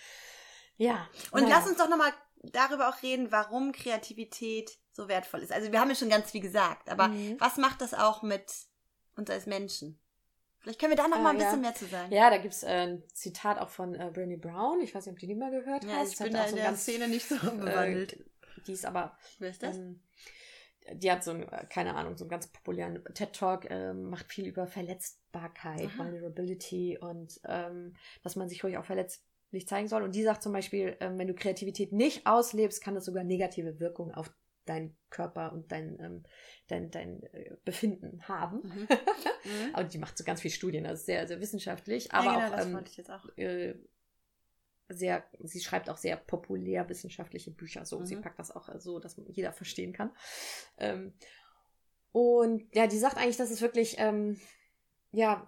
ja. 0.78 1.08
Und 1.32 1.44
naja. 1.44 1.58
lass 1.58 1.68
uns 1.68 1.78
doch 1.78 1.90
nochmal 1.90 2.12
darüber 2.44 2.90
auch 2.90 3.02
reden, 3.04 3.32
warum 3.32 3.72
Kreativität 3.72 4.78
so 4.92 5.08
wertvoll 5.08 5.42
ist. 5.42 5.52
Also 5.52 5.72
wir 5.72 5.80
haben 5.80 5.90
ja 5.90 5.96
schon 5.96 6.10
ganz 6.10 6.32
viel 6.32 6.42
gesagt, 6.42 6.90
aber 6.90 7.10
Mhm. 7.10 7.36
was 7.40 7.58
macht 7.58 7.82
das 7.82 7.94
auch 7.94 8.24
mit 8.24 8.52
uns 9.18 9.30
als 9.30 9.46
Menschen? 9.46 10.00
Vielleicht 10.60 10.80
können 10.80 10.92
wir 10.94 10.98
da 10.98 11.08
noch 11.08 11.18
Ah, 11.18 11.22
mal 11.22 11.30
ein 11.32 11.40
ja. 11.40 11.46
bisschen 11.46 11.62
mehr 11.62 11.76
zu 11.76 11.86
sagen. 11.86 12.12
Ja, 12.12 12.30
da 12.32 12.38
gibt 12.38 12.54
es 12.54 12.64
äh, 12.64 12.68
ein 12.70 13.04
Zitat 13.14 13.60
auch 13.60 13.70
von 13.70 13.94
äh, 13.94 14.06
Brené 14.12 14.38
Brown. 14.40 14.80
Ich 14.82 14.96
weiß 14.96 15.06
nicht, 15.06 15.14
ob 15.14 15.20
du 15.20 15.28
die 15.28 15.36
mal 15.36 15.52
gehört 15.52 15.84
Ja, 15.84 15.98
hast. 15.98 16.14
ich 16.14 16.18
Das 16.18 16.24
bin 16.26 16.34
da 16.34 16.40
so 16.40 16.46
in 16.48 16.50
ein 16.54 16.56
der 16.56 16.66
ganz, 16.66 16.82
Szene 16.82 17.08
nicht 17.08 17.28
so 17.28 17.36
äh, 17.36 17.40
bewandelt. 17.52 18.26
Die 18.68 18.74
ist 18.74 18.86
aber 18.86 19.18
Wer 19.40 19.50
ist 19.50 19.64
das? 19.64 19.78
Ähm, 19.78 20.00
die 20.94 21.12
hat 21.12 21.24
so 21.24 21.32
ein, 21.32 21.44
äh, 21.50 21.66
keine 21.70 21.96
Ahnung, 21.96 22.16
so 22.18 22.26
einen 22.26 22.30
ganz 22.30 22.48
populären 22.48 23.04
TED-Talk, 23.14 23.70
ähm, 23.70 24.10
macht 24.10 24.32
viel 24.32 24.46
über 24.46 24.68
Verletzbarkeit, 24.68 25.86
Aha. 25.86 25.98
Vulnerability 25.98 26.98
und 27.00 27.40
ähm, 27.48 27.96
dass 28.24 28.36
man 28.36 28.50
sich 28.50 28.64
ruhig 28.64 28.78
auch 28.78 28.86
verletzlich 28.86 29.68
zeigen 29.68 29.88
soll. 29.88 30.04
Und 30.04 30.14
die 30.16 30.24
sagt 30.24 30.44
zum 30.44 30.54
Beispiel, 30.54 30.96
ähm, 31.00 31.18
wenn 31.18 31.28
du 31.28 31.34
Kreativität 31.34 31.92
nicht 31.92 32.28
auslebst, 32.28 32.84
kann 32.84 32.96
das 32.96 33.06
sogar 33.06 33.24
negative 33.24 33.80
Wirkungen 33.80 34.14
auf 34.14 34.32
deinen 34.66 34.96
Körper 35.10 35.54
und 35.54 35.72
dein, 35.72 36.00
ähm, 36.00 36.24
dein, 36.68 36.90
dein 36.92 37.24
äh, 37.34 37.52
Befinden 37.66 38.28
haben. 38.28 38.62
Mhm. 38.64 38.88
Mhm. 39.46 39.76
Aber 39.76 39.84
die 39.84 40.00
macht 40.00 40.18
so 40.18 40.24
ganz 40.24 40.42
viele 40.42 40.56
Studien, 40.56 40.88
also 40.88 41.04
sehr, 41.04 41.28
sehr 41.28 41.40
wissenschaftlich, 41.40 42.06
Ja, 42.06 42.14
aber 42.14 42.34
genau, 42.34 42.48
auch 42.48 42.50
das 42.56 42.66
ähm, 42.66 42.74
wollte 42.74 42.90
ich 42.90 42.98
jetzt 42.98 43.12
auch. 43.12 43.24
äh, 43.38 43.76
sehr, 44.90 45.24
sie 45.40 45.60
schreibt 45.60 45.90
auch 45.90 45.98
sehr 45.98 46.18
populär 46.18 46.88
wissenschaftliche 46.90 47.52
Bücher, 47.52 47.86
so, 47.86 48.00
Mhm. 48.00 48.06
sie 48.06 48.16
packt 48.18 48.40
das 48.40 48.52
auch 48.52 48.70
so, 48.80 49.00
dass 49.00 49.20
jeder 49.28 49.52
verstehen 49.52 49.94
kann. 49.94 50.12
Ähm, 50.78 51.14
und 52.12 52.74
ja, 52.74 52.88
die 52.88 52.98
sagt 52.98 53.18
eigentlich, 53.18 53.38
dass 53.38 53.52
es 53.52 53.62
wirklich, 53.62 53.96
ähm, 53.98 54.40
ja, 55.12 55.46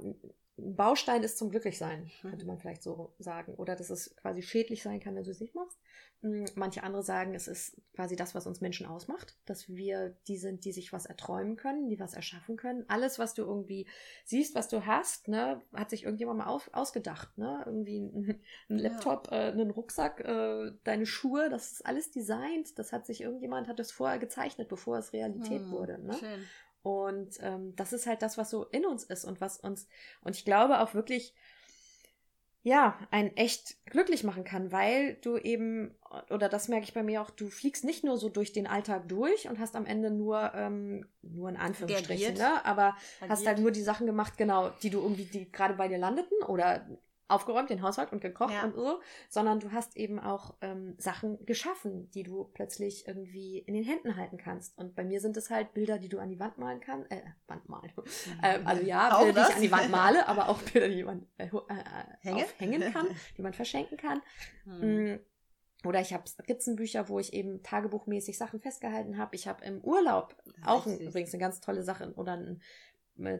ein 0.57 0.75
Baustein 0.75 1.23
ist 1.23 1.37
zum 1.37 1.49
Glücklichsein, 1.51 2.09
Mhm. 2.23 2.29
könnte 2.29 2.45
man 2.45 2.57
vielleicht 2.59 2.83
so 2.83 3.13
sagen. 3.19 3.53
Oder 3.55 3.75
dass 3.75 3.89
es 3.89 4.15
quasi 4.17 4.41
schädlich 4.41 4.83
sein 4.83 4.99
kann, 4.99 5.15
wenn 5.15 5.23
du 5.23 5.31
es 5.31 5.39
nicht 5.39 5.55
machst. 5.55 5.77
Mm, 6.21 6.45
Manche 6.55 6.81
andere 6.83 7.03
sagen, 7.03 7.35
es 7.35 7.47
ist 7.47 7.79
quasi 7.93 8.15
das, 8.15 8.33
was 8.33 8.47
uns 8.47 8.59
Menschen 8.59 8.87
ausmacht, 8.87 9.37
dass 9.45 9.69
wir 9.69 10.17
die 10.27 10.37
sind, 10.37 10.65
die 10.65 10.71
sich 10.71 10.91
was 10.91 11.05
erträumen 11.05 11.57
können, 11.57 11.89
die 11.89 11.99
was 11.99 12.13
erschaffen 12.15 12.57
können. 12.57 12.85
Alles, 12.87 13.19
was 13.19 13.35
du 13.35 13.43
irgendwie 13.43 13.87
siehst, 14.25 14.55
was 14.55 14.67
du 14.67 14.85
hast, 14.87 15.27
ne, 15.27 15.61
hat 15.73 15.91
sich 15.91 16.03
irgendjemand 16.05 16.39
mal 16.39 16.47
auf, 16.47 16.69
ausgedacht, 16.73 17.37
ne? 17.37 17.61
Irgendwie 17.67 17.99
ein, 17.99 18.41
ein 18.69 18.79
Ja. 18.79 18.89
Laptop, 18.89 19.27
äh, 19.31 19.35
einen 19.51 19.69
Rucksack, 19.69 20.21
äh, 20.21 20.71
deine 20.83 21.05
Schuhe, 21.05 21.49
das 21.49 21.71
ist 21.73 21.85
alles 21.85 22.09
designt. 22.11 22.79
Das 22.79 22.91
hat 22.91 23.05
sich 23.05 23.21
irgendjemand 23.21 23.67
hat 23.67 23.77
das 23.79 23.91
vorher 23.91 24.17
gezeichnet, 24.17 24.69
bevor 24.69 24.97
es 24.97 25.13
Realität 25.13 25.61
Hm, 25.61 25.71
wurde. 25.71 25.99
Ne? 25.99 26.13
Schön. 26.15 26.49
Und 26.87 27.37
ähm, 27.41 27.75
das 27.75 27.91
ist 27.91 28.07
halt 28.07 28.21
das, 28.21 28.37
was 28.37 28.49
so 28.49 28.63
in 28.63 28.85
uns 28.85 29.03
ist 29.03 29.25
und 29.25 29.41
was 29.41 29.59
uns, 29.59 29.89
und 30.21 30.37
ich 30.37 30.45
glaube 30.45 30.79
auch 30.79 30.93
wirklich, 30.93 31.33
ja, 32.63 32.97
einen 33.11 33.35
echt 33.35 33.75
glücklich 33.87 34.23
machen 34.23 34.45
kann, 34.45 34.71
weil 34.71 35.15
du 35.15 35.37
eben, 35.37 35.93
oder 36.29 36.47
das 36.47 36.69
merke 36.69 36.85
ich 36.85 36.93
bei 36.93 37.03
mir 37.03 37.21
auch, 37.21 37.29
du 37.29 37.49
fliegst 37.49 37.83
nicht 37.83 38.05
nur 38.05 38.15
so 38.15 38.29
durch 38.29 38.53
den 38.53 38.67
Alltag 38.67 39.09
durch 39.09 39.49
und 39.49 39.59
hast 39.59 39.75
am 39.75 39.85
Ende 39.85 40.11
nur, 40.11 40.53
ähm, 40.55 41.05
nur 41.21 41.49
in 41.49 41.57
Anführungsstrichen, 41.57 42.37
Reagiert. 42.37 42.37
ne? 42.37 42.65
aber 42.65 42.95
hast 43.19 43.41
Agiert. 43.41 43.47
halt 43.47 43.59
nur 43.59 43.71
die 43.71 43.81
Sachen 43.81 44.07
gemacht, 44.07 44.37
genau, 44.37 44.69
die 44.81 44.89
du 44.89 45.01
irgendwie, 45.01 45.25
die 45.25 45.51
gerade 45.51 45.73
bei 45.73 45.89
dir 45.89 45.97
landeten 45.97 46.41
oder 46.47 46.87
aufgeräumt, 47.27 47.69
den 47.69 47.81
Haushalt 47.81 48.11
und 48.11 48.21
gekocht 48.21 48.53
Ja. 48.53 48.63
und 48.63 48.75
so, 48.75 48.99
sondern 49.29 49.59
du 49.59 49.71
hast 49.71 49.97
eben 49.97 50.19
auch 50.19 50.55
ähm, 50.61 50.95
Sachen 50.97 51.45
geschaffen, 51.45 52.09
die 52.11 52.23
du 52.23 52.45
plötzlich 52.53 53.07
irgendwie 53.07 53.59
in 53.59 53.73
den 53.73 53.83
Händen 53.83 54.15
halten 54.15 54.37
kannst. 54.37 54.77
Und 54.77 54.95
bei 54.95 55.03
mir 55.03 55.19
sind 55.19 55.35
es 55.37 55.49
halt 55.49 55.73
Bilder, 55.73 55.97
die 55.97 56.09
du 56.09 56.19
an 56.19 56.29
die 56.29 56.39
Wand 56.39 56.57
malen 56.57 56.79
kannst, 56.79 57.11
äh, 57.11 57.21
Wand 57.47 57.67
malen. 57.67 57.91
Ähm, 58.43 58.65
also 58.65 58.83
ja, 58.83 59.15
Auch 59.15 59.23
Bilder, 59.23 59.33
die 59.33 59.35
das? 59.35 59.49
ich 59.49 59.55
an 59.55 59.61
die 59.61 59.71
Wand 59.71 59.89
male, 59.91 60.27
aber 60.27 60.49
auch 60.49 60.61
Bilder, 60.61 60.89
die 60.89 61.03
man 61.03 61.25
äh, 61.37 61.45
äh, 61.45 61.49
Hängen? 62.21 62.43
aufhängen 62.43 62.93
kann, 62.93 63.07
die 63.37 63.41
man 63.41 63.53
verschenken 63.53 63.97
kann. 63.97 64.21
Hm. 64.65 65.19
Oder 65.85 66.01
ich 66.01 66.13
habe 66.13 66.27
Skizzenbücher, 66.27 67.07
wo 67.07 67.19
ich 67.19 67.33
eben 67.33 67.61
tagebuchmäßig 67.61 68.37
Sachen 68.37 68.59
festgehalten 68.59 69.17
habe. 69.17 69.35
Ich 69.35 69.47
habe 69.47 69.63
im 69.63 69.79
Urlaub 69.81 70.35
auch 70.65 70.85
ein, 70.85 70.99
übrigens 70.99 71.33
eine 71.33 71.41
ganz 71.41 71.59
tolle 71.59 71.83
Sache 71.83 72.11
oder 72.15 72.33
ein, 72.33 72.61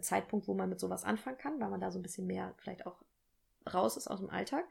Zeitpunkt, 0.01 0.47
wo 0.47 0.55
man 0.55 0.69
mit 0.69 0.79
sowas 0.79 1.03
anfangen 1.03 1.37
kann, 1.37 1.59
weil 1.59 1.69
man 1.69 1.79
da 1.79 1.91
so 1.91 1.99
ein 1.99 2.01
bisschen 2.01 2.25
mehr 2.25 2.55
vielleicht 2.57 2.87
auch 2.87 3.03
raus 3.67 3.97
ist 3.97 4.07
aus 4.07 4.19
dem 4.19 4.29
Alltag. 4.29 4.65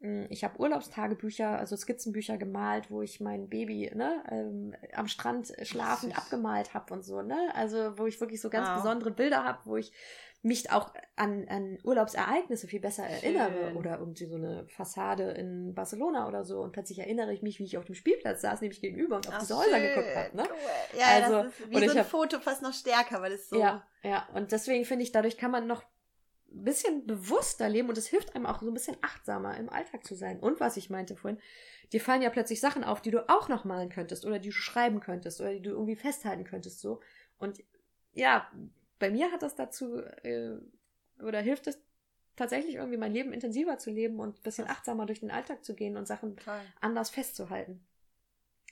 Mm, 0.00 0.24
Ich 0.30 0.44
habe 0.44 0.58
Urlaubstagebücher, 0.60 1.58
also 1.58 1.76
Skizzenbücher 1.76 2.38
gemalt, 2.38 2.90
wo 2.90 3.02
ich 3.02 3.20
mein 3.20 3.48
Baby 3.48 3.90
ne, 3.94 4.22
ähm, 4.30 4.74
am 4.94 5.08
Strand 5.08 5.52
schlafend 5.62 6.16
abgemalt 6.16 6.74
habe 6.74 6.92
und 6.94 7.02
so. 7.04 7.22
Ne? 7.22 7.52
Also 7.54 7.98
wo 7.98 8.06
ich 8.06 8.20
wirklich 8.20 8.40
so 8.40 8.50
ganz 8.50 8.68
Wow. 8.68 8.76
besondere 8.76 9.10
Bilder 9.10 9.44
habe, 9.44 9.58
wo 9.64 9.76
ich 9.76 9.92
mich 10.44 10.72
auch 10.72 10.92
an, 11.14 11.46
an 11.48 11.78
Urlaubsereignisse 11.84 12.66
viel 12.66 12.80
besser 12.80 13.04
erinnere 13.04 13.68
Schön. 13.68 13.76
oder 13.76 13.98
irgendwie 14.00 14.26
so 14.26 14.34
eine 14.34 14.66
Fassade 14.66 15.30
in 15.30 15.72
Barcelona 15.72 16.26
oder 16.26 16.44
so 16.44 16.60
und 16.62 16.72
plötzlich 16.72 16.98
erinnere 16.98 17.32
ich 17.32 17.42
mich, 17.42 17.60
wie 17.60 17.64
ich 17.64 17.78
auf 17.78 17.84
dem 17.84 17.94
Spielplatz 17.94 18.40
saß, 18.40 18.60
nämlich 18.60 18.80
gegenüber 18.80 19.16
und 19.16 19.28
auf 19.28 19.34
Ach, 19.36 19.40
diese 19.40 19.56
Häuser 19.56 19.78
schön. 19.78 19.94
geguckt 19.94 20.16
habe. 20.16 20.36
Ne? 20.36 20.42
Cool. 20.50 20.98
Ja, 20.98 21.06
Also, 21.22 21.42
das 21.44 21.60
ist 21.60 21.70
wie 21.70 21.86
so 21.86 21.92
ein 21.92 21.98
hab- 22.00 22.06
Foto 22.08 22.40
fast 22.40 22.60
noch 22.60 22.72
stärker, 22.72 23.22
weil 23.22 23.30
es 23.30 23.48
so. 23.50 23.56
Ja, 23.56 23.86
ja. 24.02 24.26
Und 24.34 24.50
deswegen 24.50 24.84
finde 24.84 25.04
ich, 25.04 25.12
dadurch 25.12 25.36
kann 25.38 25.52
man 25.52 25.68
noch 25.68 25.84
ein 26.54 26.64
bisschen 26.64 27.06
bewusster 27.06 27.68
leben 27.68 27.88
und 27.88 27.98
es 27.98 28.06
hilft 28.06 28.34
einem 28.34 28.46
auch 28.46 28.60
so 28.60 28.68
ein 28.70 28.74
bisschen 28.74 28.96
achtsamer 29.00 29.56
im 29.56 29.68
Alltag 29.68 30.04
zu 30.04 30.14
sein. 30.14 30.40
Und 30.40 30.60
was 30.60 30.76
ich 30.76 30.90
meinte 30.90 31.16
vorhin, 31.16 31.40
dir 31.92 32.00
fallen 32.00 32.22
ja 32.22 32.30
plötzlich 32.30 32.60
Sachen 32.60 32.84
auf, 32.84 33.00
die 33.00 33.10
du 33.10 33.28
auch 33.28 33.48
noch 33.48 33.64
malen 33.64 33.88
könntest 33.88 34.24
oder 34.24 34.38
die 34.38 34.50
du 34.50 34.54
schreiben 34.54 35.00
könntest 35.00 35.40
oder 35.40 35.52
die 35.52 35.62
du 35.62 35.70
irgendwie 35.70 35.96
festhalten 35.96 36.44
könntest 36.44 36.80
so. 36.80 37.00
Und 37.38 37.62
ja, 38.12 38.50
bei 38.98 39.10
mir 39.10 39.32
hat 39.32 39.42
das 39.42 39.54
dazu 39.54 39.98
äh, 40.22 40.58
oder 41.20 41.40
hilft 41.40 41.66
es 41.66 41.78
tatsächlich 42.36 42.76
irgendwie 42.76 42.98
mein 42.98 43.12
Leben 43.12 43.32
intensiver 43.32 43.78
zu 43.78 43.90
leben 43.90 44.18
und 44.20 44.38
ein 44.38 44.42
bisschen 44.42 44.68
achtsamer 44.68 45.06
durch 45.06 45.20
den 45.20 45.30
Alltag 45.30 45.64
zu 45.64 45.74
gehen 45.74 45.96
und 45.96 46.06
Sachen 46.06 46.36
Toll. 46.36 46.60
anders 46.80 47.10
festzuhalten. 47.10 47.84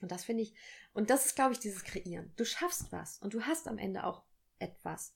Und 0.00 0.10
das 0.10 0.24
finde 0.24 0.42
ich, 0.42 0.54
und 0.92 1.10
das 1.10 1.26
ist, 1.26 1.36
glaube 1.36 1.52
ich, 1.52 1.58
dieses 1.58 1.84
Kreieren. 1.84 2.32
Du 2.36 2.44
schaffst 2.44 2.90
was 2.90 3.18
und 3.18 3.34
du 3.34 3.42
hast 3.42 3.68
am 3.68 3.78
Ende 3.78 4.04
auch 4.04 4.22
etwas. 4.58 5.14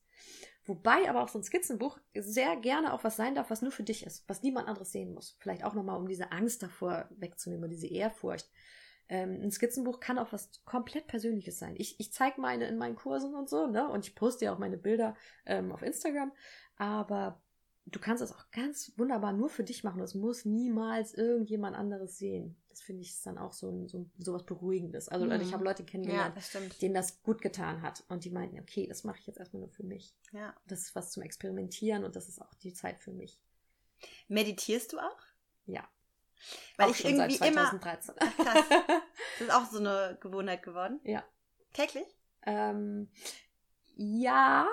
Wobei 0.66 1.09
aber 1.11 1.22
auch 1.22 1.29
so 1.29 1.38
ein 1.38 1.44
Skizzenbuch 1.44 1.98
sehr 2.14 2.57
gerne 2.57 2.94
auch 2.94 3.05
was 3.05 3.16
sein 3.16 3.35
darf, 3.35 3.50
was 3.50 3.61
nur 3.61 3.72
für 3.72 3.83
dich 3.83 4.07
ist, 4.07 4.27
was 4.29 4.42
niemand 4.42 4.66
anderes 4.66 4.92
sehen 4.92 5.12
muss. 5.12 5.36
Vielleicht 5.41 5.62
auch 5.62 5.74
nochmal, 5.74 5.99
um 5.99 6.09
diese 6.09 6.32
Angst 6.32 6.62
davor 6.62 7.09
wegzunehmen, 7.11 7.68
diese 7.68 7.86
Ehrfurcht. 7.86 8.51
Ähm, 9.11 9.43
ein 9.43 9.51
Skizzenbuch 9.51 10.01
kann 10.01 10.18
auch 10.18 10.32
was 10.32 10.64
komplett 10.64 11.07
Persönliches 11.07 11.59
sein. 11.59 11.74
Ich, 11.76 12.01
ich 12.01 12.12
zeige 12.12 12.41
meine 12.41 12.66
in 12.66 12.78
meinen 12.78 12.97
Kursen 12.97 13.34
und 13.34 13.51
so, 13.51 13.66
ne? 13.66 13.89
Und 13.91 14.07
ich 14.07 14.14
poste 14.14 14.47
ja 14.47 14.55
auch 14.55 14.59
meine 14.59 14.78
Bilder 14.78 15.14
ähm, 15.45 15.70
auf 15.72 15.82
Instagram. 15.82 16.32
Aber 16.76 17.43
du 17.84 18.01
kannst 18.01 18.22
es 18.22 18.32
auch 18.32 18.51
ganz 18.51 18.93
wunderbar 18.97 19.34
nur 19.34 19.51
für 19.51 19.64
dich 19.64 19.84
machen. 19.84 20.01
Das 20.01 20.14
muss 20.14 20.47
niemals 20.47 21.12
irgendjemand 21.12 21.76
anderes 21.76 22.16
sehen. 22.16 22.57
Das 22.75 22.83
finde 22.83 23.03
ich 23.03 23.22
dann 23.22 23.39
auch 23.39 23.53
so, 23.53 23.70
ein, 23.70 23.87
so, 23.87 24.05
so 24.18 24.35
was 24.35 24.43
Beruhigendes. 24.43 25.09
Also 25.09 25.27
mhm. 25.27 25.41
ich 25.41 25.53
habe 25.53 25.62
Leute 25.62 25.85
kennengelernt, 25.85 26.35
ja, 26.53 26.61
denen 26.83 26.95
das 26.95 27.22
gut 27.22 27.41
getan 27.41 27.83
hat. 27.83 28.03
Und 28.09 28.25
die 28.25 28.31
meinten, 28.31 28.59
okay, 28.59 28.89
das 28.89 29.05
mache 29.05 29.20
ich 29.20 29.29
jetzt 29.29 29.39
erstmal 29.39 29.61
nur 29.61 29.70
für 29.70 29.85
mich. 29.85 30.12
Ja. 30.33 30.53
Das 30.66 30.81
ist 30.81 30.97
was 30.97 31.12
zum 31.12 31.22
Experimentieren 31.22 32.03
und 32.03 32.16
das 32.16 32.29
ist 32.29 32.43
auch 32.43 32.53
die 32.55 32.72
Zeit 32.72 32.99
für 32.99 33.12
mich. 33.12 33.39
Meditierst 34.27 34.93
du 34.93 34.99
auch? 34.99 35.20
Ja. 35.66 35.89
Weil 36.77 36.91
auch 36.91 36.95
ich 36.97 37.05
irgendwie 37.05 37.37
seit 37.37 37.55
2013. 37.55 38.14
immer. 38.16 38.45
Krass. 38.45 38.64
Das 39.39 39.49
ist 39.49 39.55
auch 39.55 39.66
so 39.66 39.79
eine 39.79 40.18
Gewohnheit 40.20 40.62
geworden. 40.62 41.01
Ja. 41.03 41.25
Täglich? 41.72 42.07
Ähm, 42.47 43.09
ja. 43.97 44.66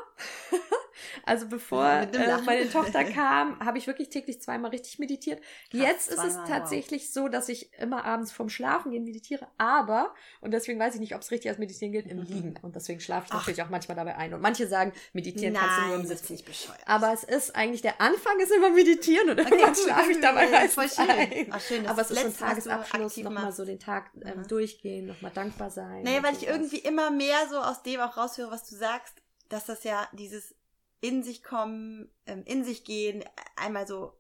Also 1.23 1.47
bevor 1.47 1.85
äh, 1.85 2.41
meine 2.45 2.69
Tochter 2.69 3.03
kam, 3.05 3.59
habe 3.59 3.77
ich 3.77 3.87
wirklich 3.87 4.09
täglich 4.09 4.41
zweimal 4.41 4.71
richtig 4.71 4.99
meditiert. 4.99 5.41
Krass, 5.71 5.81
Jetzt 5.81 6.11
ist 6.11 6.23
es 6.23 6.35
tatsächlich 6.47 7.03
wow. 7.03 7.13
so, 7.13 7.27
dass 7.27 7.49
ich 7.49 7.73
immer 7.79 8.05
abends 8.05 8.31
vorm 8.31 8.49
Schlafen 8.49 8.91
gehen 8.91 9.03
meditiere, 9.03 9.47
aber, 9.57 10.13
und 10.41 10.51
deswegen 10.51 10.79
weiß 10.79 10.95
ich 10.95 10.99
nicht, 10.99 11.15
ob 11.15 11.21
es 11.21 11.31
richtig 11.31 11.49
als 11.49 11.59
Meditieren 11.59 11.91
gilt, 11.91 12.07
im 12.07 12.19
mhm. 12.19 12.23
Liegen. 12.23 12.53
Und 12.61 12.75
deswegen 12.75 12.99
schlafe 12.99 13.27
ich 13.27 13.31
Ach. 13.31 13.39
natürlich 13.39 13.61
auch 13.63 13.69
manchmal 13.69 13.95
dabei 13.95 14.15
ein. 14.17 14.33
Und 14.33 14.41
manche 14.41 14.67
sagen, 14.67 14.93
meditieren 15.13 15.53
Nein, 15.53 15.63
kannst 15.63 15.79
du 15.79 15.87
nur 15.87 15.95
im 15.95 16.05
Sitzen. 16.05 16.33
Nicht 16.33 16.45
bescheuert. 16.45 16.79
Aber 16.85 17.13
es 17.13 17.23
ist 17.23 17.55
eigentlich, 17.55 17.81
der 17.81 17.99
Anfang 18.01 18.39
ist 18.39 18.51
immer 18.51 18.69
meditieren 18.69 19.29
und 19.29 19.39
okay, 19.39 19.49
irgendwann 19.49 19.75
schlafe 19.75 20.11
ich 20.11 20.19
dabei 20.19 20.49
meistens 20.49 20.97
ein. 20.97 21.47
Ach, 21.51 21.61
schön, 21.61 21.87
aber 21.87 22.01
es 22.01 22.11
ist 22.11 22.25
ein 22.25 22.35
Tagesabschluss, 22.35 23.17
nochmal 23.17 23.51
so 23.51 23.65
den 23.65 23.79
Tag 23.79 24.11
ähm, 24.23 24.47
durchgehen, 24.47 25.07
nochmal 25.07 25.31
dankbar 25.33 25.69
sein. 25.69 26.03
Naja, 26.03 26.23
weil 26.23 26.35
ich 26.35 26.47
irgendwie 26.47 26.79
immer 26.79 27.11
mehr 27.11 27.47
so 27.49 27.57
aus 27.57 27.83
dem 27.83 27.99
auch 27.99 28.17
raushöre, 28.17 28.51
was 28.51 28.67
du 28.69 28.75
sagst, 28.75 29.21
dass 29.49 29.65
das 29.65 29.83
ja 29.83 30.07
dieses 30.13 30.55
in 31.01 31.23
sich 31.23 31.43
kommen, 31.43 32.09
ähm, 32.25 32.43
in 32.45 32.63
sich 32.63 32.83
gehen, 32.83 33.23
einmal 33.55 33.87
so 33.87 34.17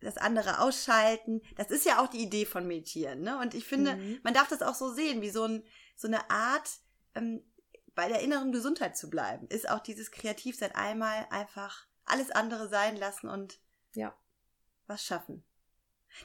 das 0.00 0.16
andere 0.16 0.60
ausschalten. 0.60 1.40
Das 1.56 1.70
ist 1.70 1.86
ja 1.86 2.02
auch 2.02 2.08
die 2.08 2.22
Idee 2.22 2.44
von 2.44 2.66
Meditieren, 2.66 3.22
ne? 3.22 3.38
Und 3.38 3.54
ich 3.54 3.64
finde, 3.64 3.96
mhm. 3.96 4.20
man 4.22 4.34
darf 4.34 4.48
das 4.48 4.62
auch 4.62 4.74
so 4.74 4.92
sehen, 4.92 5.22
wie 5.22 5.30
so, 5.30 5.44
ein, 5.44 5.64
so 5.96 6.06
eine 6.08 6.30
Art, 6.30 6.68
ähm, 7.14 7.42
bei 7.94 8.08
der 8.08 8.20
inneren 8.20 8.52
Gesundheit 8.52 8.96
zu 8.96 9.10
bleiben, 9.10 9.48
ist 9.48 9.68
auch 9.68 9.80
dieses 9.80 10.12
Kreativsein 10.12 10.72
einmal 10.74 11.26
einfach 11.30 11.86
alles 12.04 12.30
andere 12.30 12.68
sein 12.68 12.96
lassen 12.96 13.28
und 13.28 13.58
ja. 13.94 14.16
was 14.86 15.04
schaffen. 15.04 15.44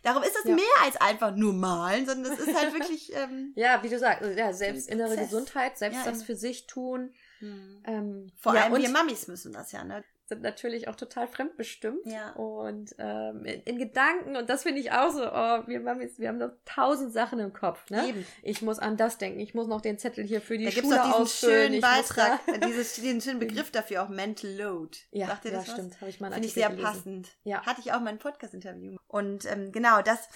Darum 0.02 0.24
ist 0.24 0.36
das 0.36 0.46
ja. 0.46 0.56
mehr 0.56 0.64
als 0.84 0.98
einfach 0.98 1.36
nur 1.36 1.54
malen, 1.54 2.06
sondern 2.06 2.32
es 2.34 2.39
ist 2.39 2.56
halt 2.56 2.74
wirklich. 2.80 3.14
Ähm, 3.16 3.54
ja, 3.56 3.82
wie 3.84 3.89
du 3.89 4.00
sagst, 4.00 4.38
ja, 4.38 4.54
selbst 4.54 4.88
innere 4.88 5.18
Gesundheit, 5.18 5.78
selbst 5.78 5.98
ja, 5.98 6.12
das 6.12 6.24
für 6.24 6.36
sich 6.36 6.68
tun. 6.68 7.14
Mhm. 7.44 7.84
Ähm, 7.84 8.32
Vor 8.38 8.56
ja, 8.56 8.64
allem 8.64 8.82
wir 8.82 8.89
Mamis 8.89 9.28
müssen 9.28 9.52
das 9.52 9.72
ja, 9.72 9.84
ne? 9.84 10.04
Sind 10.26 10.41
natürlich 10.41 10.88
auch 10.88 10.96
total 10.96 11.28
fremdbestimmt. 11.28 12.06
Ja. 12.06 12.32
Und 12.32 12.96
ähm, 12.98 13.44
in, 13.44 13.62
in, 13.64 13.78
Gedanken, 13.78 14.38
und 14.38 14.50
das 14.50 14.64
finde 14.64 14.80
ich 14.80 14.94
auch 14.94 15.10
so, 15.12 15.22
oh, 15.22 15.68
wir 15.68 15.82
Mamis, 15.82 16.18
wir 16.18 16.30
haben 16.30 16.38
noch 16.38 16.54
tausend 16.64 17.12
Sachen 17.12 17.39
im 17.39 17.52
Kopf, 17.52 17.89
ne? 17.89 18.08
Eben. 18.08 18.26
Ich 18.41 18.62
muss 18.62 18.80
an 18.80 18.96
das 18.96 19.18
denken, 19.18 19.41
ich 19.41 19.54
muss 19.54 19.68
noch 19.68 19.82
den 19.82 20.00
Zettel 20.00 20.24
hier 20.24 20.39
für 20.39 20.58
die 20.58 20.64
da 20.64 20.72
Schule 20.72 20.84
gibt's 20.84 20.98
auch 20.98 21.24
diesen 21.24 21.50
schönen 21.50 21.82
Beitrag, 21.82 22.39
dieses, 22.66 22.94
diesen 22.94 23.20
schönen 23.20 23.39
Begriff 23.39 23.70
dafür 23.72 24.04
auch 24.04 24.10
Mental 24.10 24.50
Load. 24.50 24.98
Ja, 25.12 25.28
Sagt 25.28 25.46
ihr 25.46 25.52
das 25.52 25.68
ja, 25.68 25.74
stimmt. 25.74 26.00
Habe 26.00 26.10
ich 26.10 26.22
mal 26.22 26.32
Finde 26.32 26.48
ich 26.48 26.54
sehr 26.54 26.70
gelesen. 26.70 26.86
passend. 26.86 27.30
Ja. 27.44 27.66
Hatte 27.66 27.82
ich 27.82 27.91
auch 27.91 28.00
mal 28.00 28.12
ein 28.12 28.20
Podcast-Interview. 28.20 28.96
Und 29.08 29.46
ähm, 29.52 29.74
genau, 29.74 30.02
das 30.02 30.30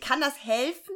kann 0.00 0.20
das 0.20 0.44
helfen, 0.44 0.94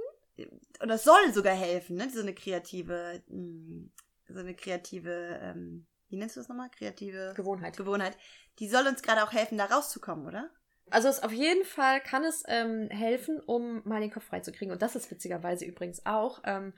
oder 0.81 0.97
soll 0.97 1.33
sogar 1.33 1.55
helfen, 1.55 1.97
ne? 1.97 2.09
So 2.09 2.21
eine 2.21 2.35
kreative 2.35 3.21
mh, 3.27 3.35
hm, 3.35 3.91
so 4.29 4.41
eine 4.41 4.55
kreative, 4.55 5.39
ähm, 5.43 5.87
wie 6.09 6.17
nennst 6.17 6.37
du 6.37 6.41
das 6.41 6.49
nochmal? 6.49 6.71
Kreative 6.71 7.33
Gewohnheit. 7.37 7.77
Gewohnheit. 7.77 8.17
Die 8.59 8.69
soll 8.69 8.87
uns 8.87 9.03
gerade 9.03 9.23
auch 9.23 9.33
helfen, 9.33 9.59
da 9.59 9.67
rauszukommen, 9.67 10.27
oder? 10.27 10.51
Also 10.91 11.09
es 11.09 11.23
auf 11.23 11.33
jeden 11.33 11.65
Fall 11.65 12.01
kann 12.01 12.25
es 12.25 12.43
ähm, 12.49 12.89
helfen, 12.91 13.41
um 13.41 13.83
mal 13.85 14.01
den 14.01 14.11
Kopf 14.11 14.25
freizukriegen. 14.25 14.73
Und 14.73 14.83
das 14.83 14.97
ist 14.97 15.11
witzigerweise 15.11 15.65
übrigens 15.65 16.05
auch 16.07 16.41
ähm, 16.45 16.73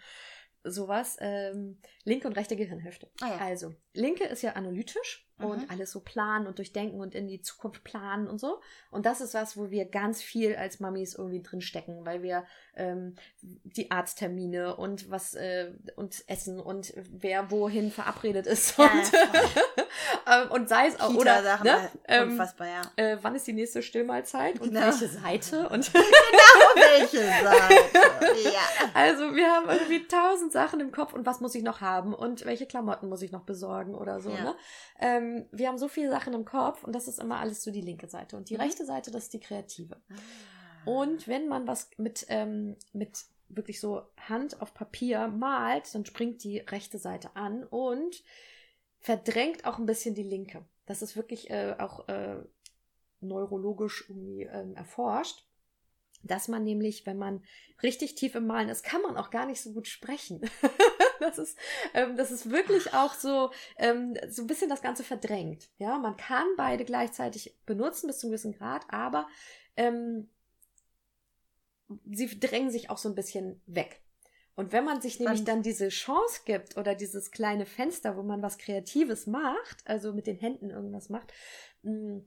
sowas, 0.64 1.16
ähm, 1.20 1.80
linke 2.04 2.26
und 2.26 2.36
rechte 2.36 2.56
Gehirnhälfte. 2.56 3.10
Ah, 3.20 3.28
ja. 3.28 3.38
Also, 3.38 3.74
linke 3.94 4.24
ist 4.24 4.42
ja 4.42 4.52
analytisch 4.52 5.29
mhm. 5.40 5.50
und 5.50 5.70
alles 5.70 5.90
so 5.90 6.00
planen 6.00 6.46
und 6.46 6.58
durchdenken 6.58 7.00
und 7.00 7.14
in 7.14 7.28
die 7.28 7.42
Zukunft 7.42 7.84
planen 7.84 8.28
und 8.28 8.38
so. 8.38 8.60
Und 8.90 9.06
das 9.06 9.20
ist 9.20 9.34
was, 9.34 9.56
wo 9.56 9.70
wir 9.70 9.84
ganz 9.84 10.22
viel 10.22 10.56
als 10.56 10.80
Mamis 10.80 11.14
irgendwie 11.14 11.42
drin 11.42 11.60
stecken, 11.60 12.04
weil 12.04 12.22
wir 12.22 12.44
ähm, 12.76 13.16
die 13.42 13.90
Arzttermine 13.90 14.76
und 14.76 15.10
was 15.10 15.34
äh, 15.34 15.72
und 15.96 16.24
Essen 16.28 16.60
und 16.60 16.92
wer 16.96 17.50
wohin 17.50 17.90
verabredet 17.90 18.46
ist 18.46 18.78
ja, 18.78 18.84
und, 18.84 19.12
ähm, 20.26 20.50
und 20.50 20.68
sei 20.68 20.86
es 20.86 21.00
auch 21.00 21.14
oder 21.14 21.42
Sachen 21.42 21.66
ne? 21.66 21.90
ähm, 22.08 22.30
unfassbar, 22.30 22.68
ja. 22.68 22.82
Äh, 22.96 23.18
wann 23.22 23.34
ist 23.34 23.46
die 23.46 23.52
nächste 23.52 23.82
Stillmahlzeit 23.82 24.60
und 24.60 24.68
genau. 24.68 24.86
welche 24.86 25.08
Seite 25.08 25.68
und 25.68 25.92
genau 25.92 26.74
welche 26.74 27.18
Seite. 27.18 27.74
ja. 28.44 28.90
Also 28.94 29.34
wir 29.34 29.50
haben 29.50 29.68
irgendwie 29.68 30.06
tausend 30.06 30.52
Sachen 30.52 30.80
im 30.80 30.92
Kopf 30.92 31.12
und 31.12 31.26
was 31.26 31.40
muss 31.40 31.54
ich 31.54 31.62
noch 31.62 31.80
haben 31.80 32.14
und 32.14 32.44
welche 32.44 32.66
Klamotten 32.66 33.08
muss 33.08 33.22
ich 33.22 33.32
noch 33.32 33.42
besorgen 33.42 33.94
oder 33.94 34.20
so. 34.20 34.30
Ja. 34.30 34.42
Ne? 34.42 34.54
Ähm, 35.00 35.29
wir 35.52 35.68
haben 35.68 35.78
so 35.78 35.88
viele 35.88 36.10
Sachen 36.10 36.34
im 36.34 36.44
Kopf 36.44 36.84
und 36.84 36.94
das 36.94 37.08
ist 37.08 37.18
immer 37.18 37.38
alles 37.38 37.62
so 37.62 37.70
die 37.70 37.80
linke 37.80 38.08
Seite 38.08 38.36
und 38.36 38.50
die 38.50 38.54
mhm. 38.54 38.62
rechte 38.62 38.84
Seite 38.84 39.10
das 39.10 39.24
ist 39.24 39.32
die 39.34 39.40
kreative. 39.40 39.96
Ah. 40.08 40.14
Und 40.84 41.28
wenn 41.28 41.48
man 41.48 41.66
was 41.66 41.90
mit, 41.98 42.26
ähm, 42.28 42.76
mit 42.92 43.24
wirklich 43.48 43.80
so 43.80 44.02
Hand 44.28 44.60
auf 44.60 44.74
Papier 44.74 45.28
malt, 45.28 45.94
dann 45.94 46.06
springt 46.06 46.42
die 46.44 46.58
rechte 46.58 46.98
Seite 46.98 47.34
an 47.34 47.64
und 47.64 48.22
verdrängt 48.98 49.64
auch 49.64 49.78
ein 49.78 49.86
bisschen 49.86 50.14
die 50.14 50.22
linke. 50.22 50.64
Das 50.86 51.02
ist 51.02 51.16
wirklich 51.16 51.50
äh, 51.50 51.74
auch 51.78 52.08
äh, 52.08 52.36
neurologisch 53.20 54.06
irgendwie 54.08 54.42
ähm, 54.42 54.74
erforscht, 54.74 55.44
dass 56.22 56.48
man 56.48 56.64
nämlich, 56.64 57.06
wenn 57.06 57.18
man 57.18 57.42
richtig 57.82 58.14
tief 58.14 58.34
im 58.34 58.46
Malen 58.46 58.68
ist, 58.68 58.84
kann 58.84 59.02
man 59.02 59.16
auch 59.16 59.30
gar 59.30 59.46
nicht 59.46 59.60
so 59.60 59.72
gut 59.72 59.88
sprechen. 59.88 60.40
das 61.30 61.38
ist, 61.38 61.58
ähm, 61.94 62.16
das 62.16 62.30
ist 62.30 62.50
wirklich 62.50 62.94
auch 62.94 63.14
so, 63.14 63.50
ähm, 63.76 64.16
so 64.28 64.42
ein 64.42 64.46
bisschen 64.46 64.68
das 64.68 64.82
Ganze 64.82 65.04
verdrängt. 65.04 65.68
Ja, 65.78 65.98
man 65.98 66.16
kann 66.16 66.46
beide 66.56 66.84
gleichzeitig 66.84 67.56
benutzen 67.66 68.06
bis 68.06 68.18
zu 68.18 68.26
einem 68.26 68.32
gewissen 68.32 68.52
Grad, 68.52 68.84
aber 68.88 69.28
ähm, 69.76 70.28
sie 72.10 72.40
drängen 72.40 72.70
sich 72.70 72.90
auch 72.90 72.98
so 72.98 73.08
ein 73.08 73.14
bisschen 73.14 73.60
weg. 73.66 74.02
Und 74.56 74.72
wenn 74.72 74.84
man 74.84 75.00
sich 75.00 75.18
nämlich 75.18 75.44
dann 75.44 75.62
diese 75.62 75.88
Chance 75.88 76.42
gibt 76.44 76.76
oder 76.76 76.94
dieses 76.94 77.30
kleine 77.30 77.64
Fenster, 77.64 78.16
wo 78.16 78.22
man 78.22 78.42
was 78.42 78.58
Kreatives 78.58 79.26
macht, 79.26 79.86
also 79.86 80.12
mit 80.12 80.26
den 80.26 80.36
Händen 80.36 80.70
irgendwas 80.70 81.08
macht, 81.08 81.32
mm, 81.82 82.18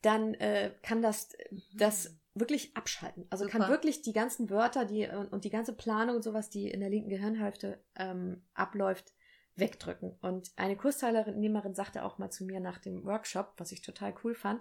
dann 0.00 0.34
äh, 0.34 0.72
kann 0.82 1.02
das 1.02 1.28
das 1.74 2.16
wirklich 2.34 2.76
abschalten. 2.76 3.26
Also 3.30 3.44
Super. 3.44 3.58
kann 3.58 3.70
wirklich 3.70 4.02
die 4.02 4.12
ganzen 4.12 4.50
Wörter, 4.50 4.84
die 4.84 5.08
und 5.08 5.44
die 5.44 5.50
ganze 5.50 5.72
Planung 5.72 6.16
und 6.16 6.22
sowas, 6.22 6.50
die 6.50 6.68
in 6.68 6.80
der 6.80 6.90
linken 6.90 7.08
Gehirnhälfte 7.08 7.82
ähm, 7.94 8.42
abläuft, 8.54 9.14
wegdrücken. 9.56 10.16
Und 10.20 10.50
eine 10.56 10.76
Kursteilnehmerin 10.76 11.74
sagte 11.74 12.04
auch 12.04 12.18
mal 12.18 12.30
zu 12.30 12.44
mir 12.44 12.60
nach 12.60 12.78
dem 12.78 13.04
Workshop, 13.04 13.54
was 13.56 13.70
ich 13.72 13.82
total 13.82 14.14
cool 14.24 14.34
fand, 14.34 14.60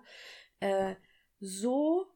äh, 0.59 0.95
so 1.39 2.12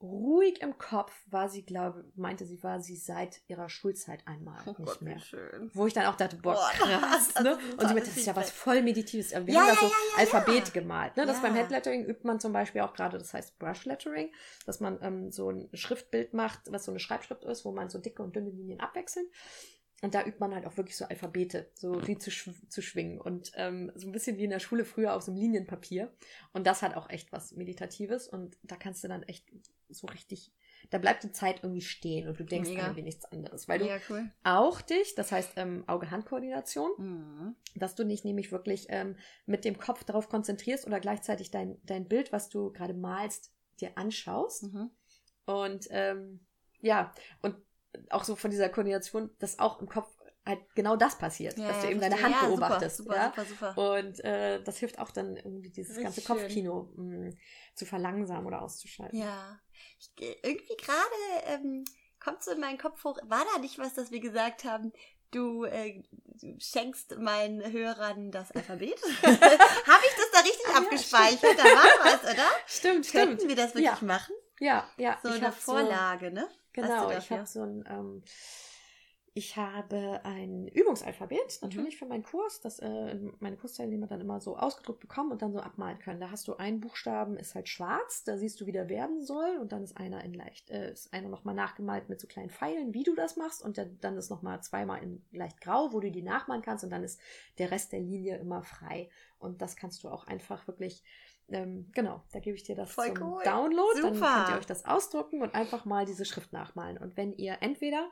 ruhig 0.00 0.60
im 0.60 0.78
Kopf 0.78 1.12
war 1.26 1.48
sie, 1.48 1.62
glaube, 1.62 2.04
meinte 2.14 2.46
sie, 2.46 2.62
war 2.62 2.80
sie 2.80 2.96
seit 2.96 3.40
ihrer 3.48 3.68
Schulzeit 3.68 4.26
einmal 4.26 4.60
oh 4.66 4.70
nicht 4.70 4.84
Gott, 4.84 5.02
mehr. 5.02 5.18
Schön. 5.18 5.70
Wo 5.74 5.86
ich 5.86 5.92
dann 5.92 6.06
auch 6.06 6.16
dachte, 6.16 6.36
boah, 6.36 6.70
krass, 6.72 7.34
ne? 7.42 7.58
Und 7.72 7.80
sie 7.80 7.94
meinte, 7.94 8.08
das 8.08 8.16
ist 8.16 8.26
ja 8.26 8.36
was 8.36 8.50
voll 8.50 8.82
Meditives. 8.82 9.32
Wir 9.32 9.54
ja, 9.54 9.60
haben 9.60 9.68
ja, 9.68 9.74
da 9.74 9.80
so 9.80 9.86
ja, 9.86 10.18
Alphabet 10.18 10.72
gemalt, 10.72 11.16
ne? 11.16 11.26
Das 11.26 11.42
beim 11.42 11.54
Handlettering 11.54 12.04
übt 12.04 12.26
man 12.26 12.38
zum 12.40 12.52
Beispiel 12.52 12.82
auch 12.82 12.94
gerade, 12.94 13.18
das 13.18 13.34
heißt 13.34 13.58
Brush 13.58 13.84
Lettering, 13.86 14.32
dass 14.66 14.80
man 14.80 14.98
ähm, 15.02 15.30
so 15.32 15.50
ein 15.50 15.68
Schriftbild 15.74 16.32
macht, 16.32 16.60
was 16.70 16.84
so 16.84 16.92
eine 16.92 17.00
Schreibschrift 17.00 17.44
ist, 17.44 17.64
wo 17.64 17.72
man 17.72 17.88
so 17.88 17.98
dicke 17.98 18.22
und 18.22 18.36
dünne 18.36 18.50
Linien 18.50 18.80
abwechseln. 18.80 19.26
Und 20.00 20.14
da 20.14 20.22
übt 20.22 20.38
man 20.38 20.54
halt 20.54 20.64
auch 20.64 20.76
wirklich 20.76 20.96
so 20.96 21.06
Alphabete, 21.06 21.70
so 21.74 22.06
wie 22.06 22.16
zu, 22.16 22.30
schw 22.30 22.52
zu 22.68 22.82
schwingen. 22.82 23.20
Und 23.20 23.50
ähm, 23.56 23.90
so 23.96 24.06
ein 24.06 24.12
bisschen 24.12 24.38
wie 24.38 24.44
in 24.44 24.50
der 24.50 24.60
Schule 24.60 24.84
früher 24.84 25.14
auf 25.14 25.22
so 25.22 25.32
einem 25.32 25.40
Linienpapier. 25.40 26.12
Und 26.52 26.68
das 26.68 26.82
hat 26.82 26.94
auch 26.94 27.10
echt 27.10 27.32
was 27.32 27.56
Meditatives. 27.56 28.28
Und 28.28 28.56
da 28.62 28.76
kannst 28.76 29.02
du 29.02 29.08
dann 29.08 29.24
echt 29.24 29.50
so 29.88 30.06
richtig, 30.06 30.52
da 30.90 30.98
bleibt 30.98 31.22
die 31.24 31.32
Zeit 31.32 31.62
irgendwie 31.62 31.80
stehen 31.80 32.28
und 32.28 32.38
du 32.38 32.44
denkst 32.44 32.70
Mega. 32.70 32.82
irgendwie 32.82 33.02
nichts 33.02 33.24
anderes. 33.26 33.68
Weil 33.68 33.80
Mega 33.80 33.98
du 33.98 34.02
cool. 34.10 34.30
auch 34.44 34.80
dich, 34.80 35.14
das 35.14 35.32
heißt 35.32 35.52
ähm, 35.56 35.84
Auge-Hand-Koordination, 35.86 36.90
mhm. 36.98 37.56
dass 37.74 37.94
du 37.94 38.04
nicht 38.04 38.24
nämlich 38.24 38.52
wirklich 38.52 38.86
ähm, 38.90 39.16
mit 39.46 39.64
dem 39.64 39.78
Kopf 39.78 40.04
darauf 40.04 40.28
konzentrierst 40.28 40.86
oder 40.86 41.00
gleichzeitig 41.00 41.50
dein, 41.50 41.78
dein 41.84 42.06
Bild, 42.08 42.32
was 42.32 42.48
du 42.48 42.72
gerade 42.72 42.94
malst, 42.94 43.52
dir 43.80 43.96
anschaust. 43.96 44.64
Mhm. 44.64 44.90
Und 45.46 45.86
ähm, 45.90 46.40
ja, 46.80 47.12
und 47.42 47.56
auch 48.10 48.24
so 48.24 48.36
von 48.36 48.50
dieser 48.50 48.68
Koordination, 48.68 49.30
dass 49.38 49.58
auch 49.58 49.80
im 49.80 49.88
Kopf 49.88 50.08
halt 50.46 50.60
genau 50.74 50.96
das 50.96 51.18
passiert, 51.18 51.58
Ja, 51.58 51.68
dass 51.68 51.82
du 51.82 51.90
eben 51.90 52.00
deine 52.00 52.20
Hand 52.22 52.34
Ja, 52.40 52.46
beobachtest. 52.48 52.96
super, 52.98 53.16
ja? 53.16 53.32
super, 53.36 53.44
super. 53.74 53.96
Und 53.98 54.24
äh, 54.24 54.62
das 54.62 54.78
hilft 54.78 54.98
auch 54.98 55.10
dann 55.10 55.36
irgendwie 55.36 55.70
dieses 55.70 55.96
Richtig 55.98 56.04
ganze. 56.04 56.22
Kopfkino 56.22 56.90
mh, 56.96 57.32
zu 57.74 57.84
verlangsamen 57.84 58.46
oder 58.46 58.62
auszuschalten. 58.62 59.18
Ja. 59.18 59.60
Ich, 59.98 60.10
irgendwie 60.42 60.76
gerade 60.76 61.44
ähm, 61.44 61.84
kommt 62.20 62.42
so 62.42 62.50
in 62.52 62.60
meinen 62.60 62.78
Kopf 62.78 63.04
hoch, 63.04 63.18
war 63.24 63.44
da 63.54 63.60
nicht 63.60 63.78
was, 63.78 63.94
dass 63.94 64.10
wir 64.10 64.20
gesagt 64.20 64.64
haben, 64.64 64.92
du, 65.30 65.64
äh, 65.64 66.02
du 66.40 66.56
schenkst 66.58 67.18
meinen 67.18 67.70
Hörern 67.72 68.30
das 68.30 68.50
Alphabet? 68.52 69.00
Habe 69.22 70.04
ich 70.04 70.14
das 70.16 70.30
da 70.32 70.40
richtig 70.40 70.66
Ah, 70.66 70.72
ja, 70.72 70.78
abgespeichert? 70.78 71.58
da 71.58 71.64
war 71.64 71.84
was, 72.04 72.22
oder? 72.32 72.46
Stimmt, 72.66 73.06
stimmt. 73.06 73.26
Könnten 73.26 73.48
wir 73.48 73.56
das 73.56 73.74
wirklich 73.74 74.00
Ja. 74.00 74.06
machen? 74.06 74.34
Ja, 74.60 74.88
ja. 74.96 75.18
So 75.22 75.28
eine 75.30 75.52
Vorlage, 75.52 76.30
ne? 76.30 76.42
Hast 76.42 76.52
Genau, 76.72 77.10
ich 77.10 77.30
habe 77.30 77.46
so 77.46 77.62
ein, 77.62 77.84
ähm, 77.88 78.22
ich 79.34 79.56
habe 79.56 80.20
ein 80.24 80.68
Übungsalphabet 80.68 81.58
Mhm. 81.62 81.68
natürlich 81.68 81.98
für 81.98 82.06
meinen 82.06 82.22
Kurs, 82.22 82.60
das 82.60 82.78
äh, 82.80 83.18
meine 83.40 83.56
Kursteilnehmer 83.56 84.06
dann 84.06 84.20
immer 84.20 84.40
so 84.40 84.56
ausgedruckt 84.56 85.00
bekommen 85.00 85.32
und 85.32 85.42
dann 85.42 85.52
so 85.52 85.60
abmalen 85.60 85.98
können. 85.98 86.20
Da 86.20 86.30
hast 86.30 86.48
du 86.48 86.56
einen 86.56 86.80
Buchstaben, 86.80 87.36
ist 87.36 87.54
halt 87.54 87.68
schwarz, 87.68 88.24
da 88.24 88.36
siehst 88.36 88.60
du, 88.60 88.66
wie 88.66 88.72
der 88.72 88.88
werden 88.88 89.22
soll 89.22 89.58
und 89.60 89.72
dann 89.72 89.84
ist 89.84 89.96
einer 89.96 90.24
in 90.24 90.34
leicht, 90.34 90.70
äh, 90.70 90.92
ist 90.92 91.12
einer 91.12 91.28
nochmal 91.28 91.54
nachgemalt 91.54 92.08
mit 92.08 92.20
so 92.20 92.26
kleinen 92.26 92.50
Pfeilen, 92.50 92.94
wie 92.94 93.04
du 93.04 93.14
das 93.14 93.36
machst 93.36 93.62
und 93.62 93.76
der, 93.76 93.86
dann 93.86 94.16
ist 94.16 94.30
nochmal 94.30 94.62
zweimal 94.62 95.02
in 95.02 95.24
leicht 95.32 95.60
grau, 95.60 95.92
wo 95.92 96.00
du 96.00 96.10
die 96.10 96.22
nachmalen 96.22 96.62
kannst 96.62 96.84
und 96.84 96.90
dann 96.90 97.04
ist 97.04 97.20
der 97.58 97.70
Rest 97.70 97.92
der 97.92 98.00
Linie 98.00 98.38
immer 98.38 98.62
frei 98.62 99.08
und 99.38 99.62
das 99.62 99.76
kannst 99.76 100.02
du 100.04 100.08
auch 100.08 100.26
einfach 100.26 100.66
wirklich 100.66 101.02
ähm, 101.50 101.90
genau, 101.94 102.22
da 102.32 102.40
gebe 102.40 102.56
ich 102.56 102.62
dir 102.64 102.76
das 102.76 102.90
Voll 102.92 103.14
zum 103.14 103.22
cool. 103.22 103.42
Download. 103.44 104.00
Dann 104.02 104.14
Super. 104.14 104.34
könnt 104.36 104.48
ihr 104.50 104.58
euch 104.58 104.66
das 104.66 104.84
ausdrucken 104.84 105.42
und 105.42 105.54
einfach 105.54 105.84
mal 105.84 106.04
diese 106.06 106.24
Schrift 106.24 106.52
nachmalen. 106.52 106.98
Und 106.98 107.16
wenn 107.16 107.32
ihr 107.32 107.58
entweder 107.60 108.10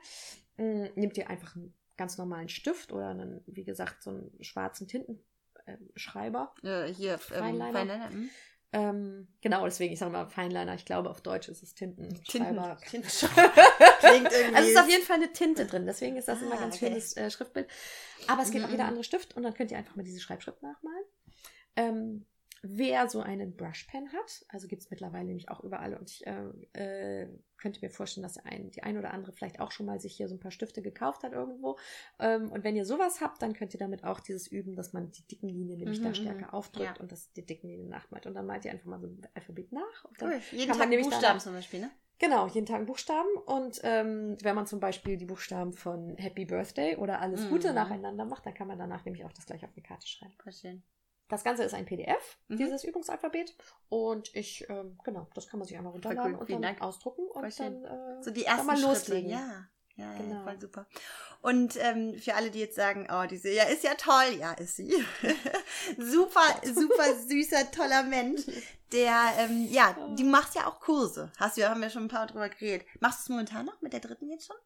mh, 0.57 0.91
nehmt 0.95 1.17
ihr 1.19 1.29
einfach 1.29 1.55
einen 1.57 1.75
ganz 1.97 2.19
normalen 2.19 2.49
Stift 2.49 2.93
oder 2.93 3.09
einen, 3.09 3.43
wie 3.47 3.65
gesagt, 3.65 4.03
so 4.03 4.11
einen 4.11 4.31
schwarzen 4.43 4.87
Tintenschreiber. 4.89 6.55
Äh, 6.63 6.87
hier, 6.93 7.15
ähm, 7.15 7.19
Feinliner. 7.21 7.73
Feinliner. 7.73 8.11
hm? 8.11 8.31
Ähm, 8.73 9.29
genau, 9.41 9.65
deswegen, 9.65 9.93
ich 9.95 9.99
sage 9.99 10.11
mal 10.13 10.29
Feinliner. 10.29 10.75
Ich 10.75 10.85
glaube, 10.85 11.09
auf 11.09 11.21
Deutsch 11.23 11.49
ist 11.49 11.63
es 11.63 11.75
Tintenschreiber. 11.75 12.77
Tintenschreiber. 12.89 13.53
Klingt 14.01 14.33
irgendwie. 14.33 14.55
Also 14.57 14.69
es 14.69 14.75
ist 14.75 14.81
auf 14.81 14.89
jeden 14.91 15.05
Fall 15.05 15.17
eine 15.17 15.33
Tinte 15.33 15.67
drin, 15.71 15.87
deswegen 15.87 16.17
ist 16.17 16.29
das 16.29 16.41
Ah, 16.43 16.47
immer 16.47 16.57
ganz 16.59 16.77
okay. 16.77 16.89
schönes 16.89 17.17
äh, 17.17 17.31
Schriftbild. 17.31 17.69
Aber 18.27 18.43
es 18.43 18.51
gibt 18.51 18.63
Mhm, 18.63 18.67
auch 18.69 18.73
jeder 18.73 18.87
andere 18.87 19.05
Stift 19.05 19.37
und 19.37 19.45
dann 19.45 19.55
könnt 19.55 19.71
ihr 19.71 19.79
einfach 19.79 19.95
mal 19.97 20.03
diese 20.03 20.21
Schreibschrift 20.21 20.63
nachmalen. 20.63 21.05
Ähm, 21.77 22.27
wer 22.71 23.09
so 23.09 23.21
einen 23.21 23.57
Brushpen 23.57 24.13
hat, 24.13 24.45
also 24.49 24.69
gibt 24.69 24.83
es 24.83 24.91
mittlerweile 24.91 25.25
nämlich 25.27 25.49
auch 25.49 25.63
überall 25.65 25.95
und 25.95 26.11
ich 26.11 26.27
äh, 26.27 26.45
äh, 26.75 27.29
könnte 27.59 27.81
mir 27.81 27.91
vorstellen, 27.91 28.23
dass 28.23 28.39
ein, 28.39 28.71
die 28.71 28.83
ein 28.83 28.99
oder 28.99 29.13
andere 29.13 29.33
vielleicht 29.33 29.61
auch 29.61 29.71
schon 29.73 29.87
mal 29.87 29.99
sich 30.01 30.15
hier 30.17 30.29
so 30.29 30.35
ein 30.35 30.41
paar 30.41 30.51
Stifte 30.51 30.83
gekauft 30.83 31.23
hat 31.23 31.33
irgendwo. 31.33 31.79
Ähm, 32.19 32.51
und 32.53 32.65
wenn 32.65 32.77
ihr 32.77 32.85
sowas 32.85 33.21
habt, 33.21 33.41
dann 33.43 33.55
könnt 33.55 33.73
ihr 33.75 33.81
damit 33.81 34.05
auch 34.05 34.21
dieses 34.21 34.47
üben, 34.47 34.75
dass 34.77 34.93
man 34.93 35.11
die 35.11 35.27
dicken 35.27 35.49
Linien 35.49 35.79
nämlich 35.79 36.01
Mhm, 36.01 36.05
da 36.05 36.09
mhm. 36.11 36.15
stärker 36.15 36.55
aufdrückt 36.55 36.97
Ja. 36.97 37.03
und 37.03 37.11
das 37.13 37.33
die 37.33 37.45
dicken 37.47 37.69
Linien 37.69 37.89
nachmalt. 37.89 38.27
Und 38.27 38.35
dann 38.35 38.47
malt 38.47 38.65
ihr 38.65 38.71
einfach 38.73 38.87
mal 38.87 39.01
so 39.01 39.07
ein 39.07 39.27
Alphabet 39.35 39.73
nach. 39.73 40.05
Und 40.05 40.21
Cool. 40.23 40.41
Jeden 40.53 40.73
Tag 40.73 40.91
Buchstaben 40.91 41.41
zum 41.41 41.53
Beispiel, 41.55 41.81
ne? 41.81 41.91
Genau, 42.19 42.47
jeden 42.47 42.67
Tag 42.67 42.77
einen 42.77 42.87
Buchstaben. 42.87 43.29
Und 43.45 43.81
ähm, 43.83 44.37
wenn 44.43 44.55
man 44.55 44.67
zum 44.67 44.81
Beispiel 44.81 45.17
die 45.17 45.27
Buchstaben 45.27 45.73
von 45.75 46.17
Happy 46.17 46.47
Birthday 46.47 46.97
oder 46.97 47.21
Alles 47.21 47.49
Gute 47.49 47.69
Mhm. 47.71 47.75
nacheinander 47.75 48.25
macht, 48.25 48.47
dann 48.47 48.55
kann 48.55 48.69
man 48.69 48.79
danach 48.79 49.05
nämlich 49.05 49.25
auch 49.25 49.33
das 49.33 49.45
gleich 49.47 49.65
auf 49.65 49.71
eine 49.75 49.83
Karte 49.83 50.07
schreiben. 50.07 50.35
Voll 50.43 50.53
schön. 50.53 50.83
Das 51.29 51.43
Ganze 51.45 51.65
ist 51.65 51.75
ein 51.75 51.87
PDF, 51.87 52.39
Mhm. 52.49 52.57
dieses 52.59 52.85
Übungsalphabet. 52.85 53.57
Und 53.89 54.35
ich, 54.35 54.65
ähm, 54.69 54.99
genau, 55.05 55.27
das 55.35 55.49
kann 55.49 55.59
man 55.59 55.67
sich 55.67 55.77
einmal 55.77 55.93
runterladen 55.93 56.35
cool, 56.35 56.41
und 56.41 56.47
vielen 56.47 56.63
dann 56.63 56.73
Dank. 56.77 56.83
ausdrucken 56.83 57.23
und 57.29 57.59
dann 57.61 57.85
äh, 57.85 58.23
So 58.23 58.31
die 58.31 58.43
kann 58.45 58.59
ersten 58.59 58.71
Schritte. 58.77 58.87
loslegen. 58.89 59.31
Ja. 59.31 59.69
Ja, 59.99 60.13
ja, 60.13 60.19
Genau. 60.19 60.43
voll 60.45 60.61
super. 60.61 60.87
Und 61.41 61.77
ähm, 61.77 62.19
für 62.19 62.35
alle, 62.35 62.51
die 62.51 62.61
jetzt 62.61 62.77
sagen, 62.77 63.09
oh, 63.11 63.25
diese, 63.27 63.49
ja, 63.51 63.65
ist 63.65 63.83
ja 63.83 63.95
toll, 63.95 64.37
ja, 64.39 64.53
ist 64.53 64.77
sie. 64.77 64.93
super, 65.99 66.43
super 66.65 67.15
süßer, 67.27 67.71
toller 67.71 68.03
Mensch. 68.03 68.43
Der, 68.93 69.33
ähm, 69.39 69.67
ja, 69.71 69.97
du 70.17 70.23
machst 70.25 70.55
ja 70.55 70.67
auch 70.69 70.81
Kurse. 70.81 71.33
Hast 71.39 71.57
du, 71.57 71.69
haben 71.69 71.81
wir 71.81 71.91
schon 71.91 72.05
ein 72.05 72.09
paar 72.09 72.27
drüber 72.27 72.49
geredet. 72.49 72.87
Machst 73.01 73.21
du 73.21 73.23
es 73.23 73.29
momentan 73.31 73.67
noch 73.67 73.81
mit 73.81 73.93
der 73.93 74.01
dritten 74.01 74.31
jetzt 74.31 74.47
schon? 74.47 74.57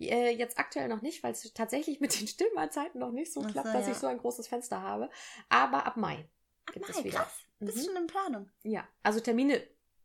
Äh, 0.00 0.30
jetzt 0.30 0.58
aktuell 0.58 0.88
noch 0.88 1.02
nicht, 1.02 1.22
weil 1.22 1.32
es 1.32 1.52
tatsächlich 1.52 2.00
mit 2.00 2.18
den 2.20 2.26
Stillmahlzeiten 2.26 3.00
noch 3.00 3.12
nicht 3.12 3.32
so 3.32 3.42
so, 3.42 3.48
klappt, 3.48 3.68
dass 3.74 3.86
ja. 3.86 3.92
ich 3.92 3.98
so 3.98 4.06
ein 4.06 4.18
großes 4.18 4.48
Fenster 4.48 4.80
habe. 4.82 5.10
Aber 5.48 5.86
ab 5.86 5.96
Mai 5.96 6.28
gibt 6.72 6.88
Mai, 6.88 6.94
es 6.98 7.04
wieder. 7.04 7.18
krass. 7.18 7.40
Bist 7.58 7.78
Mhm. 7.78 7.82
schon 7.84 7.96
in 7.96 8.06
Planung. 8.06 8.50
Ja, 8.62 8.88
also 9.02 9.20
Termine 9.20 9.62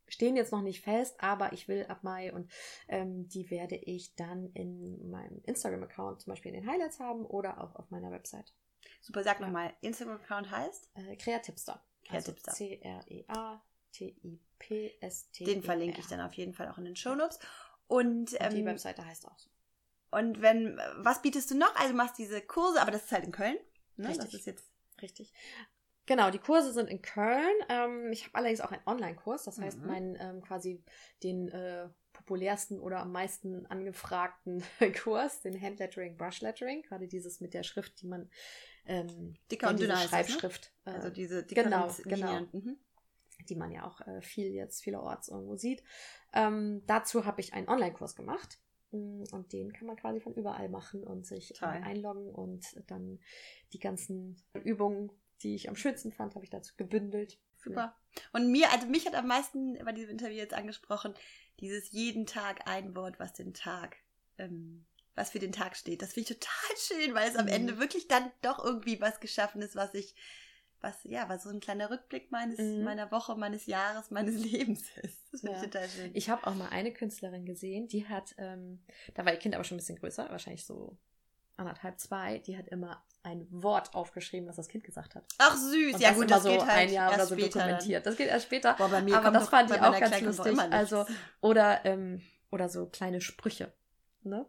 stehen 0.07 0.35
jetzt 0.35 0.51
noch 0.51 0.61
nicht 0.61 0.81
fest, 0.81 1.15
aber 1.19 1.53
ich 1.53 1.67
will 1.67 1.85
ab 1.87 2.03
Mai 2.03 2.31
und 2.33 2.51
ähm, 2.87 3.27
die 3.29 3.49
werde 3.49 3.75
ich 3.75 4.13
dann 4.15 4.51
in 4.53 5.09
meinem 5.09 5.41
Instagram-Account 5.45 6.21
zum 6.21 6.31
Beispiel 6.31 6.53
in 6.53 6.61
den 6.61 6.69
Highlights 6.69 6.99
haben 6.99 7.25
oder 7.25 7.61
auch 7.63 7.75
auf 7.75 7.89
meiner 7.89 8.11
Website. 8.11 8.53
Super, 9.01 9.23
sag 9.23 9.39
nochmal, 9.39 9.73
Instagram-Account 9.81 10.51
heißt? 10.51 10.91
Äh, 10.95 11.15
Kreatipster. 11.15 11.83
Also 12.09 12.33
Kreatipster. 12.33 12.51
C-R-E-A-T-I-P-S-T. 13.95 15.43
Den 15.45 15.63
verlinke 15.63 15.99
ich 16.01 16.07
dann 16.07 16.21
auf 16.21 16.33
jeden 16.33 16.53
Fall 16.53 16.69
auch 16.69 16.77
in 16.77 16.85
den 16.85 16.95
Shownotes. 16.95 17.39
Und, 17.87 18.33
Und 18.33 18.53
die 18.53 18.59
ähm, 18.59 18.65
Webseite 18.65 19.05
heißt 19.05 19.27
auch 19.27 19.37
so. 19.37 19.49
Und 20.11 20.41
wenn, 20.41 20.79
was 20.97 21.21
bietest 21.21 21.51
du 21.51 21.57
noch? 21.57 21.75
Also 21.75 21.89
du 21.91 21.97
machst 21.97 22.17
diese 22.17 22.41
Kurse, 22.41 22.81
aber 22.81 22.91
das 22.91 23.05
ist 23.05 23.11
halt 23.11 23.25
in 23.25 23.31
Köln. 23.31 23.57
Ne? 23.97 24.07
Das 24.07 24.19
Richtig. 24.19 24.33
ist 24.41 24.45
jetzt 24.45 24.65
Richtig. 25.01 25.33
Genau, 26.05 26.29
die 26.29 26.39
Kurse 26.39 26.71
sind 26.71 26.87
in 26.89 27.01
Köln. 27.01 27.55
Ähm, 27.67 28.11
ich 28.11 28.25
habe 28.25 28.35
allerdings 28.35 28.61
auch 28.61 28.71
einen 28.71 28.85
Online-Kurs, 28.85 29.43
das 29.43 29.59
heißt, 29.59 29.81
Mhm. 29.81 29.87
meinen 29.87 30.15
ähm, 30.19 30.41
quasi 30.41 30.83
den 31.23 31.49
äh, 31.49 31.89
populärsten 32.13 32.79
oder 32.79 32.99
am 32.99 33.11
meisten 33.11 33.65
angefragten 33.65 34.63
Kurs, 35.03 35.41
den 35.41 35.59
Handlettering, 35.59 36.15
Brushlettering, 36.15 36.83
gerade 36.83 37.07
dieses 37.07 37.41
mit 37.41 37.53
der 37.53 37.63
Schrift, 37.63 38.01
die 38.01 38.07
man 38.07 38.29
ähm, 38.85 39.35
dicker 39.51 39.69
und 39.69 39.79
dünner 39.79 39.93
das, 39.95 40.03
ne? 40.03 40.09
Schreibschrift, 40.09 40.71
äh, 40.85 40.91
Also 40.91 41.09
diese 41.09 41.43
dickeren 41.43 41.71
genau, 41.71 41.87
Linien. 42.05 42.49
Mhm. 42.53 42.77
die 43.49 43.55
man 43.55 43.71
ja 43.71 43.83
auch 43.85 44.01
äh, 44.01 44.21
viel 44.21 44.47
jetzt 44.53 44.83
vielerorts 44.83 45.27
irgendwo 45.29 45.55
sieht. 45.55 45.83
Ähm, 46.33 46.83
dazu 46.85 47.25
habe 47.25 47.41
ich 47.41 47.53
einen 47.53 47.67
Online-Kurs 47.67 48.15
gemacht. 48.15 48.59
Und 49.31 49.51
den 49.53 49.73
kann 49.73 49.87
man 49.87 49.95
quasi 49.97 50.19
von 50.19 50.33
überall 50.33 50.69
machen 50.69 51.03
und 51.03 51.25
sich 51.25 51.51
äh, 51.51 51.53
Toll. 51.55 51.69
einloggen 51.69 52.29
und 52.29 52.65
dann 52.87 53.19
die 53.73 53.79
ganzen 53.79 54.37
Übungen, 54.63 55.11
die 55.43 55.55
ich 55.55 55.69
am 55.69 55.75
schönsten 55.75 56.11
fand, 56.11 56.35
habe 56.35 56.45
ich 56.45 56.51
dazu 56.51 56.73
gebündelt. 56.77 57.39
Super. 57.55 57.95
Und 58.31 58.51
mir, 58.51 58.71
also 58.71 58.87
mich 58.87 59.05
hat 59.05 59.15
am 59.15 59.27
meisten 59.27 59.77
bei 59.83 59.91
diesem 59.91 60.11
Interview 60.11 60.37
jetzt 60.37 60.53
angesprochen, 60.53 61.13
dieses 61.59 61.91
jeden 61.91 62.25
Tag 62.25 62.67
ein 62.67 62.95
Wort, 62.95 63.19
was 63.19 63.33
den 63.33 63.53
Tag, 63.53 63.97
ähm, 64.37 64.85
was 65.15 65.31
für 65.31 65.39
den 65.39 65.51
Tag 65.51 65.75
steht. 65.75 66.01
Das 66.01 66.13
finde 66.13 66.31
ich 66.31 66.37
total 66.37 66.77
schön, 66.77 67.15
weil 67.15 67.29
es 67.29 67.35
am 67.35 67.45
Mhm. 67.45 67.51
Ende 67.51 67.79
wirklich 67.79 68.07
dann 68.07 68.31
doch 68.41 68.63
irgendwie 68.63 69.01
was 69.01 69.19
geschaffen 69.19 69.61
ist, 69.61 69.75
was 69.75 69.93
ich, 69.93 70.15
was, 70.85 70.95
ja, 71.03 71.27
was 71.27 71.43
so 71.43 71.49
ein 71.49 71.59
kleiner 71.59 71.89
Rückblick 71.89 72.31
meines, 72.31 72.59
Mhm. 72.59 72.83
meiner 72.83 73.11
Woche, 73.11 73.35
meines 73.35 73.65
Jahres, 73.65 74.11
meines 74.11 74.35
Lebens 74.43 74.83
ist. 75.01 75.17
Das 75.33 75.41
finde 75.41 75.55
Ja. 75.57 75.63
ich 75.63 75.69
total 75.71 75.89
schön. 75.89 76.11
Ich 76.13 76.29
habe 76.29 76.45
auch 76.47 76.55
mal 76.55 76.69
eine 76.69 76.93
Künstlerin 76.93 77.45
gesehen, 77.45 77.87
die 77.87 78.07
hat, 78.07 78.35
ähm, 78.37 78.83
da 79.15 79.25
war 79.25 79.33
ihr 79.33 79.39
Kind 79.39 79.55
aber 79.55 79.63
schon 79.63 79.75
ein 79.75 79.79
bisschen 79.79 79.97
größer, 79.97 80.29
wahrscheinlich 80.29 80.65
so 80.65 80.97
anderthalb, 81.57 81.99
zwei, 81.99 82.39
die 82.39 82.57
hat 82.57 82.67
immer 82.67 83.03
ein 83.23 83.47
Wort 83.49 83.95
aufgeschrieben, 83.95 84.47
was 84.47 84.57
das 84.57 84.67
Kind 84.67 84.83
gesagt 84.83 85.15
hat. 85.15 85.25
Ach 85.39 85.55
süß, 85.57 85.95
Und 85.95 85.99
ja 86.01 86.09
das 86.09 86.17
gut, 86.17 86.29
das 86.31 86.43
so 86.43 86.49
geht 86.49 86.59
halt 86.61 86.71
ein 86.89 86.93
Jahr 86.93 87.09
oder 87.09 87.17
erst 87.19 87.29
so 87.29 87.35
später 87.35 87.59
dann. 87.59 87.67
dokumentiert. 87.69 88.05
Das 88.05 88.17
geht 88.17 88.27
erst 88.27 88.45
später. 88.45 88.73
Boah, 88.75 88.89
bei 88.89 89.01
mir 89.01 89.17
aber 89.17 89.31
das 89.31 89.49
fand 89.49 89.71
ich 89.71 89.81
auch 89.81 89.99
ganz 89.99 90.21
lustig. 90.21 90.59
Also, 90.71 91.05
oder, 91.41 91.83
ähm, 91.85 92.21
oder 92.51 92.69
so 92.69 92.85
kleine 92.87 93.21
Sprüche. 93.21 93.73
Ne? 94.23 94.45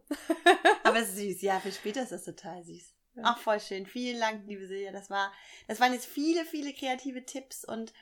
Aber 0.84 1.04
süß, 1.04 1.42
ja, 1.42 1.60
für 1.60 1.70
später 1.72 2.02
ist 2.02 2.12
das 2.12 2.24
total 2.24 2.62
süß. 2.64 2.92
Ja. 3.16 3.22
Ach, 3.24 3.38
voll 3.38 3.60
schön. 3.60 3.86
Vielen 3.86 4.20
Dank, 4.20 4.46
liebe 4.46 4.66
Silja. 4.66 4.92
Das 4.92 5.10
war, 5.10 5.32
das 5.68 5.80
waren 5.80 5.92
jetzt 5.92 6.06
viele, 6.06 6.44
viele 6.44 6.72
kreative 6.72 7.24
Tipps 7.24 7.64
und 7.64 7.92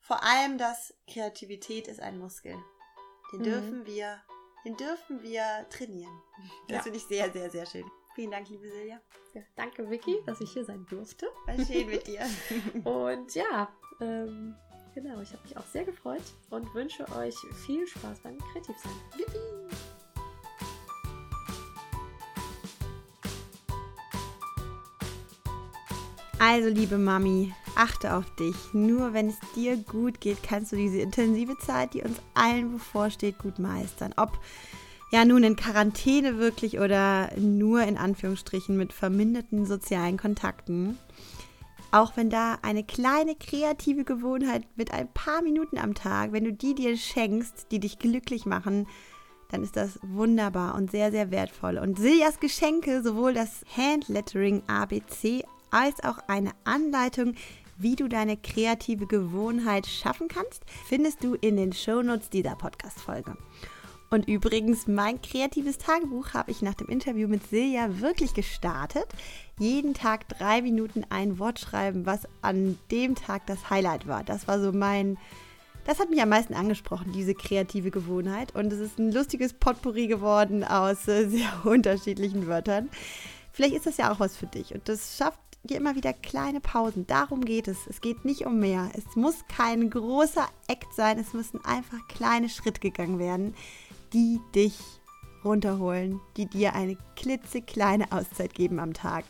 vor 0.00 0.22
allem 0.22 0.58
das 0.58 0.94
Kreativität 1.08 1.88
ist 1.88 2.00
ein 2.00 2.18
Muskel. 2.18 2.56
Den 3.32 3.40
Mhm. 3.40 3.44
dürfen 3.44 3.86
wir, 3.86 4.20
den 4.64 4.76
dürfen 4.76 5.22
wir 5.22 5.66
trainieren. 5.70 6.22
Das 6.68 6.76
Ja. 6.78 6.82
finde 6.82 6.98
ich 6.98 7.04
sehr, 7.06 7.30
sehr, 7.32 7.50
sehr 7.50 7.66
schön. 7.66 7.84
Vielen 8.14 8.30
Dank, 8.32 8.48
liebe 8.48 8.68
Silja. 8.70 9.00
Ja, 9.34 9.42
danke, 9.56 9.88
Vicky, 9.88 10.16
dass 10.26 10.40
ich 10.40 10.52
hier 10.52 10.64
sein 10.64 10.84
durfte. 10.90 11.26
War 11.46 11.64
schön 11.64 11.86
mit 11.88 12.06
dir. 12.06 12.20
Und 12.84 13.34
ja, 13.34 13.72
ähm, 14.00 14.56
genau, 14.94 15.20
ich 15.20 15.32
habe 15.32 15.42
mich 15.44 15.56
auch 15.56 15.66
sehr 15.66 15.84
gefreut 15.84 16.22
und 16.50 16.72
wünsche 16.74 17.06
euch 17.16 17.36
viel 17.66 17.86
Spaß 17.86 18.20
beim 18.20 18.38
Kreativsein. 18.52 18.92
Also, 26.42 26.70
liebe 26.70 26.96
Mami, 26.96 27.52
achte 27.76 28.16
auf 28.16 28.34
dich. 28.36 28.56
Nur 28.72 29.12
wenn 29.12 29.28
es 29.28 29.36
dir 29.54 29.76
gut 29.76 30.22
geht, 30.22 30.42
kannst 30.42 30.72
du 30.72 30.76
diese 30.76 30.98
intensive 30.98 31.58
Zeit, 31.58 31.92
die 31.92 32.00
uns 32.00 32.16
allen 32.32 32.72
bevorsteht, 32.72 33.36
gut 33.36 33.58
meistern. 33.58 34.14
Ob 34.16 34.38
ja 35.12 35.26
nun 35.26 35.44
in 35.44 35.54
Quarantäne 35.54 36.38
wirklich 36.38 36.78
oder 36.80 37.30
nur 37.36 37.82
in 37.82 37.98
Anführungsstrichen 37.98 38.74
mit 38.74 38.94
verminderten 38.94 39.66
sozialen 39.66 40.16
Kontakten. 40.16 40.96
Auch 41.90 42.16
wenn 42.16 42.30
da 42.30 42.56
eine 42.62 42.84
kleine 42.84 43.34
kreative 43.34 44.04
Gewohnheit 44.04 44.62
mit 44.76 44.94
ein 44.94 45.12
paar 45.12 45.42
Minuten 45.42 45.76
am 45.76 45.92
Tag, 45.92 46.32
wenn 46.32 46.44
du 46.44 46.54
die 46.54 46.74
dir 46.74 46.96
schenkst, 46.96 47.66
die 47.70 47.80
dich 47.80 47.98
glücklich 47.98 48.46
machen, 48.46 48.86
dann 49.50 49.62
ist 49.62 49.76
das 49.76 49.98
wunderbar 50.00 50.74
und 50.74 50.90
sehr, 50.90 51.10
sehr 51.10 51.30
wertvoll. 51.30 51.76
Und 51.76 51.98
Siljas 51.98 52.40
Geschenke, 52.40 53.02
sowohl 53.02 53.34
das 53.34 53.62
Handlettering 53.76 54.62
ABC 54.68 55.44
als 55.70 56.02
auch 56.02 56.18
eine 56.28 56.52
Anleitung, 56.64 57.34
wie 57.78 57.96
du 57.96 58.08
deine 58.08 58.36
kreative 58.36 59.06
Gewohnheit 59.06 59.86
schaffen 59.86 60.28
kannst, 60.28 60.62
findest 60.86 61.24
du 61.24 61.34
in 61.34 61.56
den 61.56 61.72
Shownotes 61.72 62.28
dieser 62.28 62.54
Podcast-Folge. 62.54 63.36
Und 64.10 64.26
übrigens, 64.26 64.88
mein 64.88 65.22
kreatives 65.22 65.78
Tagebuch 65.78 66.34
habe 66.34 66.50
ich 66.50 66.62
nach 66.62 66.74
dem 66.74 66.88
Interview 66.88 67.28
mit 67.28 67.46
Silja 67.46 68.00
wirklich 68.00 68.34
gestartet. 68.34 69.06
Jeden 69.58 69.94
Tag 69.94 70.28
drei 70.28 70.62
Minuten 70.62 71.06
ein 71.10 71.38
Wort 71.38 71.60
schreiben, 71.60 72.06
was 72.06 72.22
an 72.42 72.76
dem 72.90 73.14
Tag 73.14 73.46
das 73.46 73.70
Highlight 73.70 74.08
war. 74.08 74.24
Das 74.24 74.48
war 74.48 74.60
so 74.60 74.72
mein, 74.72 75.16
das 75.84 76.00
hat 76.00 76.10
mich 76.10 76.20
am 76.20 76.28
meisten 76.28 76.54
angesprochen, 76.54 77.12
diese 77.12 77.34
kreative 77.34 77.92
Gewohnheit. 77.92 78.52
Und 78.52 78.72
es 78.72 78.80
ist 78.80 78.98
ein 78.98 79.12
lustiges 79.12 79.52
Potpourri 79.52 80.08
geworden 80.08 80.64
aus 80.64 81.06
äh, 81.06 81.28
sehr 81.28 81.48
unterschiedlichen 81.64 82.48
Wörtern. 82.48 82.90
Vielleicht 83.52 83.76
ist 83.76 83.86
das 83.86 83.96
ja 83.96 84.12
auch 84.12 84.18
was 84.18 84.36
für 84.36 84.46
dich. 84.46 84.74
Und 84.74 84.88
das 84.88 85.16
schafft 85.16 85.38
dir 85.68 85.76
immer 85.76 85.94
wieder 85.94 86.12
kleine 86.12 86.60
Pausen. 86.60 87.06
Darum 87.06 87.44
geht 87.44 87.68
es. 87.68 87.86
Es 87.86 88.00
geht 88.00 88.24
nicht 88.24 88.46
um 88.46 88.58
mehr. 88.58 88.90
Es 88.94 89.16
muss 89.16 89.44
kein 89.48 89.90
großer 89.90 90.48
Act 90.68 90.94
sein. 90.94 91.18
Es 91.18 91.32
müssen 91.32 91.64
einfach 91.64 92.06
kleine 92.08 92.48
Schritte 92.48 92.80
gegangen 92.80 93.18
werden 93.18 93.54
die 94.12 94.40
dich 94.54 94.78
runterholen, 95.44 96.20
die 96.36 96.46
dir 96.46 96.74
eine 96.74 96.96
klitzekleine 97.16 98.12
Auszeit 98.12 98.54
geben 98.54 98.78
am 98.78 98.92
Tag. 98.92 99.24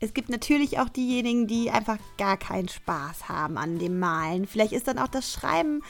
Es 0.00 0.12
gibt 0.12 0.28
natürlich 0.28 0.80
auch 0.80 0.88
diejenigen, 0.88 1.46
die 1.46 1.70
einfach 1.70 1.98
gar 2.18 2.36
keinen 2.36 2.68
Spaß 2.68 3.28
haben 3.28 3.56
an 3.56 3.78
dem 3.78 3.98
Malen. 3.98 4.46
Vielleicht 4.46 4.72
ist 4.72 4.88
dann 4.88 4.98
auch 4.98 5.08
das 5.08 5.30
Schreiben 5.32 5.82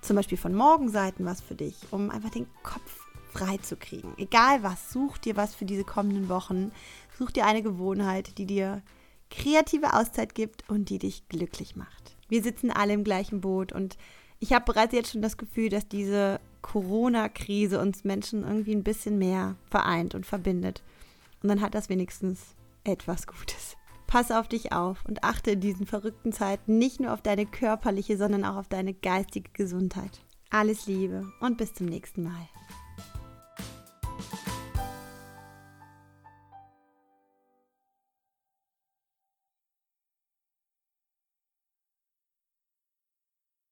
zum 0.00 0.16
Beispiel 0.16 0.38
von 0.38 0.54
Morgenseiten 0.54 1.26
was 1.26 1.42
für 1.42 1.54
dich, 1.54 1.76
um 1.90 2.10
einfach 2.10 2.30
den 2.30 2.46
Kopf 2.62 3.06
frei 3.30 3.58
zu 3.58 3.76
kriegen. 3.76 4.14
Egal 4.16 4.62
was, 4.62 4.90
such 4.90 5.18
dir 5.18 5.36
was 5.36 5.54
für 5.54 5.66
diese 5.66 5.84
kommenden 5.84 6.28
Wochen. 6.30 6.72
Such 7.18 7.30
dir 7.30 7.44
eine 7.44 7.62
Gewohnheit, 7.62 8.38
die 8.38 8.46
dir 8.46 8.82
kreative 9.30 9.94
Auszeit 9.94 10.34
gibt 10.34 10.68
und 10.68 10.90
die 10.90 10.98
dich 10.98 11.28
glücklich 11.28 11.76
macht. 11.76 12.16
Wir 12.28 12.42
sitzen 12.42 12.70
alle 12.70 12.92
im 12.92 13.04
gleichen 13.04 13.40
Boot 13.40 13.72
und 13.72 13.96
ich 14.38 14.52
habe 14.52 14.64
bereits 14.72 14.94
jetzt 14.94 15.12
schon 15.12 15.22
das 15.22 15.36
Gefühl, 15.36 15.68
dass 15.68 15.86
diese 15.88 16.40
Corona-Krise 16.62 17.80
uns 17.80 18.04
Menschen 18.04 18.42
irgendwie 18.42 18.74
ein 18.74 18.84
bisschen 18.84 19.18
mehr 19.18 19.56
vereint 19.70 20.14
und 20.14 20.26
verbindet. 20.26 20.82
Und 21.42 21.48
dann 21.48 21.60
hat 21.60 21.74
das 21.74 21.88
wenigstens 21.88 22.54
etwas 22.84 23.26
Gutes. 23.26 23.76
Pass 24.06 24.30
auf 24.30 24.48
dich 24.48 24.72
auf 24.72 25.04
und 25.06 25.22
achte 25.22 25.52
in 25.52 25.60
diesen 25.60 25.86
verrückten 25.86 26.32
Zeiten 26.32 26.78
nicht 26.78 27.00
nur 27.00 27.12
auf 27.12 27.22
deine 27.22 27.46
körperliche, 27.46 28.16
sondern 28.16 28.44
auch 28.44 28.56
auf 28.56 28.68
deine 28.68 28.92
geistige 28.92 29.50
Gesundheit. 29.52 30.20
Alles 30.50 30.86
Liebe 30.86 31.30
und 31.40 31.58
bis 31.58 31.74
zum 31.74 31.86
nächsten 31.86 32.24
Mal. 32.24 32.48